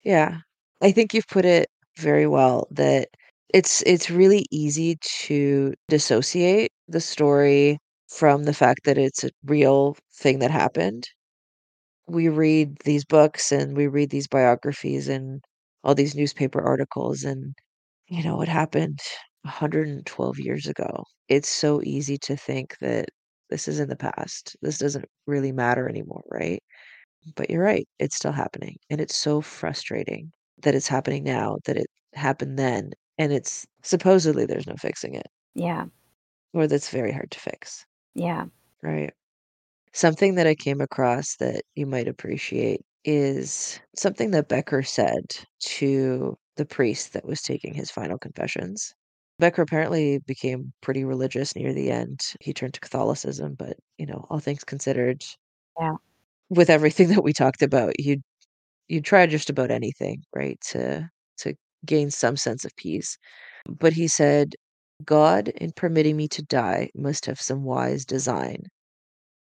Yeah. 0.04 0.38
I 0.80 0.90
think 0.90 1.12
you've 1.12 1.28
put 1.28 1.44
it 1.44 1.68
very 1.98 2.26
well 2.26 2.66
that 2.70 3.08
it's 3.52 3.82
it's 3.82 4.10
really 4.10 4.46
easy 4.50 4.96
to 5.26 5.74
dissociate 5.88 6.72
the 6.88 7.00
story 7.00 7.78
from 8.08 8.44
the 8.44 8.54
fact 8.54 8.84
that 8.84 8.96
it's 8.96 9.22
a 9.22 9.30
real 9.44 9.98
thing 10.14 10.38
that 10.38 10.50
happened. 10.50 11.10
We 12.08 12.28
read 12.28 12.78
these 12.84 13.04
books 13.04 13.52
and 13.52 13.76
we 13.76 13.86
read 13.86 14.10
these 14.10 14.26
biographies 14.28 15.08
and 15.08 15.42
all 15.84 15.94
these 15.94 16.14
newspaper 16.14 16.60
articles 16.62 17.24
and 17.24 17.54
you 18.08 18.22
know 18.24 18.36
what 18.36 18.48
happened 18.48 19.00
112 19.42 20.38
years 20.38 20.66
ago. 20.66 21.04
It's 21.28 21.48
so 21.48 21.82
easy 21.84 22.18
to 22.18 22.36
think 22.36 22.78
that 22.80 23.06
this 23.50 23.68
is 23.68 23.80
in 23.80 23.88
the 23.88 23.96
past. 23.96 24.56
This 24.62 24.78
doesn't 24.78 25.06
really 25.26 25.52
matter 25.52 25.88
anymore, 25.88 26.22
right? 26.30 26.62
But 27.36 27.50
you're 27.50 27.62
right, 27.64 27.88
it's 28.00 28.16
still 28.16 28.32
happening 28.32 28.78
and 28.90 29.00
it's 29.00 29.16
so 29.16 29.40
frustrating 29.42 30.32
that 30.62 30.74
it's 30.76 30.88
happening 30.88 31.24
now, 31.24 31.58
that 31.66 31.76
it 31.78 31.88
happened 32.14 32.58
then, 32.58 32.92
and 33.18 33.32
it's 33.32 33.66
supposedly 33.84 34.46
there's 34.46 34.66
no 34.68 34.76
fixing 34.76 35.14
it, 35.14 35.28
Yeah, 35.54 35.86
or 36.54 36.66
that's 36.66 36.88
very 36.88 37.12
hard 37.12 37.30
to 37.32 37.38
fix, 37.40 37.84
yeah. 38.14 38.46
right? 38.82 39.12
Something 39.94 40.34
that 40.36 40.46
I 40.46 40.54
came 40.54 40.80
across 40.80 41.36
that 41.36 41.62
you 41.74 41.86
might 41.86 42.08
appreciate 42.08 42.80
is 43.04 43.80
something 43.96 44.30
that 44.30 44.48
Becker 44.48 44.82
said 44.82 45.34
to 45.60 46.36
the 46.56 46.64
priest 46.66 47.12
that 47.12 47.24
was 47.26 47.42
taking 47.42 47.74
his 47.74 47.90
final 47.90 48.18
confessions. 48.18 48.94
Becker 49.38 49.62
apparently 49.62 50.18
became 50.20 50.72
pretty 50.82 51.04
religious 51.04 51.54
near 51.56 51.72
the 51.74 51.90
end. 51.90 52.20
He 52.40 52.52
turned 52.54 52.74
to 52.74 52.80
Catholicism, 52.80 53.54
but 53.54 53.76
you 53.98 54.06
know, 54.06 54.26
all 54.30 54.38
things 54.40 54.64
considered, 54.64 55.24
Yeah. 55.78 55.96
with 56.50 56.70
everything 56.70 57.08
that 57.14 57.24
we 57.24 57.32
talked 57.32 57.62
about, 57.62 57.98
you'd 58.00 58.22
you'd 58.88 59.04
try 59.06 59.26
just 59.26 59.50
about 59.50 59.70
anything, 59.72 60.24
right, 60.34 60.60
to 60.70 61.10
to 61.38 61.54
gain 61.86 62.10
some 62.10 62.36
sense 62.36 62.64
of 62.64 62.76
peace. 62.76 63.18
But 63.66 63.94
he 63.94 64.08
said, 64.08 64.54
God, 65.04 65.48
in 65.50 65.72
permitting 65.72 66.16
me 66.16 66.28
to 66.28 66.42
die, 66.42 66.90
must 66.96 67.26
have 67.26 67.40
some 67.40 67.64
wise 67.64 68.04
design. 68.06 68.64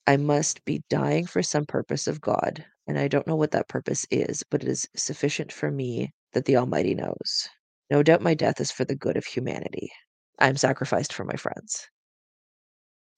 I 0.08 0.16
must 0.18 0.64
be 0.64 0.84
dying 0.90 1.28
for 1.28 1.44
some 1.44 1.66
purpose 1.66 2.08
of 2.08 2.22
God, 2.22 2.66
and 2.88 2.98
I 2.98 3.10
don't 3.10 3.28
know 3.28 3.36
what 3.36 3.52
that 3.52 3.68
purpose 3.68 4.06
is, 4.10 4.42
but 4.50 4.64
it 4.64 4.70
is 4.70 4.88
sufficient 4.96 5.52
for 5.52 5.70
me 5.70 6.14
that 6.32 6.46
the 6.46 6.56
Almighty 6.56 6.96
knows. 6.96 7.50
No 7.92 8.02
doubt 8.04 8.22
my 8.22 8.34
death 8.34 8.62
is 8.62 8.72
for 8.72 8.86
the 8.86 8.96
good 8.96 9.18
of 9.18 9.26
humanity. 9.26 9.92
I 10.40 10.48
am 10.48 10.56
sacrificed 10.56 11.12
for 11.12 11.26
my 11.26 11.36
friends. 11.36 11.88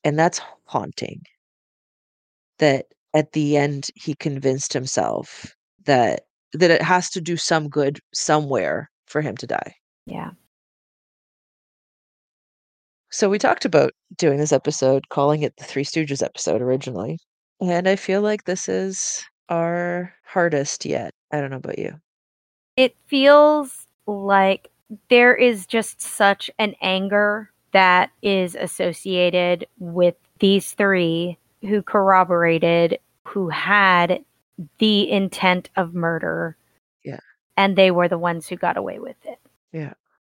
And 0.04 0.18
that's 0.18 0.42
haunting. 0.66 1.22
That 2.58 2.88
at 3.14 3.34
the 3.34 3.58
end 3.58 3.88
he 3.96 4.16
convinced 4.16 4.74
himself 4.74 5.56
that 5.86 6.22
that 6.54 6.72
it 6.72 6.82
has 6.82 7.12
to 7.12 7.22
do 7.22 7.38
some 7.38 7.70
good 7.70 8.00
somewhere 8.14 8.90
for 9.06 9.22
him 9.22 9.38
to 9.38 9.48
die. 9.48 9.76
Yeah. 10.06 10.32
So 13.12 13.30
we 13.30 13.39
talked 13.39 13.66
about 13.66 13.93
doing 14.18 14.38
this 14.38 14.51
episode, 14.51 15.10
calling 15.10 15.41
it 15.41 15.57
the 15.57 15.64
Three 15.64 15.84
Stooges 15.84 16.24
episode 16.24 16.62
originally. 16.62 17.20
And 17.60 17.88
I 17.88 17.95
feel 17.95 18.22
like 18.22 18.43
this 18.43 18.70
is 18.70 19.24
our 19.49 20.14
hardest 20.26 20.86
yet. 20.86 21.14
I 21.32 21.41
don't 21.41 21.49
know 21.49 21.57
about 21.57 21.80
you. 21.80 21.99
It 22.78 22.95
feels 23.07 23.88
like 24.05 24.70
there 25.10 25.36
is 25.36 25.66
just 25.66 26.01
such 26.01 26.49
an 26.60 26.76
anger 26.82 27.51
that 27.72 28.12
is 28.22 28.55
associated 28.55 29.68
with 29.80 30.16
these 30.39 30.72
three 30.74 31.38
who 31.62 31.82
corroborated, 31.82 32.99
who 33.24 33.49
had 33.49 34.24
the 34.78 35.10
intent 35.10 35.70
of 35.76 35.93
murder. 35.93 36.55
Yeah. 37.03 37.20
And 37.57 37.76
they 37.76 37.91
were 37.91 38.07
the 38.07 38.18
ones 38.18 38.47
who 38.47 38.55
got 38.55 38.78
away 38.78 38.99
with 38.99 39.18
it. 39.26 39.39
Yeah. 39.74 39.93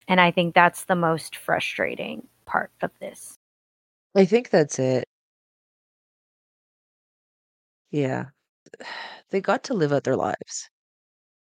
And 0.08 0.20
I 0.20 0.30
think 0.30 0.54
that's 0.54 0.84
the 0.84 0.96
most 0.96 1.36
frustrating 1.36 2.26
part 2.52 2.70
of 2.82 2.92
this. 3.00 3.38
I 4.16 4.24
think 4.26 4.50
that's 4.50 4.78
it. 4.78 5.06
Yeah. 7.92 8.26
They 9.30 9.40
got 9.40 9.64
to 9.64 9.74
live 9.74 9.92
out 9.92 10.04
their 10.04 10.16
lives. 10.16 10.70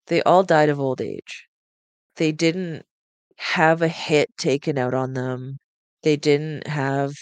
They 0.08 0.22
all 0.24 0.42
died 0.44 0.68
of 0.70 0.80
old 0.80 1.00
age. 1.02 1.46
They 2.16 2.32
didn't 2.32 2.84
have 3.38 3.82
a 3.82 3.88
hit 3.88 4.30
taken 4.38 4.78
out 4.78 4.94
on 4.94 5.14
them. 5.14 5.58
They 6.02 6.16
didn't 6.16 6.66
have 6.68 7.14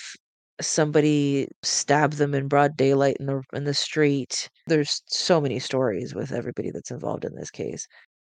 somebody 0.60 1.48
stab 1.62 2.14
them 2.14 2.34
in 2.34 2.48
broad 2.48 2.76
daylight 2.76 3.18
in 3.20 3.26
the 3.26 3.42
in 3.54 3.64
the 3.64 3.74
street. 3.74 4.50
There's 4.68 5.02
so 5.08 5.40
many 5.40 5.58
stories 5.60 6.14
with 6.14 6.32
everybody 6.32 6.70
that's 6.72 6.90
involved 6.92 7.24
in 7.26 7.34
this 7.36 7.50
case 7.50 7.86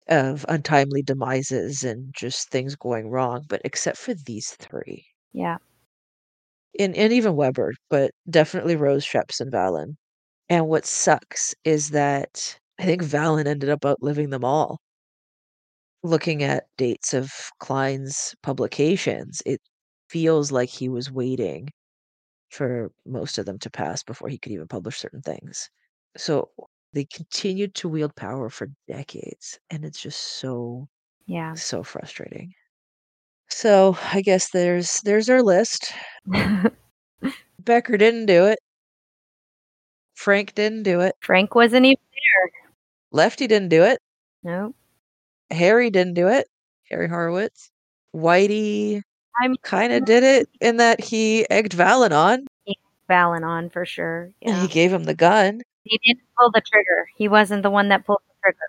of 0.08 0.46
untimely 0.48 1.02
demises 1.02 1.84
and 1.84 2.14
just 2.14 2.50
things 2.50 2.76
going 2.76 3.10
wrong, 3.10 3.46
but 3.48 3.62
except 3.64 3.98
for 3.98 4.14
these 4.14 4.52
3. 4.60 5.06
Yeah. 5.34 5.58
And 6.78 6.94
and 6.96 7.12
even 7.12 7.34
Webber, 7.34 7.72
but 7.90 8.12
definitely 8.30 8.76
Rose, 8.76 9.04
Schepps, 9.04 9.40
and 9.40 9.50
Vallon. 9.50 9.96
And 10.48 10.68
what 10.68 10.84
sucks 10.86 11.54
is 11.64 11.90
that 11.92 12.58
I 12.80 12.84
think 12.84 13.02
Vallon 13.04 13.46
ended 13.48 13.70
up 13.70 13.86
outliving 13.86 14.30
them 14.30 14.44
all. 14.44 14.80
Looking 16.04 16.42
at 16.44 16.68
dates 16.76 17.12
of 17.14 17.32
Klein's 17.58 18.34
publications, 18.44 19.42
it 19.46 19.60
feels 20.08 20.52
like 20.52 20.68
he 20.68 20.88
was 20.88 21.10
waiting 21.10 21.70
for 22.50 22.92
most 23.06 23.38
of 23.38 23.46
them 23.46 23.58
to 23.60 23.70
pass 23.70 24.02
before 24.04 24.28
he 24.28 24.38
could 24.38 24.52
even 24.52 24.68
publish 24.68 24.98
certain 24.98 25.22
things. 25.22 25.70
So 26.16 26.50
they 26.94 27.06
continued 27.06 27.74
to 27.76 27.88
wield 27.90 28.16
power 28.16 28.50
for 28.50 28.68
decades, 28.88 29.58
and 29.70 29.84
it's 29.84 30.00
just 30.00 30.20
so 30.20 30.88
Yeah. 31.26 31.56
so 31.56 31.82
frustrating. 31.84 32.54
So 33.54 33.96
I 34.12 34.20
guess 34.20 34.50
there's 34.50 35.00
there's 35.02 35.30
our 35.30 35.40
list. 35.40 35.92
Becker 37.60 37.96
didn't 37.96 38.26
do 38.26 38.46
it. 38.46 38.58
Frank 40.16 40.56
didn't 40.56 40.82
do 40.82 41.00
it. 41.00 41.14
Frank 41.20 41.54
wasn't 41.54 41.86
even 41.86 42.02
there. 42.12 42.50
Lefty 43.12 43.46
didn't 43.46 43.68
do 43.68 43.84
it. 43.84 44.00
no. 44.42 44.74
Harry 45.52 45.88
didn't 45.90 46.14
do 46.14 46.26
it. 46.26 46.48
Harry 46.90 47.08
Horowitz. 47.08 47.70
Whitey 48.12 49.02
I 49.40 49.46
mean, 49.46 49.56
kind 49.62 49.92
of 49.92 50.04
did 50.04 50.24
it 50.24 50.48
in 50.60 50.78
that 50.78 51.00
he 51.00 51.48
egged 51.48 51.74
Vallon 51.74 52.12
on. 52.12 52.46
Vallon 53.06 53.44
on 53.44 53.70
for 53.70 53.86
sure. 53.86 54.30
Yeah. 54.40 54.62
he 54.62 54.66
gave 54.66 54.92
him 54.92 55.04
the 55.04 55.14
gun. 55.14 55.60
He 55.84 56.00
didn't 56.04 56.24
pull 56.36 56.50
the 56.50 56.60
trigger. 56.60 57.06
He 57.16 57.28
wasn't 57.28 57.62
the 57.62 57.70
one 57.70 57.90
that 57.90 58.04
pulled 58.04 58.22
the 58.26 58.34
trigger. 58.42 58.66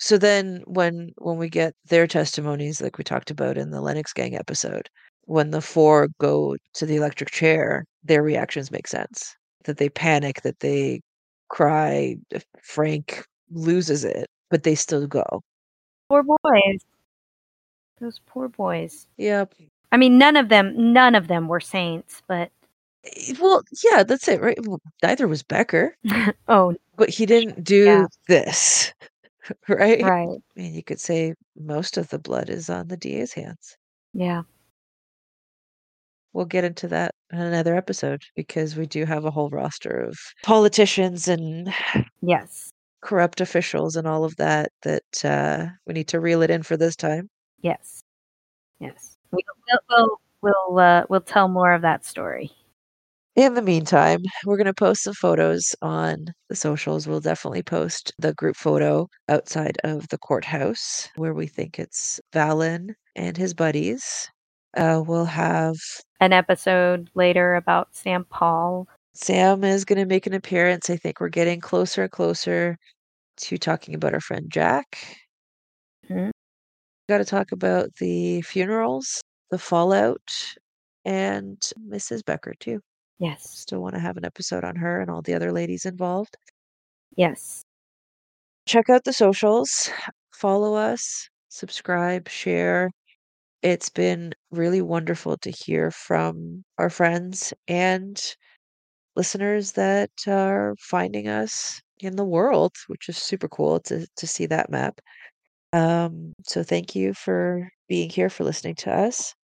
So 0.00 0.16
then 0.16 0.62
when 0.66 1.10
when 1.18 1.36
we 1.36 1.48
get 1.50 1.74
their 1.86 2.06
testimonies 2.06 2.80
like 2.80 2.96
we 2.96 3.04
talked 3.04 3.30
about 3.30 3.58
in 3.58 3.70
the 3.70 3.82
Lenox 3.82 4.12
gang 4.14 4.34
episode, 4.34 4.88
when 5.26 5.50
the 5.50 5.60
four 5.60 6.08
go 6.18 6.56
to 6.74 6.86
the 6.86 6.96
electric 6.96 7.30
chair, 7.30 7.84
their 8.02 8.22
reactions 8.22 8.70
make 8.70 8.88
sense. 8.88 9.36
That 9.64 9.76
they 9.76 9.90
panic, 9.90 10.40
that 10.42 10.60
they 10.60 11.02
cry, 11.48 12.16
Frank 12.62 13.24
loses 13.50 14.04
it, 14.04 14.26
but 14.48 14.62
they 14.62 14.74
still 14.74 15.06
go. 15.06 15.42
Poor 16.08 16.22
boys. 16.22 16.80
Those 18.00 18.20
poor 18.24 18.48
boys. 18.48 19.06
Yep. 19.18 19.54
I 19.92 19.98
mean, 19.98 20.16
none 20.16 20.36
of 20.36 20.48
them, 20.48 20.92
none 20.94 21.14
of 21.14 21.28
them 21.28 21.46
were 21.46 21.60
saints, 21.60 22.22
but 22.26 22.50
Eh, 23.04 23.34
Well, 23.40 23.62
yeah, 23.84 24.02
that's 24.02 24.28
it, 24.28 24.40
right? 24.40 24.58
Well, 24.66 24.80
neither 25.02 25.28
was 25.28 25.42
Becker, 25.42 25.94
oh, 26.48 26.74
but 26.96 27.10
he 27.10 27.26
didn't 27.26 27.62
do 27.64 27.84
Yeah. 27.84 28.06
this. 28.28 28.94
right? 29.68 30.02
Right. 30.02 30.28
I 30.56 30.60
mean, 30.60 30.74
you 30.74 30.82
could 30.82 31.00
say 31.00 31.34
most 31.56 31.96
of 31.96 32.08
the 32.08 32.18
blood 32.18 32.48
is 32.48 32.68
on 32.70 32.88
the 32.88 32.96
DA's 32.96 33.32
hands. 33.32 33.76
Yeah. 34.12 34.42
We'll 36.32 36.46
get 36.46 36.64
into 36.64 36.86
that 36.88 37.14
in 37.32 37.40
another 37.40 37.74
episode 37.76 38.22
because 38.36 38.76
we 38.76 38.86
do 38.86 39.04
have 39.04 39.24
a 39.24 39.30
whole 39.30 39.50
roster 39.50 39.90
of 40.00 40.16
politicians 40.44 41.26
and 41.26 41.72
Yes. 42.22 42.70
corrupt 43.00 43.40
officials 43.40 43.96
and 43.96 44.06
all 44.06 44.24
of 44.24 44.36
that 44.36 44.70
that 44.82 45.24
uh, 45.24 45.66
we 45.86 45.94
need 45.94 46.08
to 46.08 46.20
reel 46.20 46.42
it 46.42 46.50
in 46.50 46.62
for 46.62 46.76
this 46.76 46.94
time. 46.94 47.28
Yes. 47.62 48.02
Yes. 48.78 49.16
We'll 49.32 49.42
we'll 49.68 49.80
we'll, 49.90 50.20
we'll, 50.70 50.78
uh, 50.78 51.04
we'll 51.08 51.20
tell 51.20 51.48
more 51.48 51.72
of 51.72 51.82
that 51.82 52.04
story. 52.04 52.52
In 53.36 53.54
the 53.54 53.62
meantime, 53.62 54.22
we're 54.44 54.56
going 54.56 54.66
to 54.66 54.74
post 54.74 55.02
some 55.04 55.14
photos 55.14 55.74
on 55.82 56.26
the 56.48 56.56
socials. 56.56 57.06
We'll 57.06 57.20
definitely 57.20 57.62
post 57.62 58.12
the 58.18 58.34
group 58.34 58.56
photo 58.56 59.08
outside 59.28 59.78
of 59.84 60.08
the 60.08 60.18
courthouse 60.18 61.08
where 61.16 61.32
we 61.34 61.46
think 61.46 61.78
it's 61.78 62.20
Vallon 62.32 62.94
and 63.16 63.36
his 63.36 63.54
buddies. 63.54 64.28
Uh, 64.76 65.02
we'll 65.06 65.24
have 65.24 65.76
An 66.20 66.32
episode 66.32 67.10
later 67.14 67.54
about 67.54 67.94
Sam 67.94 68.24
Paul. 68.30 68.86
Sam 69.14 69.64
is 69.64 69.84
going 69.84 69.98
to 69.98 70.06
make 70.06 70.26
an 70.26 70.34
appearance. 70.34 70.88
I 70.90 70.96
think 70.96 71.20
we're 71.20 71.28
getting 71.28 71.60
closer 71.60 72.02
and 72.02 72.12
closer 72.12 72.76
to 73.38 73.58
talking 73.58 73.94
about 73.94 74.14
our 74.14 74.20
friend 74.20 74.50
Jack. 74.50 75.16
Mhm. 76.08 76.30
Got 77.08 77.18
to 77.18 77.24
talk 77.26 77.52
about 77.52 77.94
the 77.96 78.42
funerals, 78.42 79.22
the 79.50 79.58
fallout, 79.58 80.30
and 81.04 81.60
Mrs. 81.88 82.22
Becker 82.24 82.54
too. 82.60 82.80
Yes. 83.20 83.48
Still 83.48 83.80
want 83.82 83.94
to 83.94 84.00
have 84.00 84.16
an 84.16 84.24
episode 84.24 84.64
on 84.64 84.74
her 84.76 85.00
and 85.00 85.08
all 85.10 85.22
the 85.22 85.34
other 85.34 85.52
ladies 85.52 85.84
involved. 85.84 86.36
Yes. 87.16 87.64
Check 88.66 88.88
out 88.90 89.04
the 89.04 89.12
socials, 89.12 89.90
follow 90.32 90.74
us, 90.74 91.28
subscribe, 91.48 92.28
share. 92.28 92.90
It's 93.62 93.90
been 93.90 94.32
really 94.50 94.82
wonderful 94.82 95.36
to 95.38 95.50
hear 95.50 95.90
from 95.90 96.64
our 96.78 96.90
friends 96.90 97.52
and 97.68 98.20
listeners 99.16 99.72
that 99.72 100.10
are 100.26 100.74
finding 100.80 101.28
us 101.28 101.80
in 102.00 102.16
the 102.16 102.24
world, 102.24 102.72
which 102.88 103.08
is 103.08 103.18
super 103.18 103.48
cool 103.48 103.80
to, 103.80 104.06
to 104.16 104.26
see 104.26 104.46
that 104.46 104.70
map. 104.70 105.00
Um, 105.72 106.34
so 106.46 106.62
thank 106.64 106.96
you 106.96 107.14
for 107.14 107.70
being 107.88 108.10
here, 108.10 108.30
for 108.30 108.44
listening 108.44 108.76
to 108.76 108.92
us. 108.92 109.34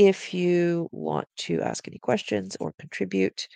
If 0.00 0.32
you 0.32 0.88
want 0.92 1.28
to 1.40 1.60
ask 1.60 1.86
any 1.86 1.98
questions 1.98 2.56
or 2.58 2.72
contribute, 2.78 3.46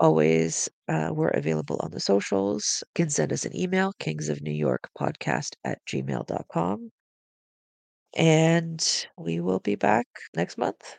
always 0.00 0.68
uh, 0.88 1.10
we're 1.14 1.28
available 1.28 1.76
on 1.80 1.92
the 1.92 2.00
socials. 2.00 2.82
You 2.96 3.04
can 3.04 3.10
send 3.10 3.32
us 3.32 3.44
an 3.44 3.56
email, 3.56 3.92
kings 4.00 4.28
of 4.28 4.42
New 4.42 4.50
York 4.50 4.90
podcast 4.98 5.54
at 5.64 5.78
gmail.com. 5.86 6.90
And 8.16 9.06
we 9.16 9.38
will 9.38 9.60
be 9.60 9.76
back 9.76 10.08
next 10.34 10.58
month. 10.58 10.98